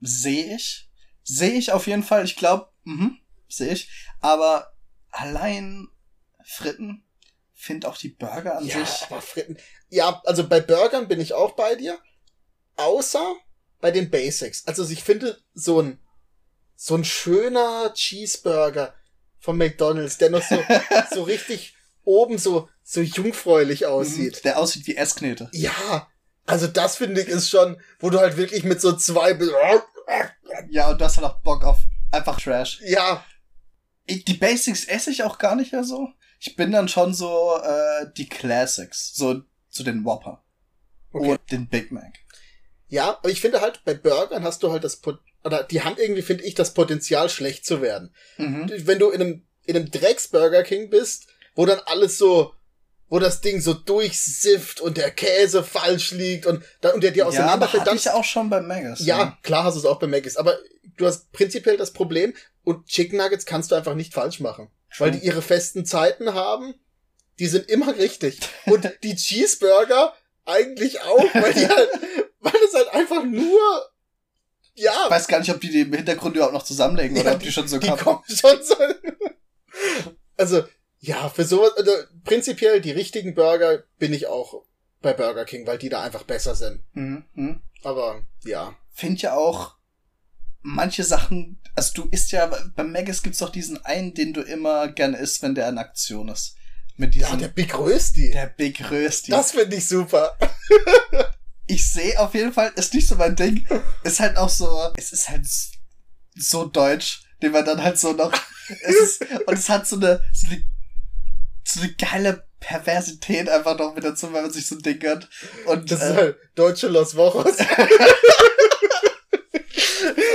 Sehe 0.00 0.54
ich. 0.56 0.90
Sehe 1.22 1.52
ich 1.52 1.72
auf 1.72 1.86
jeden 1.86 2.02
Fall. 2.02 2.24
Ich 2.24 2.36
glaube, 2.36 2.68
mhm, 2.84 3.18
sehe 3.48 3.72
ich. 3.72 3.90
Aber 4.20 4.74
allein 5.10 5.88
Fritten 6.44 7.02
finde 7.54 7.88
auch 7.88 7.96
die 7.96 8.10
Burger 8.10 8.58
an 8.58 8.66
Ja, 8.66 8.84
sich. 8.84 9.06
aber 9.06 9.22
Fritten. 9.22 9.56
Ja, 9.88 10.20
also 10.26 10.46
bei 10.46 10.60
Burgern 10.60 11.08
bin 11.08 11.20
ich 11.20 11.32
auch 11.32 11.52
bei 11.52 11.74
dir. 11.74 11.98
Außer 12.76 13.34
bei 13.80 13.90
den 13.90 14.10
Basics. 14.10 14.66
Also 14.66 14.86
ich 14.88 15.02
finde 15.02 15.42
so 15.54 15.80
ein, 15.80 15.98
so 16.76 16.96
ein 16.96 17.04
schöner 17.04 17.92
Cheeseburger 17.94 18.94
von 19.44 19.58
McDonalds, 19.58 20.16
der 20.18 20.30
noch 20.30 20.42
so, 20.42 20.58
so 21.14 21.22
richtig 21.24 21.76
oben 22.02 22.38
so, 22.38 22.68
so 22.82 23.00
jungfräulich 23.02 23.84
aussieht. 23.86 24.36
Mhm, 24.36 24.40
Der 24.44 24.58
aussieht 24.58 24.86
wie 24.86 24.96
Essknete. 24.96 25.50
Ja, 25.52 26.08
also 26.46 26.66
das 26.66 26.96
finde 26.96 27.20
ich 27.20 27.28
ist 27.28 27.50
schon, 27.50 27.80
wo 27.98 28.08
du 28.10 28.18
halt 28.18 28.36
wirklich 28.38 28.64
mit 28.64 28.80
so 28.80 28.92
zwei, 28.96 29.38
Ja, 30.70 30.90
und 30.90 31.00
du 31.00 31.04
hast 31.04 31.16
halt 31.18 31.26
auch 31.26 31.40
Bock 31.42 31.62
auf 31.64 31.78
einfach 32.10 32.40
Trash. 32.40 32.80
ja, 32.84 33.24
Ich, 34.06 34.24
die 34.24 34.34
Basics 34.34 34.84
esse 34.86 35.10
ich 35.10 35.22
auch 35.24 35.38
gar 35.38 35.56
nicht 35.56 35.72
mehr 35.72 35.84
so. 35.84 36.08
Ich 36.40 36.56
bin 36.56 36.72
dann 36.72 36.88
schon 36.88 37.14
so 37.14 37.58
äh, 37.62 38.06
die 38.16 38.28
Classics. 38.28 39.14
So 39.14 39.42
zu 39.70 39.82
den 39.82 40.04
Whopper. 40.04 40.42
okay. 41.12 41.32
Und 41.32 41.40
den 41.50 41.68
Big 41.68 41.90
Mac. 41.92 42.12
Ja, 42.88 43.18
aber 43.18 43.28
ich 43.30 43.40
finde 43.40 43.60
halt, 43.60 43.82
bei 43.84 43.94
Burgern 43.94 44.44
hast 44.44 44.62
du 44.62 44.70
halt 44.70 44.84
das, 44.84 44.96
Pot 44.96 45.18
oder 45.44 45.62
die 45.62 45.82
haben 45.82 45.96
irgendwie, 45.98 46.22
finde 46.22 46.44
ich, 46.44 46.54
das 46.54 46.74
Potenzial, 46.74 47.28
schlecht 47.28 47.66
zu 47.66 47.82
werden. 47.82 48.14
Mhm. 48.38 48.70
Wenn 48.86 48.98
du 48.98 49.10
in 49.10 49.20
einem, 49.20 49.46
in 49.64 49.76
einem 49.76 49.90
Drecks-Burger 49.90 50.62
King 50.62 50.90
bist, 50.90 51.26
wo 51.54 51.66
dann 51.66 51.80
alles 51.86 52.18
so, 52.18 52.54
wo 53.08 53.18
das 53.18 53.40
Ding 53.40 53.60
so 53.60 53.74
durchsifft 53.74 54.80
und 54.80 54.96
der 54.96 55.10
Käse 55.10 55.62
falsch 55.62 56.10
liegt 56.12 56.46
und, 56.46 56.64
dann, 56.80 56.94
und 56.94 57.04
der 57.04 57.10
dir 57.10 57.18
Ja, 57.24 57.26
auseinanderfällt, 57.26 57.86
dann, 57.86 57.96
ich 57.96 58.08
auch 58.10 58.24
schon 58.24 58.50
bei 58.50 58.60
Maggis. 58.60 59.04
ja, 59.06 59.38
klar 59.42 59.64
hast 59.64 59.74
du 59.74 59.80
es 59.80 59.86
auch 59.86 59.98
bei 59.98 60.06
Maggis, 60.06 60.36
aber 60.36 60.58
du 60.96 61.06
hast 61.06 61.30
prinzipiell 61.32 61.76
das 61.76 61.92
Problem 61.92 62.34
und 62.64 62.86
Chicken 62.86 63.18
Nuggets 63.18 63.44
kannst 63.46 63.70
du 63.70 63.74
einfach 63.74 63.94
nicht 63.94 64.14
falsch 64.14 64.40
machen. 64.40 64.70
Weil 64.98 65.10
die 65.10 65.26
ihre 65.26 65.42
festen 65.42 65.84
Zeiten 65.84 66.34
haben, 66.34 66.74
die 67.40 67.46
sind 67.46 67.68
immer 67.68 67.96
richtig. 67.96 68.38
Und 68.66 68.88
die 69.02 69.16
Cheeseburger 69.16 70.14
eigentlich 70.44 71.00
auch, 71.02 71.34
weil 71.34 71.52
die 71.52 71.68
halt, 71.68 71.90
weil 72.40 72.60
es 72.66 72.74
halt 72.74 72.88
einfach 72.94 73.24
nur, 73.24 73.60
ja, 74.74 74.92
Ich 75.06 75.10
weiß 75.10 75.28
gar 75.28 75.38
nicht, 75.40 75.50
ob 75.50 75.60
die 75.60 75.70
die 75.70 75.80
im 75.82 75.92
Hintergrund 75.92 76.34
überhaupt 76.36 76.54
noch 76.54 76.62
zusammenlegen 76.64 77.16
oder 77.18 77.30
Ja, 77.30 77.34
ob 77.36 77.42
die 77.42 77.52
schon 77.52 77.68
so 77.68 77.78
die 77.78 77.88
kommen. 77.88 78.20
schon 78.28 78.62
so. 78.62 78.74
Also, 80.36 80.64
ja, 81.00 81.28
für 81.28 81.44
sowas, 81.44 81.72
also, 81.76 81.92
prinzipiell 82.24 82.80
die 82.80 82.90
richtigen 82.90 83.34
Burger 83.34 83.84
bin 83.98 84.12
ich 84.12 84.26
auch 84.26 84.64
bei 85.00 85.12
Burger 85.12 85.44
King, 85.44 85.66
weil 85.66 85.78
die 85.78 85.88
da 85.88 86.02
einfach 86.02 86.24
besser 86.24 86.54
sind. 86.54 86.82
Mhm. 86.92 87.24
Mhm. 87.34 87.62
Aber, 87.84 88.22
ja. 88.44 88.74
Finde 88.92 89.20
ja 89.22 89.34
auch 89.36 89.76
manche 90.62 91.04
Sachen, 91.04 91.60
also 91.76 91.92
du 92.02 92.08
isst 92.10 92.32
ja, 92.32 92.46
bei 92.74 92.82
Maggis 92.84 93.22
gibt's 93.22 93.38
doch 93.40 93.50
diesen 93.50 93.84
einen, 93.84 94.14
den 94.14 94.32
du 94.32 94.40
immer 94.40 94.88
gerne 94.88 95.18
isst, 95.18 95.42
wenn 95.42 95.54
der 95.54 95.68
in 95.68 95.78
Aktion 95.78 96.28
ist. 96.28 96.56
Mit 96.96 97.14
Ja, 97.14 97.26
diesem, 97.26 97.38
der 97.40 97.48
Big 97.48 97.76
Rösti. 97.78 98.30
der 98.30 98.46
Big 98.46 98.90
Rösti. 98.90 99.30
Das 99.32 99.50
finde 99.52 99.76
ich 99.76 99.86
super. 99.86 100.36
ich 101.66 101.90
sehe 101.90 102.18
auf 102.18 102.34
jeden 102.34 102.52
Fall, 102.52 102.72
ist 102.76 102.94
nicht 102.94 103.08
so 103.08 103.16
mein 103.16 103.36
Ding. 103.36 103.66
Ist 104.02 104.20
halt 104.20 104.36
auch 104.36 104.48
so, 104.48 104.92
es 104.96 105.12
ist 105.12 105.28
halt 105.28 105.46
so 106.34 106.64
deutsch, 106.66 107.22
den 107.42 107.52
man 107.52 107.64
dann 107.64 107.82
halt 107.82 107.98
so 107.98 108.12
noch, 108.12 108.32
es 108.82 108.96
ist, 108.96 109.26
und 109.46 109.58
es 109.58 109.68
hat 109.68 109.86
so 109.86 109.96
eine, 109.96 110.22
so 110.32 110.46
eine, 110.48 110.62
so 111.64 111.80
eine 111.80 111.92
geile 111.94 112.46
Perversität 112.60 113.48
einfach 113.48 113.78
noch 113.78 113.94
mit 113.94 114.04
dazu, 114.04 114.32
wenn 114.32 114.42
man 114.42 114.50
sich 114.50 114.66
so 114.66 114.76
ein 114.76 114.82
Ding 114.82 114.98
gönnt. 114.98 115.28
Und, 115.66 115.90
Das 115.90 116.02
ist 116.02 116.10
äh, 116.10 116.14
halt 116.14 116.36
deutsche 116.54 116.88
Los 116.88 117.14
Wochos. 117.16 117.56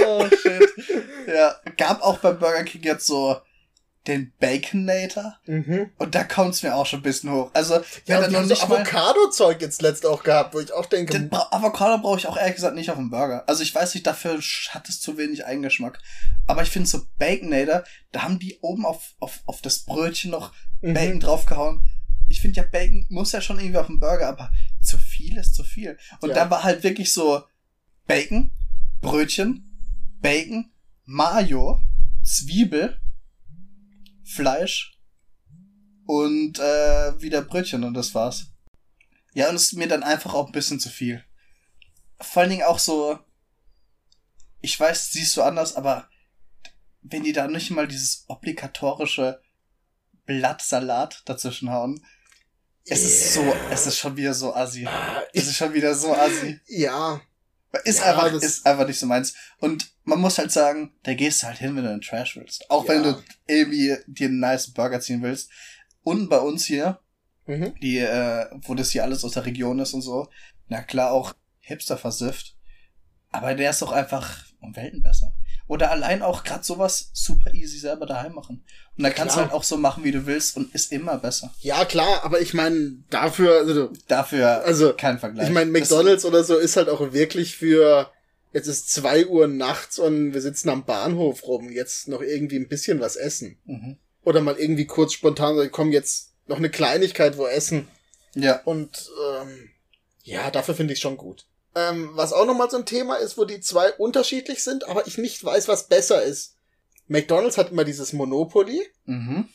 oh 0.05 0.27
shit. 0.29 0.69
Ja, 1.27 1.59
gab 1.77 2.01
auch 2.01 2.19
beim 2.19 2.39
Burger 2.39 2.63
King 2.63 2.83
jetzt 2.83 3.05
so 3.07 3.39
den 4.09 4.33
Baconator. 4.39 5.37
Mhm. 5.45 5.91
Und 5.97 6.15
da 6.15 6.23
kommt's 6.25 6.61
mir 6.63 6.75
auch 6.75 6.85
schon 6.85 6.99
ein 6.99 7.03
bisschen 7.03 7.31
hoch. 7.31 7.51
Also, 7.53 7.75
Ja, 8.05 8.27
die 8.27 8.33
noch 8.33 8.41
so 8.43 8.47
nicht 8.49 8.67
mal... 8.67 8.81
Avocado-Zeug 8.81 9.61
jetzt 9.61 9.81
letzt 9.81 10.05
auch 10.05 10.23
gehabt, 10.23 10.53
wo 10.53 10.59
ich 10.59 10.73
auch 10.73 10.85
denke, 10.87 11.13
Den 11.13 11.29
Bra 11.29 11.47
Avocado 11.51 12.01
brauche 12.01 12.17
ich 12.19 12.27
auch 12.27 12.35
ehrlich 12.35 12.55
gesagt 12.55 12.75
nicht 12.75 12.89
auf 12.91 12.97
dem 12.97 13.09
Burger. 13.09 13.43
Also 13.47 13.63
ich 13.63 13.73
weiß 13.73 13.93
nicht, 13.93 14.05
dafür 14.05 14.39
hat 14.69 14.89
es 14.89 14.99
zu 14.99 15.17
wenig 15.17 15.45
Eigengeschmack. 15.45 15.99
Aber 16.47 16.63
ich 16.63 16.69
finde 16.69 16.89
so 16.89 17.01
Baconator, 17.17 17.83
da 18.11 18.23
haben 18.23 18.39
die 18.39 18.57
oben 18.61 18.85
auf, 18.85 19.13
auf, 19.19 19.39
auf 19.45 19.61
das 19.61 19.79
Brötchen 19.85 20.31
noch 20.31 20.51
Mhm. 20.81 20.93
Bacon 20.93 21.19
draufgehauen. 21.19 21.83
Ich 22.29 22.39
finde 22.41 22.61
ja, 22.61 22.63
Bacon 22.69 23.05
muss 23.09 23.31
ja 23.33 23.41
schon 23.41 23.59
irgendwie 23.59 23.79
auf 23.79 23.87
dem 23.87 23.99
Burger, 23.99 24.29
aber 24.29 24.49
zu 24.81 24.97
viel 24.97 25.37
ist 25.37 25.53
zu 25.55 25.63
viel. 25.65 25.97
Und 26.21 26.29
Ja. 26.29 26.35
dann 26.35 26.49
war 26.49 26.63
halt 26.63 26.83
wirklich 26.83 27.11
so 27.11 27.43
Bacon, 28.07 28.51
Brötchen, 29.01 29.65
Bacon, 30.21 30.71
Mayo, 31.05 31.81
Zwiebel, 32.23 32.97
Fleisch 34.29 34.97
und 36.05 36.59
äh, 36.59 37.21
wieder 37.21 37.41
Brötchen 37.41 37.83
und 37.83 37.95
das 37.95 38.13
war's. 38.13 38.47
Ja, 39.33 39.49
und 39.49 39.55
es 39.55 39.63
ist 39.63 39.73
mir 39.73 39.87
dann 39.87 40.03
einfach 40.03 40.33
auch 40.33 40.47
ein 40.47 40.51
bisschen 40.51 40.79
zu 40.79 40.89
viel. 40.89 41.23
Vor 42.19 42.41
allen 42.41 42.51
Dingen 42.51 42.63
auch 42.63 42.79
so, 42.79 43.19
ich 44.61 44.79
weiß, 44.79 45.11
siehst 45.11 45.35
du 45.35 45.41
anders, 45.41 45.75
aber 45.75 46.09
wenn 47.01 47.23
die 47.23 47.33
da 47.33 47.47
nicht 47.47 47.71
mal 47.71 47.87
dieses 47.87 48.25
obligatorische 48.27 49.41
Blattsalat 50.25 51.23
dazwischen 51.25 51.71
hauen, 51.71 52.05
es 52.85 53.03
ist 53.03 53.33
so, 53.33 53.55
es 53.71 53.87
ist 53.87 53.97
schon 53.97 54.15
wieder 54.15 54.33
so 54.33 54.53
assi. 54.53 54.87
Es 55.33 55.47
ist 55.47 55.57
schon 55.57 55.73
wieder 55.73 55.95
so 55.95 56.13
assi. 56.13 56.59
ja, 56.67 57.21
Ist 57.83 57.99
Ja, 57.99 58.05
einfach, 58.17 58.33
ist 58.41 58.65
einfach 58.65 58.87
nicht 58.87 58.99
so 58.99 59.05
meins. 59.05 59.35
Und 59.59 59.91
man 60.03 60.19
muss 60.19 60.37
halt 60.39 60.51
sagen, 60.51 60.93
da 61.03 61.13
gehst 61.13 61.43
du 61.43 61.47
halt 61.47 61.59
hin, 61.59 61.75
wenn 61.75 61.83
du 61.83 61.91
einen 61.91 62.01
Trash 62.01 62.35
willst. 62.35 62.69
Auch 62.69 62.87
wenn 62.87 63.03
Ja. 63.03 63.11
du 63.13 63.23
irgendwie 63.47 63.95
dir 64.07 64.27
einen 64.27 64.39
nice 64.39 64.71
Burger 64.71 64.99
ziehen 64.99 65.21
willst. 65.21 65.51
Und 66.01 66.29
bei 66.29 66.39
uns 66.39 66.65
hier, 66.65 66.99
mhm. 67.45 67.75
die, 67.79 67.99
äh, 67.99 68.47
wo 68.63 68.73
das 68.73 68.89
hier 68.89 69.03
alles 69.03 69.23
aus 69.23 69.33
der 69.33 69.45
Region 69.45 69.79
ist 69.79 69.93
und 69.93 70.01
so, 70.01 70.29
na 70.67 70.81
klar 70.81 71.11
auch 71.11 71.33
Hipster 71.59 71.97
versifft. 71.97 72.55
Aber 73.31 73.53
der 73.53 73.69
ist 73.69 73.81
doch 73.83 73.91
einfach 73.91 74.45
um 74.61 74.75
Welten 74.75 75.03
besser. 75.03 75.31
Oder 75.69 75.91
allein 75.91 76.21
auch 76.23 76.43
gerade 76.43 76.63
sowas 76.65 77.11
super 77.13 77.53
easy 77.53 77.77
selber 77.77 78.05
daheim 78.05 78.33
machen. 78.33 78.65
Und 78.97 79.03
dann 79.03 79.13
kannst 79.13 79.35
du 79.35 79.39
Klar. 79.39 79.45
halt 79.51 79.53
auch 79.55 79.63
so 79.63 79.77
machen, 79.77 80.03
wie 80.03 80.11
du 80.11 80.25
willst 80.25 80.57
und 80.57 80.73
ist 80.75 80.91
immer 80.91 81.17
besser. 81.19 81.53
ja 81.61 81.85
klar, 81.85 82.23
aber 82.25 82.41
ich 82.41 82.53
meine, 82.53 82.97
dafür, 83.11 83.59
also, 83.59 83.87
du- 83.87 83.93
Dafür 84.07 84.65
Also, 84.65 84.93
kein 84.93 85.19
Vergleich. 85.19 85.47
ich 85.47 85.53
meine, 85.53 85.71
Das- 85.71 85.89
McDonalds 85.89 86.25
oder 86.25 86.43
so 86.43 86.57
ist 86.57 86.75
halt 86.75 86.89
auch 86.89 87.13
wirklich 87.13 87.55
für, 87.55 88.11
jetzt 88.51 88.67
ist 88.67 88.89
zwei 88.91 89.27
Uhr 89.27 89.47
nachts 89.47 89.99
und 89.99 90.33
wir 90.33 90.41
sitzen 90.41 90.69
am 90.69 90.85
Bahnhof 90.85 91.43
rum, 91.43 91.69
jetzt 91.69 92.07
noch 92.07 92.21
irgendwie 92.23 92.57
ein 92.57 92.67
bisschen 92.67 92.99
was 92.99 93.15
essen. 93.15 93.57
Mhm. 93.65 93.97
Oder 94.23 94.41
mal 94.41 94.57
irgendwie 94.57 94.85
kurz 94.87 95.13
spontan, 95.13 95.69
komm, 95.71 95.91
jetzt 95.91 96.31
noch 96.47 96.57
eine 96.57 96.71
Kleinigkeit 96.71 97.37
wo 97.37 97.45
essen. 97.45 97.87
Ja. 98.33 98.59
Und 98.65 99.07
ähm, 99.39 99.69
ja, 100.23 100.49
dafür 100.49 100.73
finde 100.73 100.93
ich 100.93 100.99
schon 100.99 101.15
gut. 101.15 101.45
Ähm, 101.75 102.09
was 102.13 102.33
auch 102.33 102.45
nochmal 102.45 102.69
so 102.69 102.77
ein 102.77 102.85
Thema 102.85 103.15
ist, 103.15 103.37
wo 103.37 103.45
die 103.45 103.59
zwei 103.61 103.91
unterschiedlich 103.93 104.63
sind, 104.63 104.87
aber 104.87 105.05
ich 105.07 105.17
nicht 105.17 105.43
weiß, 105.43 105.67
was 105.67 105.87
besser 105.87 106.23
ist. 106.23 106.55
McDonald's 107.07 107.57
hat 107.57 107.71
immer 107.71 107.83
dieses 107.83 108.11
Monopoly, 108.13 108.81
Mhm. 109.05 109.47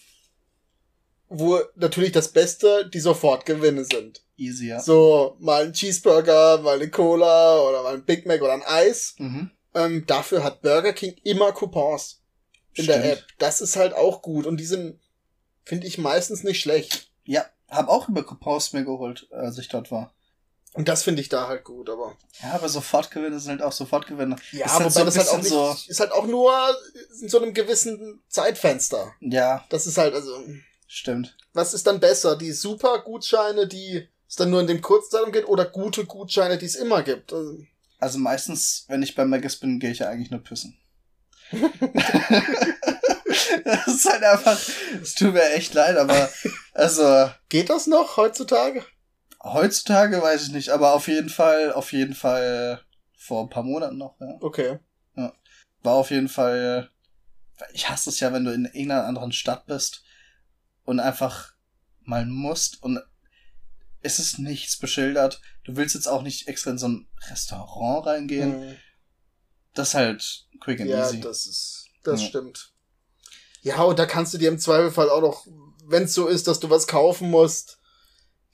wo 1.29 1.61
natürlich 1.75 2.13
das 2.13 2.29
Beste 2.33 2.89
die 2.89 3.01
Sofortgewinne 3.01 3.85
sind. 3.85 4.23
Easy, 4.37 4.69
ja. 4.69 4.81
So 4.81 5.37
mal 5.41 5.65
ein 5.65 5.73
Cheeseburger, 5.73 6.59
mal 6.59 6.77
eine 6.77 6.91
Cola 6.91 7.61
oder 7.61 7.83
mal 7.83 7.95
ein 7.95 8.05
Big 8.05 8.27
Mac 8.27 8.43
oder 8.43 8.53
ein 8.53 8.63
Eis. 8.65 9.15
Mhm. 9.19 9.51
Ähm, 9.75 10.05
dafür 10.07 10.45
hat 10.45 10.63
Burger 10.63 10.93
King 10.93 11.17
immer 11.25 11.53
Coupons 11.53 12.23
in 12.75 12.87
der 12.87 13.01
Stimmt. 13.01 13.13
App. 13.15 13.25
Das 13.39 13.61
ist 13.61 13.77
halt 13.77 13.93
auch 13.95 14.23
gut 14.23 14.47
und 14.47 14.59
die 14.59 14.65
sind, 14.67 15.01
finde 15.65 15.87
ich, 15.89 15.99
meistens 15.99 16.45
nicht 16.45 16.61
schlecht. 16.61 17.11
Ja, 17.25 17.45
hab 17.69 17.89
auch 17.89 18.09
über 18.09 18.23
Coupons 18.23 18.73
mir 18.73 18.85
geholt, 18.85 19.27
als 19.33 19.59
ich 19.59 19.69
dort 19.69 19.91
war. 19.91 20.14
Und 20.75 20.89
das 20.89 21.03
finde 21.05 21.23
ich 21.23 21.29
da 21.29 21.49
halt 21.49 21.65
gut, 21.65 21.89
aber. 21.89 22.17
Ja, 22.43 22.53
aber 22.55 22.69
Sofortgewinne 22.69 23.39
sind 23.41 23.53
halt 23.53 23.63
auch 23.63 23.73
Sofortgewinne. 23.73 24.37
Ja, 24.53 24.67
Ist 24.67 24.73
halt 24.73 24.81
wobei 24.85 24.91
so 24.91 25.05
das 25.05 25.17
halt 25.19 25.29
auch 25.29 25.39
nicht, 25.73 25.89
ist 25.89 26.01
halt 26.01 26.13
auch 26.13 26.27
nur 26.27 26.53
in 27.23 27.29
so 27.29 27.41
einem 27.41 27.55
gewissen 27.55 28.23
Zeitfenster. 28.29 29.15
Ja, 29.21 29.65
Das 29.71 29.87
ist 29.87 29.97
halt, 29.99 30.15
also, 30.15 30.37
stimmt. 30.89 31.37
was 31.53 31.75
ist 31.75 31.87
dann 31.87 32.01
besser? 32.01 32.37
Die 32.37 32.53
super 32.53 32.99
Gutscheine, 32.99 33.67
die 33.69 34.09
es 34.29 34.35
dann 34.37 34.51
nur 34.51 34.61
in 34.61 34.67
dem 34.67 34.81
Kurzzeitraum 34.83 35.31
geht, 35.33 35.47
oder 35.49 35.65
gute 35.65 36.05
Gutscheine, 36.07 36.59
die 36.59 36.67
es 36.67 36.75
immer 36.75 37.03
gibt? 37.05 37.33
Also, 37.33 37.57
Also 38.01 38.19
meistens, 38.19 38.85
wenn 38.89 39.03
ich 39.03 39.15
bei 39.15 39.25
Maggis 39.25 39.57
bin, 39.57 39.79
gehe 39.79 39.93
ich 39.93 40.01
ja 40.01 40.09
eigentlich 40.09 40.31
nur 40.33 40.43
pissen. 40.43 40.77
das 43.65 43.87
ist 43.87 44.11
halt 44.11 44.23
einfach, 44.25 44.59
es 45.03 45.15
tut 45.15 45.35
mir 45.35 45.53
echt 45.53 45.75
leid, 45.75 45.97
aber 45.97 46.29
also 46.73 47.31
geht 47.49 47.71
das 47.71 47.87
noch 47.87 48.17
heutzutage? 48.17 48.85
Heutzutage 49.45 50.21
weiß 50.23 50.47
ich 50.47 50.53
nicht, 50.53 50.71
aber 50.71 50.95
auf 50.95 51.07
jeden 51.09 51.29
Fall, 51.29 51.73
auf 51.73 51.93
jeden 51.93 52.15
Fall 52.15 52.81
vor 53.17 53.43
ein 53.45 53.51
paar 53.51 53.63
Monaten 53.63 53.99
noch, 53.99 54.19
ja. 54.21 54.37
Okay. 54.41 54.79
War 55.83 55.95
auf 55.95 56.11
jeden 56.11 56.29
Fall, 56.31 56.91
ich 57.75 57.91
hasse 57.91 58.09
es 58.11 58.21
ja, 58.21 58.33
wenn 58.33 58.45
du 58.45 58.53
in 58.53 58.65
irgendeiner 58.65 59.05
anderen 59.05 59.33
Stadt 59.33 59.67
bist 59.67 60.03
und 60.85 60.99
einfach 60.99 61.53
mal 62.03 62.25
musst 62.27 62.83
und 62.83 63.01
es 64.01 64.19
ist 64.19 64.39
nichts 64.39 64.79
beschildert. 64.79 65.41
Du 65.65 65.77
willst 65.77 65.95
jetzt 65.95 66.07
auch 66.09 66.23
nicht 66.23 66.49
extra 66.49 66.71
in 66.71 66.79
so 66.79 66.89
ein 66.89 67.07
Restaurant 67.31 68.07
reingehen. 68.07 68.53
Hm. 68.71 68.77
Das 69.75 69.89
ist 69.89 69.95
halt 69.95 70.47
quick 70.61 70.81
and 70.81 70.89
Ja, 70.91 71.07
easy. 71.07 71.21
das 71.21 71.47
ist, 71.47 71.87
das 72.03 72.23
Ja. 72.23 72.29
stimmt. 72.29 72.73
Ja, 73.63 73.83
und 73.83 73.99
da 73.99 74.07
kannst 74.07 74.33
du 74.35 74.39
dir 74.39 74.49
im 74.49 74.59
Zweifelsfall 74.59 75.09
auch 75.11 75.21
noch, 75.23 75.47
wenn 75.85 76.05
es 76.05 76.15
so 76.15 76.29
ist, 76.29 76.47
dass 76.47 76.61
du 76.61 76.69
was 76.71 76.87
kaufen 76.87 77.31
musst, 77.31 77.79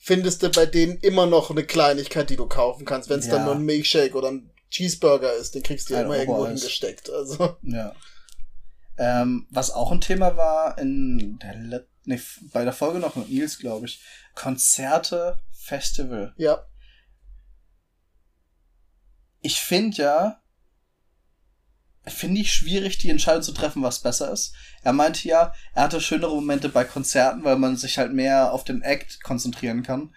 findest 0.02 0.42
du 0.42 0.50
bei 0.50 0.64
denen 0.66 0.96
immer 0.98 1.26
noch 1.26 1.50
eine 1.50 1.62
Kleinigkeit, 1.64 2.30
die 2.30 2.36
du 2.36 2.46
kaufen 2.46 2.84
kannst. 2.86 3.08
Wenn 3.10 3.20
es 3.20 3.26
Ja. 3.26 3.34
dann 3.34 3.44
nur 3.44 3.54
ein 3.54 3.62
Milkshake 3.62 4.14
oder 4.14 4.28
ein 4.32 4.50
Cheeseburger 4.70 5.32
ist, 5.34 5.54
den 5.54 5.62
kriegst 5.62 5.88
du 5.90 5.94
ja 5.94 6.02
immer 6.02 6.16
irgendwo 6.16 6.40
Obereis. 6.40 6.60
hingesteckt. 6.60 7.10
Also, 7.10 7.56
Ja. 7.62 7.94
Ähm, 8.98 9.46
was 9.50 9.70
auch 9.70 9.92
ein 9.92 10.00
Thema 10.00 10.36
war 10.36 10.76
in 10.78 11.38
der 11.38 11.86
nee, 12.04 12.20
bei 12.52 12.64
der 12.64 12.72
Folge 12.72 12.98
noch 12.98 13.14
mit 13.16 13.28
Nils, 13.30 13.58
glaube 13.58 13.86
ich. 13.86 14.02
Konzerte, 14.34 15.38
Festival. 15.52 16.34
ja. 16.36 16.66
Ich 19.42 19.60
finde 19.60 19.96
ja, 19.96 20.42
finde 22.06 22.40
ich 22.40 22.52
schwierig, 22.52 22.98
die 22.98 23.10
Entscheidung 23.10 23.42
zu 23.42 23.52
treffen, 23.52 23.82
was 23.82 24.00
besser 24.00 24.32
ist. 24.32 24.54
Er 24.82 24.92
meinte 24.92 25.28
ja, 25.28 25.52
er 25.74 25.84
hatte 25.84 26.00
schönere 26.00 26.34
Momente 26.34 26.68
bei 26.68 26.84
Konzerten, 26.84 27.44
weil 27.44 27.56
man 27.56 27.76
sich 27.76 27.98
halt 27.98 28.12
mehr 28.12 28.52
auf 28.52 28.64
den 28.64 28.82
Act 28.82 29.22
konzentrieren 29.22 29.82
kann. 29.82 30.14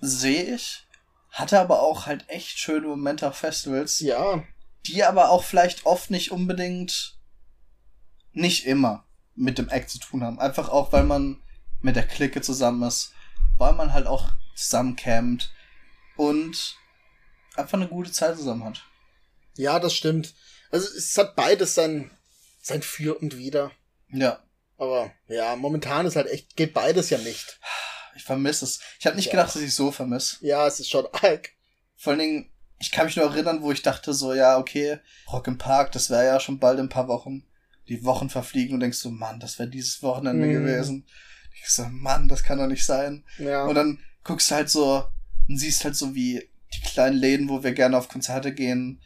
Sehe 0.00 0.54
ich. 0.54 0.86
Hatte 1.30 1.60
aber 1.60 1.80
auch 1.82 2.06
halt 2.06 2.28
echt 2.28 2.58
schöne 2.58 2.88
Momente 2.88 3.28
auf 3.28 3.36
Festivals. 3.36 4.00
Ja. 4.00 4.42
die 4.86 5.04
aber 5.04 5.30
auch 5.30 5.44
vielleicht 5.44 5.86
oft 5.86 6.10
nicht 6.10 6.32
unbedingt, 6.32 7.18
nicht 8.32 8.66
immer 8.66 9.04
mit 9.36 9.58
dem 9.58 9.68
Act 9.68 9.90
zu 9.90 9.98
tun 9.98 10.24
haben. 10.24 10.40
Einfach 10.40 10.68
auch, 10.68 10.92
weil 10.92 11.04
man 11.04 11.42
mit 11.80 11.96
der 11.96 12.06
Clique 12.06 12.40
zusammen 12.40 12.82
ist, 12.82 13.12
weil 13.58 13.74
man 13.74 13.92
halt 13.92 14.06
auch 14.06 14.30
zusammen 14.54 14.96
campt 14.96 15.52
und 16.16 16.76
einfach 17.56 17.78
eine 17.78 17.88
gute 17.88 18.10
Zeit 18.10 18.36
zusammen 18.36 18.64
hat. 18.64 18.84
Ja, 19.60 19.78
das 19.78 19.94
stimmt. 19.94 20.34
Also, 20.70 20.88
es 20.96 21.16
hat 21.18 21.36
beides 21.36 21.74
sein, 21.74 22.10
sein 22.62 22.82
Für 22.82 23.18
und 23.20 23.36
Wider. 23.36 23.70
Ja, 24.12 24.42
Aber, 24.78 25.12
ja, 25.28 25.56
momentan 25.56 26.06
ist 26.06 26.16
halt 26.16 26.28
echt, 26.28 26.56
geht 26.56 26.72
beides 26.74 27.10
ja 27.10 27.18
nicht. 27.18 27.60
ich 28.16 28.22
vermisse 28.24 28.64
es. 28.64 28.80
Ich 28.98 29.06
habe 29.06 29.16
nicht 29.16 29.26
Ja. 29.26 29.32
gedacht, 29.32 29.54
dass 29.54 29.62
ich 29.62 29.74
so 29.74 29.90
vermisse. 29.92 30.36
Ja, 30.44 30.66
es 30.66 30.80
ist 30.80 30.90
schon 30.90 31.06
arg. 31.12 31.50
Vor 31.96 32.12
allen 32.12 32.20
Dingen, 32.20 32.50
ich 32.78 32.90
kann 32.90 33.06
mich 33.06 33.16
nur 33.16 33.26
erinnern, 33.26 33.62
wo 33.62 33.70
ich 33.72 33.82
dachte 33.82 34.14
so, 34.14 34.32
ja, 34.32 34.56
okay, 34.58 34.98
Rock 35.30 35.46
im 35.48 35.58
Park, 35.58 35.92
das 35.92 36.08
wäre 36.10 36.24
ja 36.24 36.40
schon 36.40 36.58
bald 36.58 36.78
in 36.78 36.86
ein 36.86 36.90
paar 36.90 37.08
Wochen. 37.08 37.44
Die 37.88 38.04
Wochen 38.04 38.30
verfliegen 38.30 38.74
und 38.74 38.80
denkst 38.80 38.98
so, 38.98 39.10
Mann, 39.10 39.38
das 39.40 39.58
wäre 39.58 39.68
dieses 39.68 40.02
Wochenende 40.02 40.46
Mhm. 40.46 40.52
gewesen. 40.52 41.06
Ich 41.54 41.68
so, 41.68 41.84
Mann, 41.90 42.28
das 42.28 42.42
kann 42.42 42.58
doch 42.58 42.66
nicht 42.68 42.86
sein. 42.86 43.24
Ja. 43.38 43.64
Und 43.66 43.74
dann 43.74 43.98
guckst 44.24 44.50
du 44.50 44.54
halt 44.54 44.70
so 44.70 45.04
und 45.48 45.58
siehst 45.58 45.84
halt 45.84 45.94
so, 45.96 46.14
wie 46.14 46.48
die 46.74 46.80
kleinen 46.80 47.16
Läden, 47.18 47.48
wo 47.48 47.62
wir 47.62 47.72
gerne 47.72 47.98
auf 47.98 48.08
Konzerte 48.08 48.54
gehen, 48.54 49.02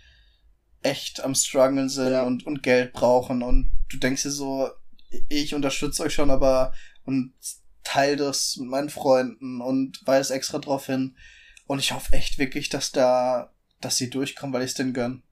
echt 0.85 1.23
am 1.25 1.35
struggeln 1.35 1.89
sind 1.89 2.13
Ja. 2.13 2.23
und, 2.23 2.47
und 2.47 2.63
Geld 2.63 2.93
brauchen. 2.93 3.43
Und 3.43 3.73
du 3.91 3.97
denkst 3.99 4.23
dir 4.23 4.31
so, 4.31 4.71
ich 5.29 5.55
unterstütze 5.55 6.03
euch 6.05 6.15
schon, 6.15 6.31
aber 6.31 6.73
und 7.05 7.33
teile 7.83 8.17
das 8.17 8.57
mit 8.57 8.69
meinen 8.69 8.89
Freunden 8.91 9.61
und 9.61 10.01
weise 10.07 10.35
extra 10.35 10.59
drauf 10.59 10.87
hin. 10.87 11.17
Und 11.67 11.79
ich 11.79 11.93
hoffe 11.93 12.13
echt 12.13 12.39
wirklich, 12.39 12.69
dass 12.69 12.93
da, 12.93 13.53
dass 13.81 13.97
sie 13.97 14.11
durchkommen, 14.11 14.53
weil 14.55 14.63
ich 14.63 14.71
es 14.71 14.75
denen 14.75 14.93
gönn. 14.95 15.23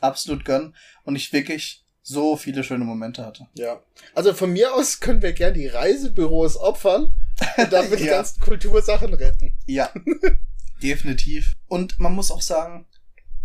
Absolut 0.00 0.44
gönn. 0.44 0.74
Und 1.04 1.16
ich 1.16 1.32
wirklich 1.32 1.84
so 2.02 2.36
viele 2.36 2.64
schöne 2.64 2.84
Momente 2.84 3.24
hatte. 3.24 3.46
Ja. 3.54 3.80
Also 4.14 4.34
von 4.34 4.52
mir 4.52 4.74
aus 4.74 4.98
können 4.98 5.22
wir 5.22 5.32
gern 5.32 5.54
die 5.54 5.68
Reisebüros 5.68 6.56
opfern 6.56 7.14
und 7.56 7.72
damit 7.72 8.00
die 8.00 8.04
Ja. 8.06 8.16
ganzen 8.16 8.40
Kultursachen 8.40 9.14
retten. 9.14 9.54
Ja, 9.66 9.92
definitiv. 10.82 11.52
Und 11.68 11.98
man 12.00 12.12
muss 12.14 12.30
auch 12.32 12.42
sagen, 12.42 12.86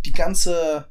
die 0.05 0.12
ganze, 0.12 0.88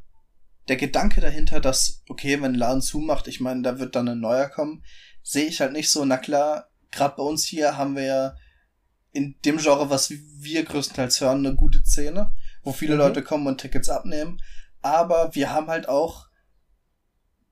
der 0.68 0.76
Gedanke 0.76 1.20
dahinter, 1.20 1.60
dass, 1.60 2.02
okay, 2.08 2.40
wenn 2.40 2.52
ein 2.52 2.58
Laden 2.58 2.82
zumacht, 2.82 3.28
ich 3.28 3.40
meine, 3.40 3.62
da 3.62 3.78
wird 3.78 3.94
dann 3.96 4.08
ein 4.08 4.20
neuer 4.20 4.48
kommen, 4.48 4.82
sehe 5.22 5.46
ich 5.46 5.60
halt 5.60 5.72
nicht 5.72 5.90
so. 5.90 6.04
Na 6.04 6.16
klar, 6.16 6.70
gerade 6.90 7.16
bei 7.16 7.22
uns 7.22 7.44
hier 7.44 7.76
haben 7.76 7.96
wir 7.96 8.04
ja 8.04 8.36
in 9.12 9.36
dem 9.44 9.58
Genre, 9.58 9.88
was 9.88 10.10
wir 10.10 10.64
größtenteils 10.64 11.20
hören, 11.20 11.46
eine 11.46 11.54
gute 11.54 11.82
Szene, 11.84 12.34
wo 12.62 12.72
viele 12.72 12.94
Mhm. 12.94 13.00
Leute 13.00 13.22
kommen 13.22 13.46
und 13.46 13.60
Tickets 13.60 13.88
abnehmen. 13.88 14.42
Aber 14.82 15.34
wir 15.34 15.52
haben 15.52 15.68
halt 15.68 15.88
auch 15.88 16.26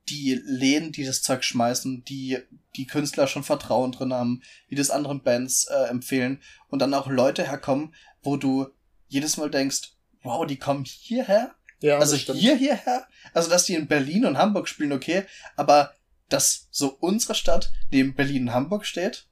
die 0.09 0.39
Läden, 0.45 0.91
die 0.91 1.03
das 1.03 1.21
Zeug 1.23 1.43
schmeißen, 1.43 2.03
die 2.03 2.37
die 2.75 2.85
Künstler 2.85 3.27
schon 3.27 3.43
Vertrauen 3.43 3.91
drin 3.91 4.13
haben, 4.13 4.41
die 4.69 4.75
das 4.75 4.91
anderen 4.91 5.23
Bands 5.23 5.65
äh, 5.65 5.89
empfehlen 5.89 6.41
und 6.67 6.79
dann 6.79 6.93
auch 6.93 7.07
Leute 7.07 7.43
herkommen, 7.43 7.95
wo 8.21 8.37
du 8.37 8.67
jedes 9.07 9.37
Mal 9.37 9.49
denkst, 9.49 9.93
wow, 10.21 10.45
die 10.45 10.57
kommen 10.57 10.85
hierher? 10.85 11.55
Ja, 11.85 11.99
also 11.99 12.15
hier 12.15 12.55
hierher? 12.55 13.07
Also 13.33 13.49
dass 13.49 13.65
die 13.65 13.75
in 13.75 13.87
Berlin 13.87 14.25
und 14.25 14.37
Hamburg 14.37 14.67
spielen, 14.67 14.91
okay, 14.93 15.23
aber 15.55 15.93
dass 16.29 16.67
so 16.71 16.89
unsere 16.99 17.35
Stadt 17.35 17.71
neben 17.91 18.15
Berlin 18.15 18.43
und 18.47 18.53
Hamburg 18.53 18.85
steht, 18.85 19.27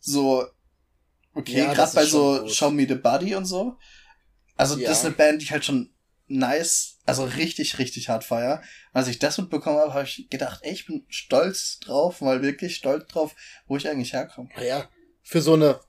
so 0.00 0.46
okay, 1.34 1.58
Ja, 1.58 1.74
gerade 1.74 1.92
bei 1.94 2.04
so 2.04 2.40
gut. 2.40 2.50
Show 2.54 2.70
Me 2.70 2.86
the 2.88 2.94
Body 2.94 3.34
und 3.34 3.44
so. 3.44 3.76
Also 4.56 4.78
Ja. 4.78 4.88
das 4.88 5.00
ist 5.00 5.04
eine 5.04 5.14
Band, 5.14 5.40
die 5.40 5.44
ich 5.46 5.52
halt 5.52 5.64
schon 5.64 5.92
nice, 6.26 6.98
also 7.06 7.24
richtig, 7.24 7.78
richtig 7.78 8.08
hart 8.08 8.24
feier. 8.24 8.62
Als 8.92 9.08
ich 9.08 9.18
das 9.18 9.38
mitbekommen 9.38 9.78
habe, 9.78 9.94
habe 9.94 10.04
ich 10.04 10.28
gedacht, 10.30 10.60
ey, 10.62 10.72
ich 10.72 10.86
bin 10.86 11.04
stolz 11.08 11.78
drauf, 11.80 12.20
mal 12.20 12.42
wirklich 12.42 12.76
stolz 12.76 13.06
drauf, 13.06 13.34
wo 13.66 13.76
ich 13.76 13.88
eigentlich 13.88 14.12
herkomme. 14.12 14.48
Naja, 14.56 14.88
für 15.22 15.40
so 15.42 15.54
eine 15.54 15.80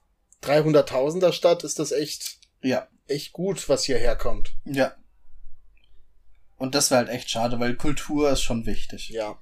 300.000er 0.42 1.32
Stadt 1.32 1.64
ist 1.64 1.78
das 1.78 1.92
echt, 1.92 2.38
Ja, 2.62 2.88
echt 3.06 3.32
gut, 3.32 3.68
was 3.68 3.84
hierher 3.84 4.16
kommt. 4.16 4.54
ja. 4.66 4.94
Und 6.60 6.74
das 6.74 6.90
wäre 6.90 6.98
halt 6.98 7.08
echt 7.08 7.30
schade, 7.30 7.58
weil 7.58 7.74
Kultur 7.74 8.30
ist 8.30 8.42
schon 8.42 8.66
wichtig. 8.66 9.08
Ja. 9.08 9.38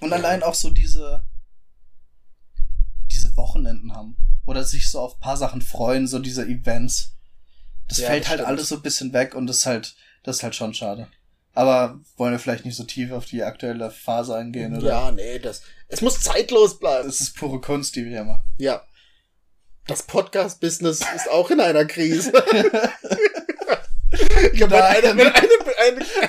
Und 0.00 0.10
Ja. 0.10 0.16
allein 0.16 0.42
auch 0.42 0.54
so 0.54 0.70
diese, 0.70 1.24
diese 3.10 3.36
Wochenenden 3.36 3.94
haben. 3.94 4.16
Oder 4.44 4.64
sich 4.64 4.90
so 4.90 4.98
auf 5.00 5.20
paar 5.20 5.36
Sachen 5.36 5.62
freuen, 5.62 6.06
so 6.06 6.18
diese 6.18 6.44
Events. 6.44 7.16
Das 7.88 7.98
Ja, 7.98 8.08
fällt 8.08 8.24
das 8.24 8.30
halt 8.30 8.38
stimmt. 8.40 8.48
alles 8.48 8.68
so 8.68 8.74
ein 8.76 8.82
bisschen 8.82 9.12
weg 9.12 9.34
und 9.34 9.46
das 9.46 9.58
ist 9.58 9.66
halt, 9.66 9.94
das 10.24 10.36
ist 10.38 10.42
halt 10.42 10.54
schon 10.54 10.74
schade. 10.74 11.06
Aber 11.52 12.00
wollen 12.16 12.32
wir 12.32 12.38
vielleicht 12.40 12.64
nicht 12.64 12.76
so 12.76 12.82
tief 12.84 13.12
auf 13.12 13.26
die 13.26 13.44
aktuelle 13.44 13.90
Phase 13.92 14.34
eingehen, 14.34 14.76
oder? 14.76 14.86
Ja, 14.88 15.12
nee, 15.12 15.38
das, 15.38 15.62
es 15.86 16.00
muss 16.00 16.20
zeitlos 16.20 16.80
bleiben. 16.80 17.06
Das 17.06 17.20
ist 17.20 17.36
pure 17.36 17.60
Kunst, 17.60 17.94
die 17.94 18.04
wir 18.04 18.10
hier 18.10 18.24
machen. 18.24 18.42
Ja. 18.58 18.82
Das 19.86 20.02
Podcast-Business 20.02 21.02
ist 21.14 21.30
auch 21.30 21.50
in 21.52 21.60
einer 21.60 21.84
Krise. 21.84 22.32
ich 24.10 24.52
glaube, 24.58 24.72
wenn, 24.72 24.78
Nein. 24.80 24.96
eine, 25.04 25.16
wenn 25.16 25.26
eine, 25.28 25.48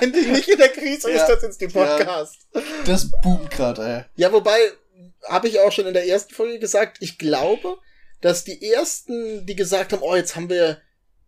ein 0.00 0.12
Ding 0.12 0.32
nicht 0.32 0.48
in 0.48 0.58
der 0.58 0.68
Krise 0.68 1.10
ist, 1.10 1.28
Ja. 1.28 1.28
das 1.28 1.40
sind 1.40 1.60
die 1.60 1.74
Ja. 1.76 1.84
Podcasts. 1.96 2.46
Das 2.84 3.10
boomt 3.22 3.50
gerade, 3.50 3.82
ey. 3.86 4.04
Ja, 4.16 4.32
wobei, 4.32 4.56
habe 5.28 5.48
ich 5.48 5.60
auch 5.60 5.72
schon 5.72 5.86
in 5.86 5.94
der 5.94 6.06
ersten 6.06 6.34
Folge 6.34 6.58
gesagt, 6.58 6.98
ich 7.00 7.18
glaube, 7.18 7.78
dass 8.20 8.44
die 8.44 8.62
ersten, 8.72 9.44
die 9.46 9.56
gesagt 9.56 9.92
haben, 9.92 10.02
oh, 10.02 10.14
jetzt 10.16 10.36
haben 10.36 10.48
wir, 10.48 10.80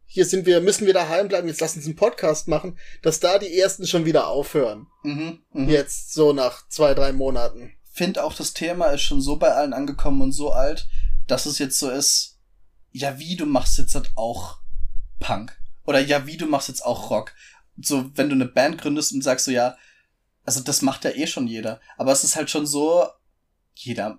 hier 0.06 0.24
sind 0.24 0.46
wir, 0.46 0.60
müssen 0.60 0.86
wir 0.86 0.94
daheim 0.94 1.28
bleiben, 1.28 1.48
jetzt 1.48 1.60
lass 1.60 1.76
uns 1.76 1.84
einen 1.84 1.96
Podcast 1.96 2.48
machen, 2.48 2.78
dass 3.02 3.20
da 3.20 3.38
die 3.38 3.58
ersten 3.58 3.86
schon 3.86 4.04
wieder 4.06 4.28
aufhören. 4.28 4.86
Mhm, 5.02 5.42
mhm. 5.52 5.68
Jetzt 5.68 6.14
so 6.14 6.32
nach 6.32 6.66
zwei, 6.68 6.94
drei 6.94 7.12
Monaten. 7.12 7.74
Find 7.92 8.18
auch, 8.18 8.32
das 8.34 8.54
Thema 8.54 8.86
ist 8.86 9.02
schon 9.02 9.20
so 9.20 9.36
bei 9.36 9.48
allen 9.52 9.72
angekommen 9.74 10.22
und 10.22 10.32
so 10.32 10.52
alt, 10.52 10.86
dass 11.26 11.44
es 11.46 11.58
jetzt 11.58 11.78
so 11.78 11.90
ist, 11.90 12.38
ja, 12.92 13.18
wie, 13.18 13.36
du 13.36 13.44
machst 13.44 13.76
jetzt 13.76 13.94
halt 13.94 14.10
auch 14.14 14.58
Punk. 15.20 15.56
Oder 15.84 16.00
ja, 16.00 16.26
wie, 16.26 16.36
du 16.36 16.46
machst 16.46 16.68
jetzt 16.68 16.84
auch 16.84 17.10
Rock. 17.10 17.32
So, 17.80 18.10
wenn 18.16 18.28
du 18.28 18.34
eine 18.34 18.46
Band 18.46 18.78
gründest 18.80 19.12
und 19.12 19.22
sagst 19.22 19.44
so, 19.44 19.50
ja, 19.50 19.76
also 20.44 20.60
das 20.60 20.82
macht 20.82 21.04
ja 21.04 21.10
eh 21.10 21.26
schon 21.26 21.46
jeder. 21.46 21.80
Aber 21.96 22.12
es 22.12 22.24
ist 22.24 22.36
halt 22.36 22.50
schon 22.50 22.66
so, 22.66 23.06
jeder, 23.74 24.18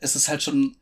es 0.00 0.16
ist 0.16 0.28
halt 0.28 0.42
schon, 0.42 0.76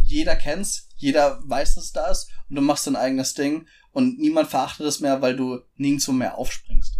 jeder 0.00 0.36
kennt's, 0.36 0.88
jeder 0.96 1.40
weiß, 1.48 1.74
dass 1.74 1.84
es 1.84 1.92
da 1.92 2.10
ist 2.10 2.28
und 2.48 2.56
du 2.56 2.62
machst 2.62 2.86
dein 2.86 2.96
eigenes 2.96 3.34
Ding 3.34 3.66
und 3.90 4.18
niemand 4.18 4.50
verachtet 4.50 4.86
es 4.86 5.00
mehr, 5.00 5.22
weil 5.22 5.36
du 5.36 5.60
nirgendwo 5.76 6.12
mehr 6.12 6.36
aufspringst. 6.38 6.98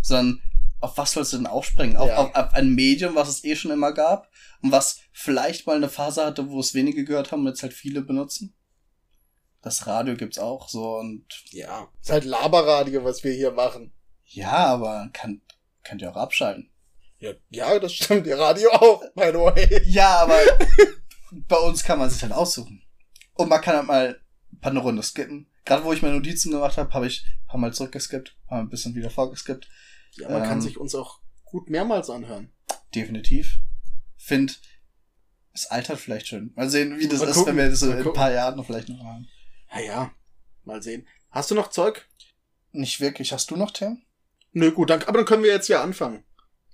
Sondern 0.00 0.40
auf 0.80 0.98
was 0.98 1.12
sollst 1.12 1.32
du 1.32 1.38
denn 1.38 1.46
aufspringen? 1.46 1.96
Auf, 1.96 2.08
Ja. 2.08 2.16
auf, 2.18 2.34
auf 2.34 2.54
ein 2.54 2.74
Medium, 2.74 3.14
was 3.14 3.28
es 3.28 3.44
eh 3.44 3.56
schon 3.56 3.70
immer 3.70 3.92
gab 3.92 4.28
und 4.60 4.72
was 4.72 5.00
vielleicht 5.12 5.66
mal 5.66 5.76
eine 5.76 5.88
Phase 5.88 6.24
hatte, 6.24 6.50
wo 6.50 6.60
es 6.60 6.74
wenige 6.74 7.04
gehört 7.04 7.32
haben 7.32 7.40
und 7.40 7.48
jetzt 7.48 7.62
halt 7.62 7.72
viele 7.72 8.02
benutzen. 8.02 8.54
Das 9.64 9.86
Radio 9.86 10.14
gibt's 10.14 10.38
auch 10.38 10.68
so 10.68 10.98
und 10.98 11.24
Ja. 11.50 11.88
Ist 12.00 12.10
halt 12.10 12.24
Laberradio, 12.24 13.02
was 13.02 13.24
wir 13.24 13.32
hier 13.32 13.50
machen. 13.50 13.92
ja, 14.26 14.52
aber 14.52 15.08
kann, 15.12 15.40
könnt 15.82 16.02
ihr 16.02 16.10
auch 16.10 16.16
abschalten. 16.16 16.70
Ja, 17.18 17.32
ja, 17.48 17.78
das 17.78 17.94
stimmt. 17.94 18.26
Ihr 18.26 18.38
Radio 18.38 18.70
auch, 18.72 19.00
by 19.14 19.28
the 19.32 19.38
way. 19.38 19.82
Ja, 19.86 20.18
aber 20.18 20.38
bei 21.48 21.56
uns 21.56 21.82
kann 21.82 21.98
man 21.98 22.10
sich 22.10 22.22
halt 22.22 22.32
aussuchen. 22.32 22.82
Und 23.32 23.48
man 23.48 23.60
kann 23.62 23.76
halt 23.76 23.86
mal 23.86 24.20
ein 24.52 24.60
paar 24.60 24.76
Runde 24.76 25.02
skippen. 25.02 25.48
Gerade 25.64 25.82
wo 25.84 25.92
ich 25.94 26.02
meine 26.02 26.16
Notizen 26.16 26.52
gemacht 26.52 26.76
habe, 26.76 26.92
habe 26.92 27.06
ich 27.06 27.24
ein 27.24 27.46
paar 27.48 27.60
Mal 27.60 27.72
zurückgeskippt, 27.72 28.36
ein 28.48 28.56
Mal 28.56 28.60
ein 28.60 28.68
bisschen 28.68 28.94
wieder 28.94 29.08
vorgeskippt. 29.08 29.66
Ja, 30.12 30.28
man 30.28 30.42
Ähm. 30.42 30.48
kann 30.48 30.60
sich 30.60 30.76
uns 30.78 30.94
auch 30.94 31.20
gut 31.44 31.70
mehrmals 31.70 32.10
anhören. 32.10 32.52
Definitiv. 32.94 33.60
Find, 34.18 34.60
es 35.54 35.66
altert 35.66 35.98
vielleicht 35.98 36.26
schon. 36.28 36.52
Mal 36.54 36.68
sehen, 36.68 36.98
wie 36.98 37.08
das 37.08 37.20
Mal 37.20 37.28
ist, 37.28 37.34
gucken, 37.36 37.56
wenn 37.56 37.64
wir 37.64 37.70
das 37.70 37.80
so 37.80 37.90
in 37.90 38.06
ein 38.06 38.12
paar 38.12 38.30
Jahren 38.32 38.62
vielleicht 38.62 38.90
noch 38.90 39.02
haben. 39.02 39.26
Ja, 39.74 39.80
ja. 39.80 40.10
Mal 40.64 40.82
sehen. 40.82 41.06
Hast 41.30 41.50
du 41.50 41.54
noch 41.54 41.70
Zeug? 41.70 42.06
Nicht 42.72 43.00
wirklich. 43.00 43.32
Hast 43.32 43.50
du 43.50 43.56
noch 43.56 43.70
Themen? 43.70 44.04
Nö, 44.52 44.70
gut, 44.72 44.90
dann, 44.90 45.02
aber 45.02 45.18
dann 45.18 45.26
können 45.26 45.42
wir 45.42 45.52
jetzt 45.52 45.68
ja 45.68 45.82
anfangen. 45.82 46.24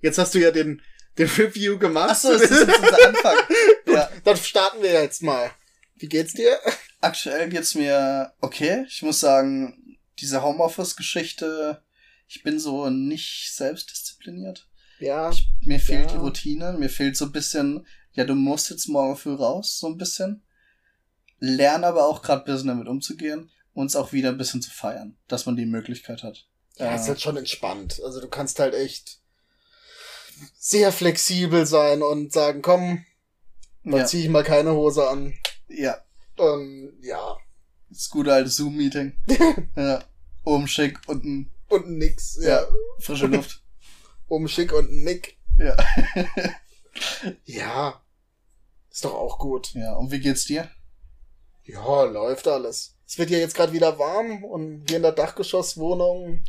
Jetzt 0.01 0.17
hast 0.17 0.33
du 0.35 0.39
ja 0.39 0.51
den, 0.51 0.81
den 1.17 1.27
Review 1.27 1.77
gemacht. 1.77 2.11
Achso, 2.11 2.31
das 2.31 2.43
ist 2.43 2.67
jetzt 2.67 2.79
unser 2.79 3.07
Anfang. 3.07 3.35
Gut, 3.85 3.95
ja. 3.95 4.09
dann 4.23 4.37
starten 4.37 4.81
wir 4.81 4.91
jetzt 4.93 5.21
mal. 5.23 5.51
Wie 5.95 6.07
geht's 6.07 6.33
dir? 6.33 6.57
Aktuell 7.01 7.49
geht's 7.49 7.75
mir 7.75 8.33
okay. 8.39 8.85
Ich 8.87 9.01
muss 9.01 9.19
sagen, 9.19 9.97
diese 10.19 10.41
Homeoffice-Geschichte, 10.43 11.83
ich 12.27 12.43
bin 12.43 12.59
so 12.59 12.89
nicht 12.89 13.51
selbstdiszipliniert. 13.53 14.67
Ja. 14.99 15.29
Ich, 15.31 15.47
mir 15.61 15.79
fehlt 15.79 16.11
Ja. 16.11 16.13
die 16.13 16.17
Routine, 16.17 16.73
mir 16.73 16.89
fehlt 16.89 17.17
so 17.17 17.25
ein 17.25 17.31
bisschen, 17.31 17.85
ja, 18.13 18.23
du 18.23 18.35
musst 18.35 18.69
jetzt 18.69 18.87
morgen 18.87 19.17
früh 19.17 19.33
raus, 19.33 19.79
so 19.79 19.87
ein 19.87 19.97
bisschen. 19.97 20.43
Lerne 21.43 21.87
aber 21.87 22.05
auch 22.05 22.21
gerade 22.21 22.43
ein 22.43 22.45
bisschen 22.45 22.67
damit 22.67 22.87
umzugehen 22.87 23.49
und 23.73 23.87
es 23.87 23.95
auch 23.95 24.13
wieder 24.13 24.29
ein 24.29 24.37
bisschen 24.37 24.61
zu 24.61 24.69
feiern, 24.69 25.17
dass 25.27 25.45
man 25.47 25.55
die 25.55 25.65
Möglichkeit 25.65 26.21
hat. 26.23 26.47
Ja, 26.77 26.91
Äh, 26.91 26.95
ist 26.95 27.07
halt 27.07 27.19
schon 27.19 27.35
entspannt. 27.35 27.99
Also 28.05 28.21
du 28.21 28.27
kannst 28.29 28.59
halt 28.59 28.75
echt 28.75 29.19
sehr 30.57 30.91
flexibel 30.91 31.65
sein 31.65 32.01
und 32.03 32.31
sagen, 32.31 32.61
komm, 32.61 33.03
dann 33.83 33.97
ja, 34.01 34.05
zieh 34.05 34.21
ich 34.23 34.29
mal 34.29 34.43
keine 34.43 34.73
Hose 34.73 35.09
an. 35.09 35.33
ja, 35.67 35.97
Und 36.37 36.93
ja. 37.01 37.37
das 37.89 38.09
gute 38.09 38.31
alte 38.33 38.49
Zoom-Meeting. 38.49 39.13
ja, 39.75 40.03
oben 40.43 40.67
schick, 40.67 40.99
unten 41.07 41.51
Und 41.69 41.89
nix. 41.89 42.37
Ja. 42.39 42.61
Ja. 42.61 42.67
frische 42.99 43.27
Luft. 43.27 43.57
Um 44.27 44.47
schick 44.47 44.71
und 44.71 44.89
nick. 45.03 45.37
ja. 45.57 45.75
Ja. 47.43 48.01
Ist 48.89 49.03
doch 49.03 49.13
auch 49.13 49.39
gut. 49.39 49.73
ja, 49.73 49.93
und 49.95 50.09
wie 50.11 50.19
geht's 50.21 50.45
dir? 50.45 50.69
Ja, 51.63 52.03
läuft 52.03 52.47
alles. 52.47 52.97
Es 53.07 53.17
wird 53.17 53.29
ja 53.29 53.37
jetzt 53.37 53.55
gerade 53.55 53.73
wieder 53.73 53.99
warm 53.99 54.43
und 54.43 54.85
hier 54.87 54.97
in 54.97 55.03
der 55.03 55.11
Dachgeschosswohnung, 55.11 56.43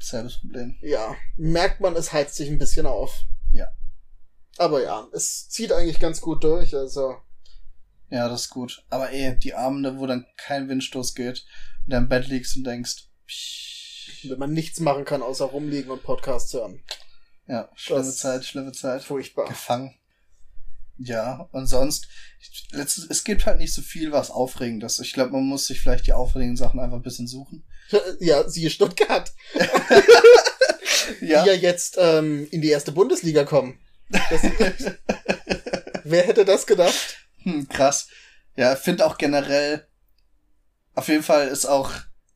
Selbes 0.00 0.38
Problem. 0.40 0.76
ja, 0.82 1.14
merkt 1.36 1.80
man, 1.80 1.96
es 1.96 2.12
heizt 2.12 2.34
sich 2.34 2.48
ein 2.48 2.58
bisschen 2.58 2.86
auf. 2.86 3.22
Ja. 3.52 3.68
Aber 4.58 4.82
ja, 4.82 5.08
es 5.12 5.48
zieht 5.48 5.72
eigentlich 5.72 5.98
ganz 6.00 6.20
gut 6.20 6.44
durch, 6.44 6.74
also. 6.74 7.16
Ja, 8.10 8.28
das 8.28 8.42
ist 8.42 8.50
gut. 8.50 8.84
Aber 8.90 9.10
eh, 9.12 9.36
die 9.36 9.54
Abende, 9.54 9.98
wo 9.98 10.06
dann 10.06 10.26
kein 10.36 10.68
Windstoß 10.68 11.14
geht 11.14 11.46
und 11.86 11.92
du 11.92 11.96
im 11.96 12.08
Bett 12.08 12.28
liegst 12.28 12.56
und 12.58 12.64
denkst, 12.64 13.08
psch, 13.26 14.26
Wenn 14.28 14.38
man 14.38 14.52
nichts 14.52 14.80
machen 14.80 15.04
kann, 15.06 15.22
außer 15.22 15.46
rumliegen 15.46 15.90
und 15.90 16.02
Podcasts 16.02 16.52
hören. 16.52 16.82
ja, 17.48 17.70
schlimme 17.74 18.02
Das- 18.02 18.18
Zeit, 18.18 18.44
schlimme 18.44 18.72
Zeit. 18.72 19.02
Furchtbar. 19.02 19.46
Gefangen. 19.48 19.94
Ja, 20.98 21.48
und 21.52 21.66
sonst, 21.66 22.06
letztes, 22.70 23.06
es 23.08 23.24
gibt 23.24 23.46
halt 23.46 23.58
nicht 23.58 23.72
so 23.74 23.82
viel, 23.82 24.12
was 24.12 24.30
aufregend 24.30 24.84
ist. 24.84 25.00
Ich 25.00 25.12
glaube, 25.12 25.32
man 25.32 25.44
muss 25.44 25.66
sich 25.66 25.80
vielleicht 25.80 26.06
die 26.06 26.12
aufregenden 26.12 26.56
Sachen 26.56 26.80
einfach 26.80 26.96
ein 26.96 27.02
bisschen 27.02 27.26
suchen. 27.26 27.64
Ja, 28.20 28.48
siehe 28.48 28.70
Stuttgart, 28.70 29.32
Ja. 31.20 31.42
die 31.42 31.48
ja 31.48 31.54
jetzt 31.54 31.96
ähm, 31.98 32.46
in 32.50 32.62
die 32.62 32.70
erste 32.70 32.92
Bundesliga 32.92 33.44
kommen. 33.44 33.78
Das, 34.08 34.42
wer 36.04 36.22
hätte 36.26 36.44
das 36.44 36.66
gedacht? 36.66 37.18
Hm, 37.42 37.68
krass. 37.68 38.08
Ja, 38.56 38.76
finde 38.76 39.04
auch 39.06 39.18
generell, 39.18 39.86
auf 40.94 41.08
jeden 41.08 41.22
Fall 41.22 41.48
ist 41.48 41.66
auch 41.66 41.90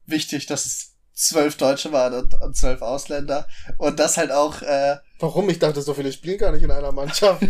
wichtig, 0.06 0.46
dass 0.46 0.66
es 0.66 0.92
zwölf 1.14 1.56
Deutsche 1.56 1.92
waren 1.92 2.14
und, 2.14 2.34
und 2.42 2.56
zwölf 2.56 2.82
Ausländer. 2.82 3.48
Und 3.78 3.98
das 3.98 4.16
halt 4.16 4.32
auch, 4.32 4.62
äh, 4.62 4.96
Warum? 5.18 5.48
Ich 5.48 5.58
dachte, 5.58 5.80
so 5.80 5.94
viele 5.94 6.12
spielen 6.12 6.38
gar 6.38 6.52
nicht 6.52 6.62
in 6.62 6.70
einer 6.70 6.92
Mannschaft. 6.92 7.42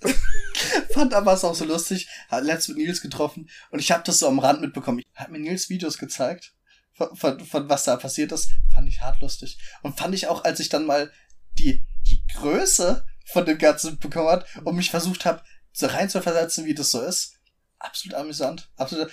fand 0.92 1.14
aber 1.14 1.32
es 1.34 1.44
auch 1.44 1.54
so 1.54 1.64
lustig. 1.64 2.08
Hat 2.28 2.44
letztens 2.44 2.76
mit 2.76 2.86
Nils 2.86 3.00
getroffen 3.00 3.48
und 3.70 3.78
ich 3.78 3.90
habe 3.92 4.04
das 4.04 4.18
so 4.18 4.28
am 4.28 4.38
Rand 4.38 4.60
mitbekommen. 4.60 5.02
Hat 5.14 5.30
mir 5.30 5.38
Nils 5.38 5.68
Videos 5.68 5.98
gezeigt, 5.98 6.54
von, 6.92 7.14
von, 7.16 7.40
von 7.40 7.68
was 7.68 7.84
da 7.84 7.96
passiert 7.96 8.32
ist. 8.32 8.50
Fand 8.72 8.88
ich 8.88 9.00
hart 9.00 9.20
lustig. 9.20 9.58
Und 9.82 9.98
fand 9.98 10.14
ich 10.14 10.28
auch, 10.28 10.44
als 10.44 10.60
ich 10.60 10.68
dann 10.68 10.86
mal 10.86 11.12
die, 11.58 11.86
die 12.06 12.22
Größe 12.34 13.06
von 13.26 13.44
dem 13.44 13.58
Ganzen 13.58 13.98
bekommen 13.98 14.28
hat 14.28 14.46
und 14.64 14.76
mich 14.76 14.90
versucht 14.90 15.24
habe 15.24 15.42
so 15.72 15.86
rein 15.86 16.08
zu 16.08 16.22
versetzen, 16.22 16.64
wie 16.64 16.74
das 16.74 16.90
so 16.90 17.02
ist. 17.02 17.34
Absolut 17.78 18.16
amüsant. 18.16 18.70
Absolut. 18.76 19.10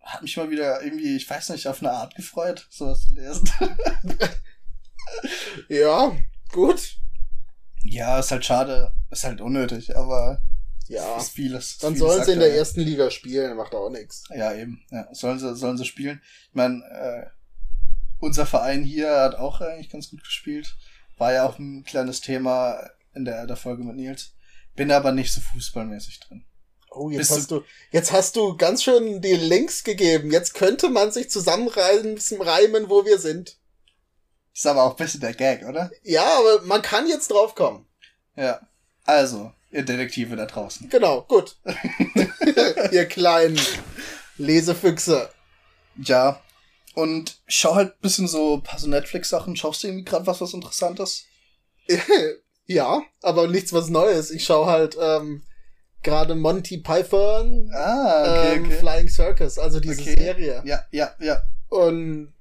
Hat 0.00 0.22
mich 0.22 0.36
mal 0.36 0.50
wieder 0.50 0.82
irgendwie, 0.82 1.16
ich 1.16 1.28
weiß 1.28 1.50
nicht, 1.50 1.66
auf 1.66 1.80
eine 1.80 1.92
Art 1.92 2.14
gefreut, 2.14 2.66
sowas 2.70 3.02
zu 3.02 3.14
lesen. 3.14 3.50
Ja, 5.68 6.16
gut. 6.52 6.96
Ja, 7.94 8.18
ist 8.18 8.30
halt 8.30 8.44
schade, 8.44 8.92
ist 9.10 9.24
halt 9.24 9.40
unnötig, 9.40 9.96
aber 9.96 10.42
Ja. 10.88 11.16
ist 11.16 11.30
vieles. 11.30 11.72
ist 11.72 11.82
Dann 11.84 11.94
vieles 11.94 12.12
sollen 12.12 12.24
sie 12.24 12.32
in 12.32 12.38
der 12.40 12.54
ersten 12.54 12.80
Liga 12.80 13.10
spielen, 13.10 13.56
macht 13.56 13.74
auch 13.74 13.90
nichts. 13.90 14.24
Ja, 14.34 14.52
eben. 14.52 14.82
Ja, 14.90 15.08
sollen 15.12 15.38
sie, 15.38 15.54
sollen 15.54 15.78
sie 15.78 15.84
spielen. 15.84 16.20
Ich 16.48 16.54
meine, 16.54 16.82
äh, 16.84 17.26
unser 18.20 18.46
Verein 18.46 18.82
hier 18.82 19.10
hat 19.20 19.36
auch 19.36 19.60
eigentlich 19.60 19.90
ganz 19.90 20.10
gut 20.10 20.24
gespielt. 20.24 20.76
War 21.16 21.32
ja 21.32 21.46
auch 21.46 21.58
ein 21.58 21.84
kleines 21.84 22.20
Thema 22.20 22.90
in 23.14 23.24
der, 23.24 23.46
der 23.46 23.56
Folge 23.56 23.84
mit 23.84 23.96
Nils. 23.96 24.32
Bin 24.74 24.90
aber 24.90 25.12
nicht 25.12 25.32
so 25.32 25.40
fußballmäßig 25.40 26.20
drin. 26.20 26.44
Oh, 26.90 27.10
jetzt 27.10 27.18
Bist 27.18 27.30
hast 27.32 27.50
du, 27.50 27.62
jetzt 27.90 28.12
hast 28.12 28.36
du 28.36 28.56
ganz 28.56 28.82
schön 28.82 29.20
die 29.20 29.34
Links 29.34 29.84
gegeben. 29.84 30.30
Jetzt 30.30 30.54
könnte 30.54 30.90
man 30.90 31.12
sich 31.12 31.30
zusammenreimen, 31.30 32.18
reimen, 32.40 32.88
wo 32.88 33.04
wir 33.04 33.18
sind. 33.18 33.56
Ist 34.54 34.66
aber 34.66 34.84
auch 34.84 34.90
ein 34.90 34.96
bisschen 34.96 35.20
der 35.20 35.34
Gag, 35.34 35.64
oder? 35.66 35.90
Ja, 36.02 36.38
aber 36.38 36.62
man 36.62 36.80
kann 36.80 37.08
jetzt 37.08 37.30
drauf 37.30 37.54
kommen. 37.54 37.86
Ja. 38.36 38.60
Also, 39.04 39.52
ihr 39.70 39.84
Detektive 39.84 40.36
da 40.36 40.46
draußen. 40.46 40.88
Genau, 40.88 41.22
gut. 41.22 41.56
Ihr 42.92 43.06
kleinen 43.06 43.60
Lesefüchse. 44.38 45.28
Ja. 45.96 46.40
Und 46.94 47.38
schau 47.48 47.74
halt 47.74 47.94
ein 47.94 48.00
bisschen 48.00 48.28
so 48.28 48.54
ein 48.54 48.62
paar 48.62 48.78
so 48.78 48.88
Netflix-Sachen. 48.88 49.56
Schaust 49.56 49.82
du 49.82 49.88
irgendwie 49.88 50.04
gerade 50.04 50.26
was, 50.26 50.40
was 50.40 50.54
Interessantes? 50.54 51.24
ja, 52.66 53.02
aber 53.22 53.48
nichts 53.48 53.72
was 53.72 53.88
Neues. 53.88 54.30
Ich 54.30 54.44
schaue 54.44 54.66
halt 54.66 54.96
ähm, 55.00 55.42
gerade 56.04 56.36
Monty 56.36 56.78
Python 56.78 57.70
Ah, 57.74 58.22
okay, 58.22 58.54
ähm, 58.54 58.64
okay. 58.66 58.78
Flying 58.78 59.08
Circus, 59.08 59.58
also 59.58 59.80
diese 59.80 60.00
Okay. 60.00 60.14
Serie. 60.16 60.62
Ja, 60.64 60.84
ja, 60.92 61.12
ja. 61.18 61.42
Und 61.68 62.33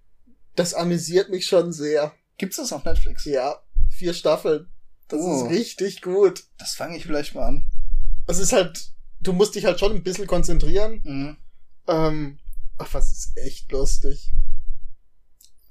das 0.56 0.74
amüsiert 0.74 1.30
mich 1.30 1.46
schon 1.46 1.72
sehr. 1.74 2.14
Gibt's 2.38 2.58
das 2.58 2.74
auf 2.74 2.84
Netflix? 2.86 3.26
Ja, 3.26 3.62
vier 3.90 4.14
Staffeln. 4.14 4.68
Das 5.08 5.22
Oh. 5.22 5.46
ist 5.46 5.50
richtig 5.52 6.02
gut. 6.02 6.44
Das 6.58 6.74
fange 6.76 6.98
ich 6.98 7.04
vielleicht 7.04 7.36
mal 7.36 7.46
an. 7.48 7.66
Es 8.28 8.40
ist 8.40 8.54
halt, 8.54 8.92
du 9.20 9.34
musst 9.34 9.56
dich 9.56 9.66
halt 9.66 9.80
schon 9.80 9.92
ein 9.94 10.04
bisschen 10.04 10.28
konzentrieren. 10.28 11.02
Mhm. 11.04 11.38
Ähm, 11.88 12.40
ach, 12.78 12.94
was 12.94 13.12
ist 13.12 13.38
echt 13.38 13.72
lustig. 13.72 14.32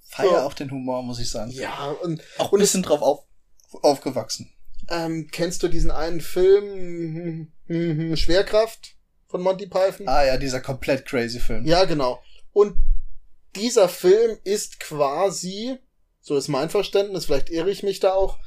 Feier 0.04 0.28
So. 0.30 0.36
auch 0.38 0.54
den 0.54 0.70
Humor, 0.70 1.02
muss 1.02 1.18
ich 1.18 1.30
sagen. 1.30 1.50
Ja, 1.50 1.90
und 2.02 2.22
Auch 2.38 2.52
ein 2.52 2.58
bisschen 2.58 2.82
drauf 2.82 3.00
auf, 3.00 3.24
aufgewachsen. 3.82 4.50
ähm, 4.88 5.28
kennst 5.32 5.62
du 5.62 5.68
diesen 5.68 5.90
einen 5.90 6.20
Film 6.20 7.48
Schwerkraft 8.16 8.96
von 9.28 9.40
Monty 9.40 9.66
Python? 9.66 10.06
Ah 10.08 10.24
ja, 10.24 10.36
dieser 10.36 10.60
komplett 10.60 11.06
crazy 11.06 11.40
Film. 11.40 11.64
Ja, 11.64 11.84
genau. 11.86 12.22
Und 12.52 12.76
dieser 13.56 13.88
Film 13.88 14.38
ist 14.44 14.80
quasi, 14.80 15.78
so 16.20 16.36
ist 16.36 16.48
mein 16.48 16.70
Verständnis, 16.70 17.26
vielleicht 17.26 17.50
irre 17.50 17.70
ich 17.70 17.82
mich 17.82 18.00
da 18.00 18.12
auch, 18.12 18.38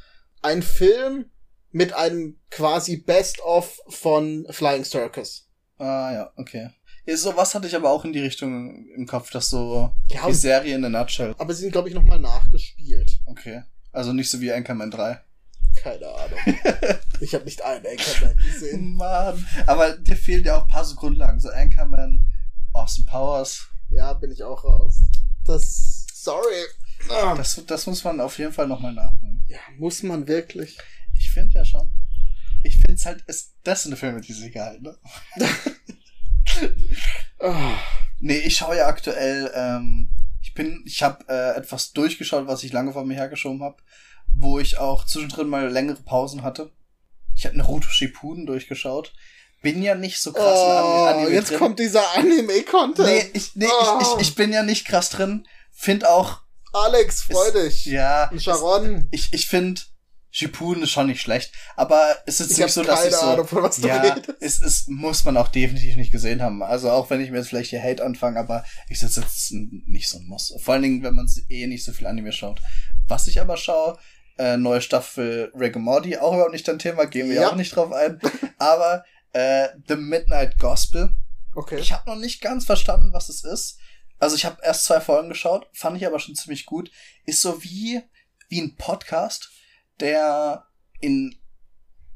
ein 0.42 0.62
Film 0.64 1.26
mit 1.72 1.94
einem 1.94 2.40
quasi 2.52 2.98
Best-of 2.98 3.82
von 3.90 4.46
Flying 4.50 4.86
Circus. 4.86 5.50
Ah 5.78 6.12
ja, 6.14 6.34
okay. 6.38 6.70
Ja, 7.06 7.18
sowas 7.18 7.54
hatte 7.54 7.68
ich 7.68 7.76
aber 7.76 7.92
auch 7.92 8.06
in 8.06 8.14
die 8.14 8.22
Richtung 8.22 8.88
im 8.96 9.06
Kopf, 9.06 9.30
dass 9.30 9.50
so 9.50 9.92
Ja, 10.10 10.26
die 10.28 10.34
Serie 10.34 10.76
in 10.76 10.82
der 10.82 10.90
Nutshell. 10.90 11.36
aber 11.38 11.54
sie 11.54 11.62
sind, 11.64 11.72
glaube 11.72 11.90
ich, 11.90 11.94
nochmal 11.96 12.20
nachgespielt. 12.20 13.20
Okay. 13.26 13.64
Also 13.92 14.12
nicht 14.14 14.30
so 14.30 14.42
wie 14.42 14.52
Anchorman 14.52 14.92
3. 14.92 15.20
Keine 15.82 16.08
Ahnung. 16.08 16.40
ich 17.20 17.34
habe 17.36 17.46
nicht 17.46 17.62
einen 17.62 17.86
Anchorman 17.86 18.38
gesehen. 18.38 18.94
Mann. 18.96 19.46
Aber 19.68 19.98
dir 19.98 20.16
fehlen 20.16 20.44
ja 20.46 20.58
auch 20.58 20.62
ein 20.64 20.68
paar 20.68 20.86
so 20.86 20.96
Grundlagen. 20.96 21.40
So 21.40 21.50
Anchorman, 21.50 22.26
Austin 22.74 23.06
Powers. 23.06 23.68
Ja, 23.96 24.14
bin 24.14 24.32
ich 24.32 24.44
auch 24.44 24.64
raus. 24.64 25.02
Das, 25.46 26.06
sorry. 26.14 26.66
Ah. 27.10 27.36
Das, 27.36 27.62
das 27.66 27.88
muss 27.88 28.04
man 28.04 28.20
auf 28.20 28.38
jeden 28.38 28.52
Fall 28.52 28.68
nochmal 28.68 28.94
nachholen. 28.94 29.44
Ja, 29.48 29.60
muss 29.78 30.04
man 30.04 30.28
wirklich. 30.28 30.78
Ich 31.14 31.32
finde 31.32 31.56
ja 31.56 31.64
schon. 31.66 31.92
Ich 32.64 32.76
finde 32.76 32.94
es 32.94 33.06
halt, 33.06 33.22
ist, 33.28 33.56
das 33.64 33.84
sind 33.84 33.96
Filme, 33.96 34.22
die 34.22 34.34
sich 34.34 34.52
gehalten, 34.52 34.84
ne? 34.84 34.98
Ah. 37.40 37.78
Nee, 38.20 38.38
ich 38.40 38.56
schaue 38.56 38.78
ja 38.78 38.88
aktuell, 38.88 39.52
ähm, 39.54 40.10
ich 40.42 40.54
bin, 40.54 40.84
ich 40.86 41.04
habe 41.04 41.26
äh, 41.28 41.58
etwas 41.58 41.92
durchgeschaut, 41.92 42.48
was 42.48 42.64
ich 42.64 42.72
lange 42.72 42.94
vor 42.94 43.06
mir 43.06 43.16
hergeschoben 43.16 43.62
habe, 43.62 43.78
wo 44.34 44.58
ich 44.58 44.78
auch 44.78 45.06
zwischendrin 45.06 45.50
mal 45.50 45.70
längere 45.70 46.02
Pausen 46.02 46.44
hatte. 46.44 46.72
Ich 47.36 47.46
habe 47.46 47.58
Naruto 47.58 47.90
Shippuden 47.90 48.46
durchgeschaut. 48.46 49.14
Bin 49.66 49.82
ja 49.82 49.96
nicht 49.96 50.20
so 50.20 50.32
krass 50.32 50.44
in 50.60 50.72
Oh, 50.72 51.06
Anime 51.06 51.30
jetzt 51.32 51.50
drin. 51.50 51.58
kommt 51.60 51.80
dieser 51.80 52.04
Anime-Content. 52.16 53.08
nee, 53.08 53.30
ich, 53.34 53.56
nee 53.56 53.68
Oh. 53.68 53.98
ich, 54.00 54.08
ich, 54.08 54.28
ich 54.30 54.36
bin 54.36 54.54
ja 54.54 54.62
nicht 54.64 54.86
krass 54.86 55.10
drin. 55.10 55.48
Find 55.74 56.06
auch, 56.06 56.42
Alex, 56.72 57.24
freu 57.24 57.52
dich. 57.52 57.86
ja, 57.86 58.30
Und 58.32 58.42
Sharon. 58.44 59.08
ich, 59.12 59.34
ich 59.34 59.48
finde 59.48 59.82
Shippuden 60.30 60.84
ist 60.84 60.92
schon 60.92 61.08
nicht 61.08 61.22
schlecht, 61.22 61.54
aber 61.78 62.18
es 62.26 62.42
ist 62.42 62.52
Ich 62.52 62.58
nicht 62.58 62.74
so, 62.74 62.84
dass 62.84 63.06
ich 63.06 63.14
so, 63.16 63.22
Ahnung, 63.26 63.48
von 63.48 63.64
was 63.64 63.78
du 63.80 63.88
ja, 63.88 64.02
redest. 64.02 64.34
es, 64.42 64.62
es 64.62 64.84
muss 64.88 65.24
man 65.24 65.38
auch 65.38 65.48
definitiv 65.48 65.96
nicht 65.96 66.12
gesehen 66.12 66.42
haben. 66.42 66.62
Also 66.62 66.92
auch 66.92 67.10
wenn 67.10 67.22
ich 67.22 67.32
mir 67.32 67.38
jetzt 67.38 67.48
vielleicht 67.48 67.70
hier 67.70 67.82
Hate 67.82 68.04
anfange, 68.04 68.38
aber 68.40 68.66
ich 68.90 69.00
sitze 69.00 69.22
jetzt 69.22 69.52
nicht 69.52 70.10
so 70.10 70.18
ein 70.20 70.26
Muss. 70.28 70.54
Vor 70.62 70.74
allen 70.74 70.84
Dingen, 70.84 71.04
wenn 71.04 71.16
man 71.16 71.28
eh 71.50 71.66
nicht 71.68 71.86
so 71.86 71.94
viel 71.94 72.06
Anime 72.08 72.34
schaut. 72.34 72.62
Was 73.08 73.28
ich 73.28 73.40
aber 73.40 73.56
schaue, 73.56 73.98
äh, 74.38 74.58
neue 74.58 74.82
Staffel 74.82 75.54
Rick 75.58 75.78
and 75.78 75.86
Morty, 75.86 76.18
auch 76.18 76.34
überhaupt 76.34 76.52
nicht 76.52 76.68
dein 76.68 76.80
Thema, 76.80 77.06
gehen 77.06 77.30
wir 77.30 77.36
Ja. 77.42 77.50
auch 77.52 77.56
nicht 77.56 77.74
drauf 77.74 77.94
ein. 77.94 78.20
aber 78.58 79.06
äh, 79.36 79.70
The 79.88 79.98
Midnight 79.98 80.58
Gospel, 80.60 81.14
Okay. 81.56 81.78
ich 81.80 81.92
habe 81.92 82.10
noch 82.10 82.18
nicht 82.18 82.42
ganz 82.42 82.66
verstanden, 82.66 83.12
was 83.14 83.30
es 83.30 83.44
ist. 83.44 83.78
Also 84.18 84.36
ich 84.36 84.46
habe 84.46 84.62
erst 84.64 84.86
zwei 84.86 85.02
Folgen 85.02 85.30
geschaut, 85.30 85.68
fand 85.74 85.98
ich 85.98 86.06
aber 86.06 86.20
schon 86.20 86.36
ziemlich 86.36 86.66
gut. 86.66 86.90
Ist 87.26 87.42
so 87.42 87.64
wie 87.64 88.02
wie 88.48 88.62
ein 88.62 88.76
Podcast, 88.76 89.50
der 90.00 90.66
in 91.02 91.36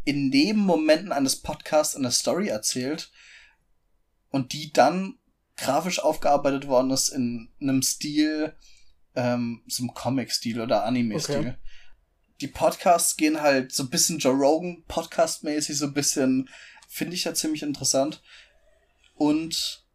in 0.05 0.29
Nebenmomenten 0.29 1.11
eines 1.11 1.41
Podcasts 1.41 1.95
eine 1.95 2.11
Story 2.11 2.47
erzählt 2.47 3.11
und 4.29 4.53
die 4.53 4.71
dann 4.71 5.19
grafisch 5.57 5.99
aufgearbeitet 5.99 6.67
worden 6.67 6.91
ist 6.91 7.09
in 7.09 7.49
einem 7.61 7.81
Stil, 7.81 8.55
ähm, 9.15 9.61
so 9.67 9.83
einem 9.83 9.93
Comic-Stil 9.93 10.61
oder 10.61 10.85
Anime-Stil. 10.85 11.37
Okay. 11.39 11.55
Die 12.39 12.47
Podcasts 12.47 13.17
gehen 13.17 13.41
halt 13.41 13.73
so 13.73 13.83
ein 13.83 13.89
bisschen 13.89 14.19
Joe 14.19 14.33
Rogan 14.33 14.85
Podcast-mäßig, 14.87 15.75
so 15.75 15.87
ein 15.87 15.93
bisschen, 15.93 16.49
finde 16.89 17.15
ich 17.15 17.23
ja 17.23 17.33
ziemlich 17.33 17.61
interessant. 17.63 18.21
Und 19.15 19.85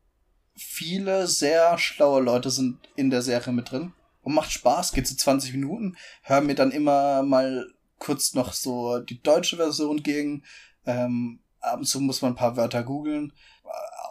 viele 0.57 1.27
sehr 1.27 1.77
schlaue 1.77 2.23
Leute 2.23 2.51
sind 2.51 2.79
in 2.97 3.11
der 3.11 3.21
Serie 3.21 3.53
mit 3.53 3.71
drin. 3.71 3.93
Und 4.23 4.33
macht 4.33 4.53
Spaß, 4.53 4.93
geht 4.93 5.07
so 5.07 5.15
20 5.15 5.53
Minuten. 5.53 5.97
Hören 6.23 6.47
mir 6.47 6.55
dann 6.55 6.71
immer 6.71 7.23
mal 7.23 7.67
kurz 7.99 8.33
noch 8.33 8.55
so 8.55 9.01
die 9.01 9.21
deutsche 9.23 9.57
Version 9.57 10.03
gegen. 10.03 10.45
Ähm, 10.87 11.41
ab 11.61 11.79
und 11.81 11.87
zu 11.87 12.01
muss 12.01 12.23
man 12.23 12.33
ein 12.33 12.37
paar 12.37 12.57
Wörter 12.57 12.83
googeln, 12.85 13.33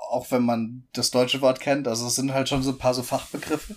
auch 0.10 0.30
wenn 0.32 0.44
man 0.44 0.88
das 0.94 1.10
deutsche 1.12 1.42
Wort 1.42 1.60
kennt. 1.60 1.88
Also 1.88 2.08
es 2.08 2.16
sind 2.16 2.34
halt 2.34 2.50
schon 2.50 2.62
so 2.64 2.72
ein 2.72 2.78
paar 2.78 2.94
so 2.94 3.02
Fachbegriffe. 3.04 3.76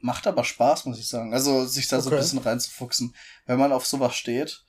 Macht 0.00 0.26
aber 0.26 0.42
Spaß, 0.44 0.86
muss 0.86 0.98
ich 0.98 1.08
sagen. 1.08 1.32
Also 1.32 1.64
sich 1.64 1.86
da 1.88 2.00
so 2.00 2.10
ein 2.10 2.14
Okay. 2.14 2.22
bisschen 2.22 2.38
reinzufuchsen. 2.40 3.14
Wenn 3.46 3.58
man 3.58 3.72
auf 3.72 3.86
sowas 3.86 4.14
steht, 4.16 4.64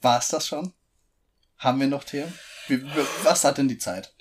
war 0.00 0.18
es 0.18 0.28
das 0.28 0.46
schon? 0.46 0.72
Haben 1.58 1.80
wir 1.80 1.88
noch 1.88 2.04
Themen? 2.04 2.32
Wie, 2.70 2.82
was 3.24 3.44
hat 3.44 3.58
denn 3.58 3.68
die 3.68 3.78
Zeit? 3.78 4.14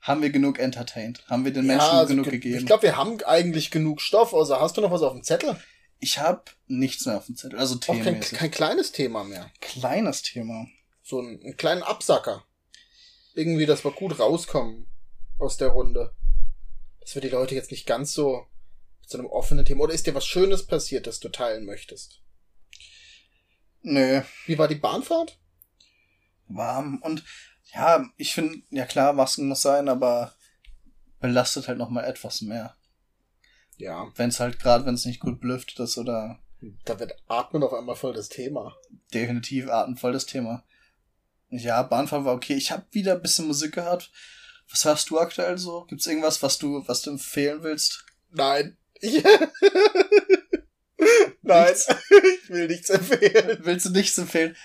Haben 0.00 0.22
wir 0.22 0.30
genug 0.30 0.58
entertained? 0.58 1.24
Haben 1.28 1.44
wir 1.44 1.52
den 1.52 1.66
Menschen 1.66 1.88
also 1.90 2.08
genug 2.08 2.24
ge- 2.26 2.34
gegeben? 2.34 2.58
Ich 2.58 2.66
glaube, 2.66 2.84
wir 2.84 2.96
haben 2.96 3.22
eigentlich 3.24 3.70
genug 3.70 4.00
Stoff. 4.00 4.34
Also 4.34 4.58
hast 4.60 4.76
du 4.76 4.80
noch 4.80 4.90
was 4.90 5.02
auf 5.02 5.12
dem 5.12 5.22
Zettel? 5.22 5.60
ich 5.98 6.18
habe 6.18 6.42
nichts 6.66 7.06
mehr 7.06 7.16
auf 7.16 7.26
dem 7.26 7.36
Zettel. 7.36 7.58
Also 7.58 7.76
Auch 7.86 8.02
kein, 8.02 8.20
kein 8.20 8.50
kleines 8.50 8.92
Thema 8.92 9.24
mehr. 9.24 9.50
Kleines 9.60 10.22
Thema. 10.22 10.66
So 11.02 11.18
einen, 11.20 11.40
einen 11.42 11.56
kleinen 11.56 11.82
Absacker. 11.82 12.44
Irgendwie, 13.34 13.64
dass 13.66 13.82
wir 13.84 13.90
gut 13.92 14.18
rauskommen 14.18 14.86
aus 15.38 15.56
der 15.56 15.68
Runde. 15.68 16.14
Dass 17.00 17.14
wir 17.14 17.22
die 17.22 17.28
Leute 17.28 17.54
jetzt 17.54 17.70
nicht 17.70 17.86
ganz 17.86 18.12
so 18.12 18.46
so 19.08 19.16
einem 19.18 19.26
offenen 19.26 19.64
Thema. 19.64 19.84
Oder 19.84 19.94
ist 19.94 20.06
dir 20.06 20.14
was 20.14 20.26
Schönes 20.26 20.66
passiert, 20.66 21.06
das 21.06 21.20
du 21.20 21.28
teilen 21.28 21.64
möchtest? 21.64 22.20
Nö, 23.82 24.20
Wie 24.46 24.58
war 24.58 24.68
die 24.68 24.74
Bahnfahrt? 24.74 25.38
warm. 26.48 27.00
Und 27.02 27.24
ja, 27.74 28.04
ich 28.16 28.34
finde, 28.34 28.62
ja 28.70 28.84
klar, 28.86 29.12
Masken 29.12 29.48
muss 29.48 29.62
sein, 29.62 29.88
aber 29.88 30.32
belastet 31.20 31.68
halt 31.68 31.78
noch 31.78 31.90
mal 31.90 32.04
etwas 32.04 32.40
mehr. 32.42 32.76
Ja, 33.78 34.10
Wenn 34.16 34.30
es 34.30 34.40
halt 34.40 34.58
gerade, 34.58 34.86
wenn 34.86 34.94
es 34.94 35.04
nicht 35.04 35.20
gut 35.20 35.40
belüftet 35.40 35.78
ist 35.80 35.98
oder 35.98 36.38
da 36.84 36.98
wird 36.98 37.12
Atmen 37.28 37.62
auf 37.62 37.74
einmal 37.74 37.96
voll 37.96 38.14
das 38.14 38.28
Thema. 38.30 38.74
definitiv 39.12 39.68
atemvoll 39.68 40.12
das 40.12 40.24
Thema. 40.26 40.64
Ja, 41.50 41.82
Bahnfahren 41.82 42.24
war 42.24 42.34
okay. 42.34 42.54
Ich 42.54 42.72
habe 42.72 42.86
wieder 42.90 43.12
ein 43.14 43.22
bisschen 43.22 43.46
Musik 43.46 43.72
gehört. 43.74 44.10
Was 44.70 44.84
hörst 44.84 45.10
du 45.10 45.18
aktuell 45.20 45.58
so? 45.58 45.84
Gibt's 45.84 46.06
irgendwas, 46.06 46.42
was 46.42 46.58
du, 46.58 46.82
was 46.88 47.02
du 47.02 47.10
empfehlen 47.10 47.62
willst? 47.62 48.04
Nein. 48.30 48.76
Nein, 51.42 51.74
ich 52.42 52.50
will 52.50 52.66
nichts 52.66 52.90
empfehlen. 52.90 53.58
Willst 53.62 53.86
du 53.86 53.90
nichts 53.90 54.18
empfehlen? 54.18 54.56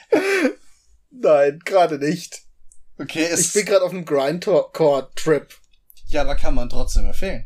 Nein, 1.12 1.60
gerade 1.66 2.00
nicht. 2.00 2.42
Okay, 3.02 3.26
Ich 3.26 3.32
ist, 3.32 3.54
bin 3.54 3.66
gerade 3.66 3.84
auf 3.84 3.92
einem 3.92 4.06
Grindcore-Trip. 4.06 5.48
ja, 6.08 6.22
aber 6.22 6.36
kann 6.36 6.56
man 6.56 6.70
trotzdem 6.70 7.06
empfehlen. 7.06 7.46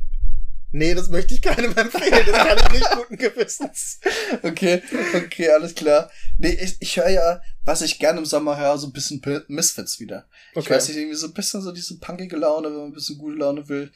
Nee, 0.72 0.93
das 0.93 1.08
möchte 1.10 1.34
ich 1.34 1.41
keinem 1.41 1.76
empfehlen. 1.78 2.26
Das 2.26 2.36
kann 2.47 2.58
ich 2.58 2.80
nicht 2.80 2.91
guten 2.91 3.18
Gewissens. 3.18 3.99
Okay, 4.43 4.82
okay, 5.16 5.49
alles 5.49 5.74
klar. 5.76 6.12
Nee, 6.38 6.49
ich, 6.62 6.76
ich 6.82 6.97
höre 6.97 7.10
ja, 7.10 7.41
was 7.64 7.82
ich 7.82 7.99
gerne 7.99 8.20
im 8.20 8.26
Sommer 8.26 8.58
höre, 8.58 8.78
so 8.78 8.88
ein 8.88 8.91
bisschen 8.93 9.22
Misfits 9.47 9.99
wieder. 9.99 10.28
Ich 10.51 10.58
Okay. 10.58 10.72
weiß 10.72 10.89
nicht, 10.89 10.97
irgendwie 10.97 11.16
so 11.16 11.28
ein 11.28 11.34
bisschen 11.34 11.62
so 11.62 11.72
diese 11.72 11.97
punkige 11.99 12.36
Laune, 12.36 12.68
wenn 12.70 12.78
man 12.78 12.86
ein 12.88 12.93
bisschen 12.93 13.18
gute 13.18 13.38
Laune 13.38 13.70
will. 13.70 13.91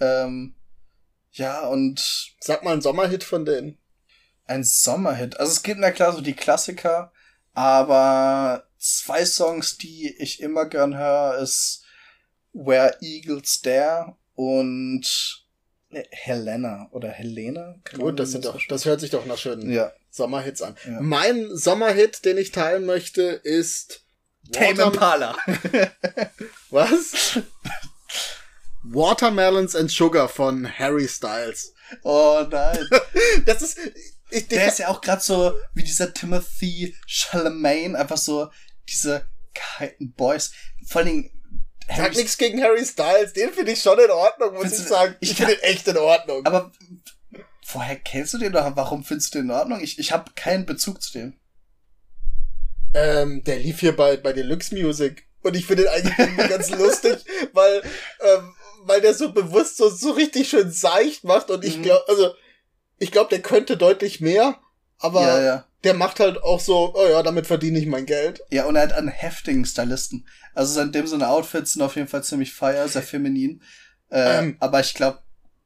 Ähm, 0.00 0.56
ja, 1.32 1.60
und 1.66 2.34
Sag 2.40 2.64
mal 2.64 2.72
einen 2.72 2.82
Sommerhit 2.82 3.22
von 3.22 3.44
denen. 3.44 3.78
ein 4.46 4.64
Sommerhit. 4.64 5.38
Also 5.38 5.52
es 5.52 5.62
gibt 5.62 5.78
na 5.80 5.90
klar 5.92 6.12
so 6.12 6.20
die 6.20 6.34
Klassiker, 6.34 7.12
aber 7.52 8.64
zwei 8.84 9.24
Songs, 9.24 9.78
die 9.78 10.14
ich 10.18 10.40
immer 10.40 10.66
gern 10.66 10.96
höre, 10.96 11.38
ist 11.38 11.82
Where 12.52 12.96
Eagles 13.00 13.62
Dare 13.62 14.16
und 14.34 15.44
Helena 16.10 16.88
oder 16.90 17.08
Helena. 17.08 17.76
Gut, 17.96 18.18
das 18.18 18.32
sind 18.32 18.44
doch, 18.44 18.60
das 18.68 18.84
hört 18.84 19.00
sich 19.00 19.10
doch 19.10 19.26
nach 19.26 19.38
schönen 19.38 19.70
Ja. 19.70 19.92
Sommerhits 20.10 20.62
an. 20.62 20.76
Ja. 20.86 21.00
Mein 21.00 21.56
Sommerhit, 21.56 22.24
den 22.24 22.38
ich 22.38 22.52
teilen 22.52 22.84
möchte, 22.84 23.22
ist 23.22 24.04
Tame 24.52 24.82
Impala. 24.82 25.36
Was? 26.70 27.40
Watermelons 28.82 29.74
and 29.74 29.90
Sugar 29.90 30.28
von 30.28 30.68
Harry 30.78 31.08
Styles. 31.08 31.74
Oh 32.02 32.44
nein. 32.50 32.86
Das 33.46 33.62
ist, 33.62 33.78
ich, 34.30 34.48
Der 34.48 34.62
ich, 34.62 34.68
ist 34.68 34.78
ja 34.78 34.88
auch 34.88 35.00
gerade 35.00 35.22
so 35.22 35.52
wie 35.74 35.82
dieser 35.82 36.12
Timothy 36.12 36.94
Chalamet, 37.06 37.94
einfach 37.94 38.16
so 38.18 38.50
diese 38.88 39.26
kalten 39.54 40.12
Boys. 40.12 40.52
Vor 40.86 41.00
allen 41.00 41.08
Dingen 41.08 41.30
sag 41.86 41.96
Harry- 41.98 42.16
nichts 42.16 42.38
gegen 42.38 42.62
Harry 42.62 42.84
Styles, 42.84 43.32
den 43.34 43.52
finde 43.52 43.72
ich 43.72 43.82
schon 43.82 43.98
in 43.98 44.10
Ordnung, 44.10 44.54
muss 44.54 44.72
ich 44.72 44.78
du- 44.84 44.88
sagen. 44.88 45.16
ich 45.20 45.34
finde 45.34 45.52
ihn 45.54 45.60
echt 45.60 45.86
in 45.88 45.96
Ordnung. 45.98 46.44
Aber 46.46 46.72
woher 47.72 47.96
kennst 47.96 48.34
du 48.34 48.38
den 48.38 48.52
oder 48.52 48.74
warum 48.76 49.04
findest 49.04 49.34
du 49.34 49.38
den 49.38 49.46
in 49.46 49.54
Ordnung? 49.54 49.80
Ich, 49.80 49.98
ich 49.98 50.12
habe 50.12 50.32
keinen 50.34 50.66
Bezug 50.66 51.02
zu 51.02 51.12
dem. 51.12 51.34
Ähm, 52.94 53.42
der 53.44 53.58
lief 53.58 53.80
hier 53.80 53.94
bei, 53.96 54.16
bei 54.16 54.32
Deluxe 54.32 54.74
Music. 54.74 55.26
Und 55.42 55.56
ich 55.56 55.66
finde 55.66 55.82
ihn 55.84 55.88
eigentlich 55.88 56.48
ganz 56.48 56.70
lustig, 56.78 57.18
weil, 57.52 57.82
ähm, 58.20 58.54
weil 58.84 59.00
der 59.00 59.14
so 59.14 59.32
bewusst 59.32 59.76
so, 59.76 59.88
so 59.90 60.12
richtig 60.12 60.48
schön 60.48 60.70
seicht 60.70 61.24
macht. 61.24 61.50
Und 61.50 61.64
ich 61.64 61.78
Mhm. 61.78 61.82
glaube, 61.82 62.04
also, 62.08 62.34
ich 62.98 63.10
glaube, 63.12 63.30
der 63.30 63.42
könnte 63.42 63.76
deutlich 63.76 64.20
mehr. 64.20 64.58
Aber 64.98 65.20
ja, 65.22 65.42
ja. 65.42 65.66
Der 65.84 65.94
macht 65.94 66.18
halt 66.20 66.42
auch 66.42 66.60
so, 66.60 66.94
oh 66.94 67.06
ja, 67.08 67.22
damit 67.22 67.46
verdiene 67.46 67.78
ich 67.78 67.86
mein 67.86 68.06
Geld. 68.06 68.40
Ja, 68.50 68.64
und 68.64 68.76
er 68.76 68.82
hat 68.82 68.92
einen 68.92 69.08
heftigen 69.08 69.64
Stylisten. 69.64 70.26
Also 70.54 70.80
in 70.80 70.92
dem 70.92 71.06
Sinne 71.06 71.28
Outfits 71.28 71.74
sind 71.74 71.82
auf 71.82 71.96
jeden 71.96 72.08
Fall 72.08 72.24
ziemlich 72.24 72.52
feier, 72.52 72.88
sehr 72.88 73.02
feminin. 73.02 73.62
Äh, 74.10 74.38
Ähm, 74.38 74.56
aber 74.60 74.80
ich 74.80 74.94
glaube 74.94 75.20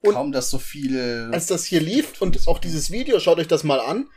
kaum, 0.05 0.33
dass 0.33 0.51
so 0.51 0.59
viele. 0.59 1.31
Als 1.33 1.47
das 1.47 1.65
hier 1.65 1.81
lief 1.81 2.21
und 2.21 2.47
auch 2.49 2.59
dieses 2.59 2.91
Video, 2.91 3.21
schaut 3.21 3.39
euch 3.39 3.49
das 3.49 3.65
mal 3.65 3.81
an. 3.81 4.09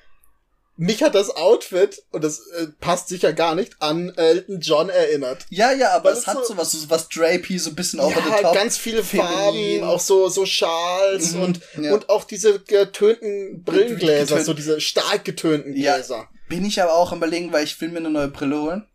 Mich 0.83 1.03
hat 1.03 1.13
das 1.13 1.29
Outfit, 1.35 2.01
und 2.11 2.23
das 2.23 2.39
äh, 2.57 2.67
passt 2.79 3.07
sicher 3.09 3.33
gar 3.33 3.53
nicht, 3.53 3.75
an 3.81 4.09
Elton 4.15 4.59
John 4.61 4.89
erinnert. 4.89 5.45
ja, 5.49 5.71
ja, 5.71 5.91
aber 5.91 6.05
weil 6.09 6.13
es 6.17 6.25
hat 6.25 6.37
so- 6.37 6.53
so 6.53 6.57
was, 6.57 6.71
so 6.71 6.89
was 6.89 7.07
drapey, 7.07 7.59
so 7.59 7.69
ein 7.69 7.75
bisschen 7.75 7.99
over 7.99 8.19
ja, 8.19 8.37
the 8.37 8.43
top. 8.43 8.53
ganz 8.55 8.77
viele 8.77 9.03
feminin. 9.03 9.81
Farben, 9.81 9.83
auch 9.83 9.99
so, 9.99 10.27
so 10.29 10.45
Schals 10.47 11.33
Mhm, 11.33 11.41
und, 11.43 11.59
ja. 11.79 11.93
und 11.93 12.09
auch 12.09 12.23
diese 12.23 12.59
getönten 12.61 13.63
Brillengläser, 13.63 14.37
Getönt- 14.37 14.45
so 14.45 14.53
diese 14.55 14.81
stark 14.81 15.23
getönten 15.23 15.75
Ja. 15.75 15.95
Gläser. 15.97 16.27
Bin 16.49 16.65
ich 16.65 16.81
aber 16.81 16.93
auch 16.93 17.11
am 17.11 17.19
überlegen, 17.19 17.53
weil 17.53 17.63
ich 17.63 17.79
will 17.79 17.89
mir 17.89 17.99
eine 17.99 18.09
neue 18.09 18.27
Brille 18.29 18.59
holen. 18.59 18.87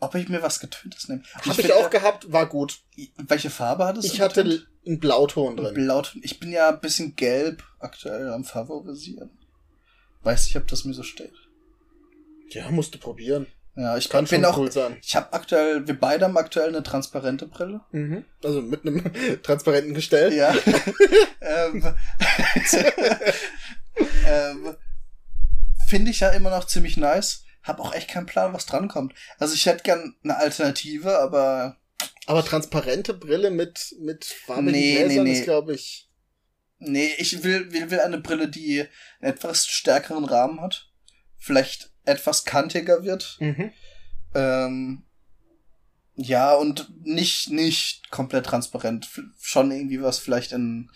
Ob 0.00 0.14
ich 0.16 0.28
mir 0.28 0.42
was 0.42 0.58
Getöntes 0.60 1.08
nehme. 1.08 1.22
Hab 1.34 1.46
ich, 1.46 1.52
finde, 1.52 1.76
auch 1.76 1.90
gehabt, 1.90 2.32
war 2.32 2.46
gut. 2.46 2.78
Welche 3.18 3.50
Farbe 3.50 3.84
hattest 3.84 4.08
du? 4.08 4.12
Ich 4.14 4.20
hatte 4.20 4.40
einen 4.86 4.98
Blauton 4.98 5.56
drin. 5.58 5.74
Blaut. 5.74 6.16
Ich 6.22 6.40
bin 6.40 6.50
ja 6.50 6.70
ein 6.70 6.80
bisschen 6.80 7.14
gelb 7.16 7.62
aktuell 7.78 8.32
am 8.32 8.44
Favorisieren. 8.44 9.30
Weiß 10.22 10.44
nicht, 10.46 10.56
ob 10.56 10.66
das 10.68 10.84
mir 10.84 10.94
so 10.94 11.02
steht. 11.02 11.32
Ja, 12.50 12.70
musst 12.70 12.94
du 12.94 12.98
probieren. 12.98 13.46
Ja, 13.76 13.96
ich 13.96 14.08
Kann 14.08 14.24
bin 14.26 14.44
auch. 14.44 14.58
cool 14.58 14.70
sein. 14.70 14.96
Ich 15.02 15.14
habe 15.16 15.32
aktuell, 15.32 15.86
wir 15.86 15.98
beide 15.98 16.24
haben 16.26 16.36
aktuell 16.36 16.68
eine 16.68 16.82
transparente 16.82 17.46
Brille. 17.46 17.80
Mhm. 17.92 18.24
Also 18.44 18.60
mit 18.60 18.84
einem 18.84 19.10
transparenten 19.42 19.94
Gestell. 19.94 20.34
Ja. 20.34 20.52
ähm, 21.40 21.82
ähm, 24.26 24.76
Finde 25.88 26.10
ich 26.10 26.20
ja 26.20 26.30
immer 26.30 26.50
noch 26.50 26.66
ziemlich 26.66 26.96
nice. 26.96 27.44
Hab 27.62 27.80
auch 27.80 27.94
echt 27.94 28.08
keinen 28.10 28.26
Plan, 28.26 28.52
was 28.52 28.66
drankommt. 28.66 29.14
Also 29.38 29.54
ich 29.54 29.66
hätte 29.66 29.82
gern 29.82 30.14
eine 30.24 30.36
Alternative, 30.36 31.18
aber 31.18 31.76
Aber 32.26 32.44
transparente 32.44 33.14
Brille 33.14 33.50
mit, 33.50 33.94
mit 34.00 34.24
farbigen 34.24 34.72
Nee, 34.72 34.96
Gläsern 34.96 35.24
nee, 35.24 35.32
nee. 35.32 35.38
ist, 35.38 35.44
glaube 35.44 35.74
ich. 35.74 36.09
Nee, 36.80 37.12
ich 37.18 37.42
will, 37.42 37.72
will, 37.72 37.90
will 37.90 38.00
eine 38.00 38.18
Brille, 38.18 38.48
die 38.48 38.80
einen 39.20 39.32
etwas 39.32 39.66
stärkeren 39.66 40.24
Rahmen 40.24 40.60
hat. 40.60 40.90
Vielleicht 41.38 41.92
etwas 42.04 42.44
kantiger 42.44 43.04
wird. 43.04 43.36
Mhm. 43.40 43.72
Ähm, 44.34 45.06
ja, 46.16 46.54
und 46.54 46.90
nicht, 47.04 47.50
nicht 47.50 48.10
komplett 48.10 48.46
transparent. 48.46 49.04
F 49.06 49.22
schon 49.40 49.70
irgendwie 49.70 50.02
was 50.02 50.18
vielleicht 50.18 50.52
in, 50.52 50.90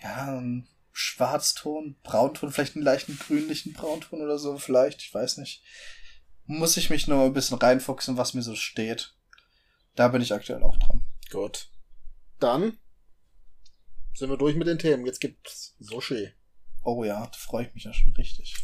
ja, 0.00 0.38
ein 0.38 0.68
Schwarzton, 0.92 1.96
Braunton, 2.02 2.52
vielleicht 2.52 2.76
einen 2.76 2.84
leichten 2.84 3.18
grünlichen 3.18 3.72
Braunton 3.72 4.20
oder 4.20 4.38
so, 4.38 4.58
vielleicht, 4.58 5.00
ich 5.02 5.12
weiß 5.12 5.38
nicht. 5.38 5.62
Muss 6.46 6.76
ich 6.76 6.90
mich 6.90 7.08
nur 7.08 7.18
mal 7.18 7.26
ein 7.26 7.32
bisschen 7.32 7.58
reinfuchsen, 7.58 8.16
was 8.16 8.34
mir 8.34 8.42
so 8.42 8.54
steht. 8.54 9.14
Da 9.96 10.08
bin 10.08 10.22
ich 10.22 10.32
aktuell 10.32 10.62
auch 10.62 10.76
dran. 10.76 11.04
Gut. 11.30 11.70
Dann 12.38 12.78
sind 14.14 14.30
wir 14.30 14.36
durch 14.36 14.56
mit 14.56 14.66
den 14.66 14.78
Themen. 14.78 15.06
Jetzt 15.06 15.20
gibt's 15.20 15.74
Sushi. 15.80 16.30
Oh 16.82 17.04
ja, 17.04 17.26
da 17.26 17.38
freue 17.38 17.66
ich 17.66 17.74
mich 17.74 17.84
ja 17.84 17.92
schon 17.92 18.12
richtig. 18.16 18.54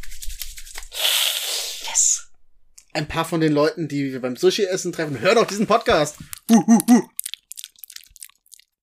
Yes! 1.86 2.30
Ein 2.92 3.08
paar 3.08 3.24
von 3.24 3.40
den 3.40 3.52
Leuten, 3.52 3.88
die 3.88 4.12
wir 4.12 4.20
beim 4.20 4.36
Sushi-Essen 4.36 4.92
treffen, 4.92 5.20
hören 5.20 5.38
auch 5.38 5.46
diesen 5.46 5.66
Podcast. 5.66 6.18
Huh, 6.50 6.62
huh, 6.66 6.80
huh. 6.88 7.02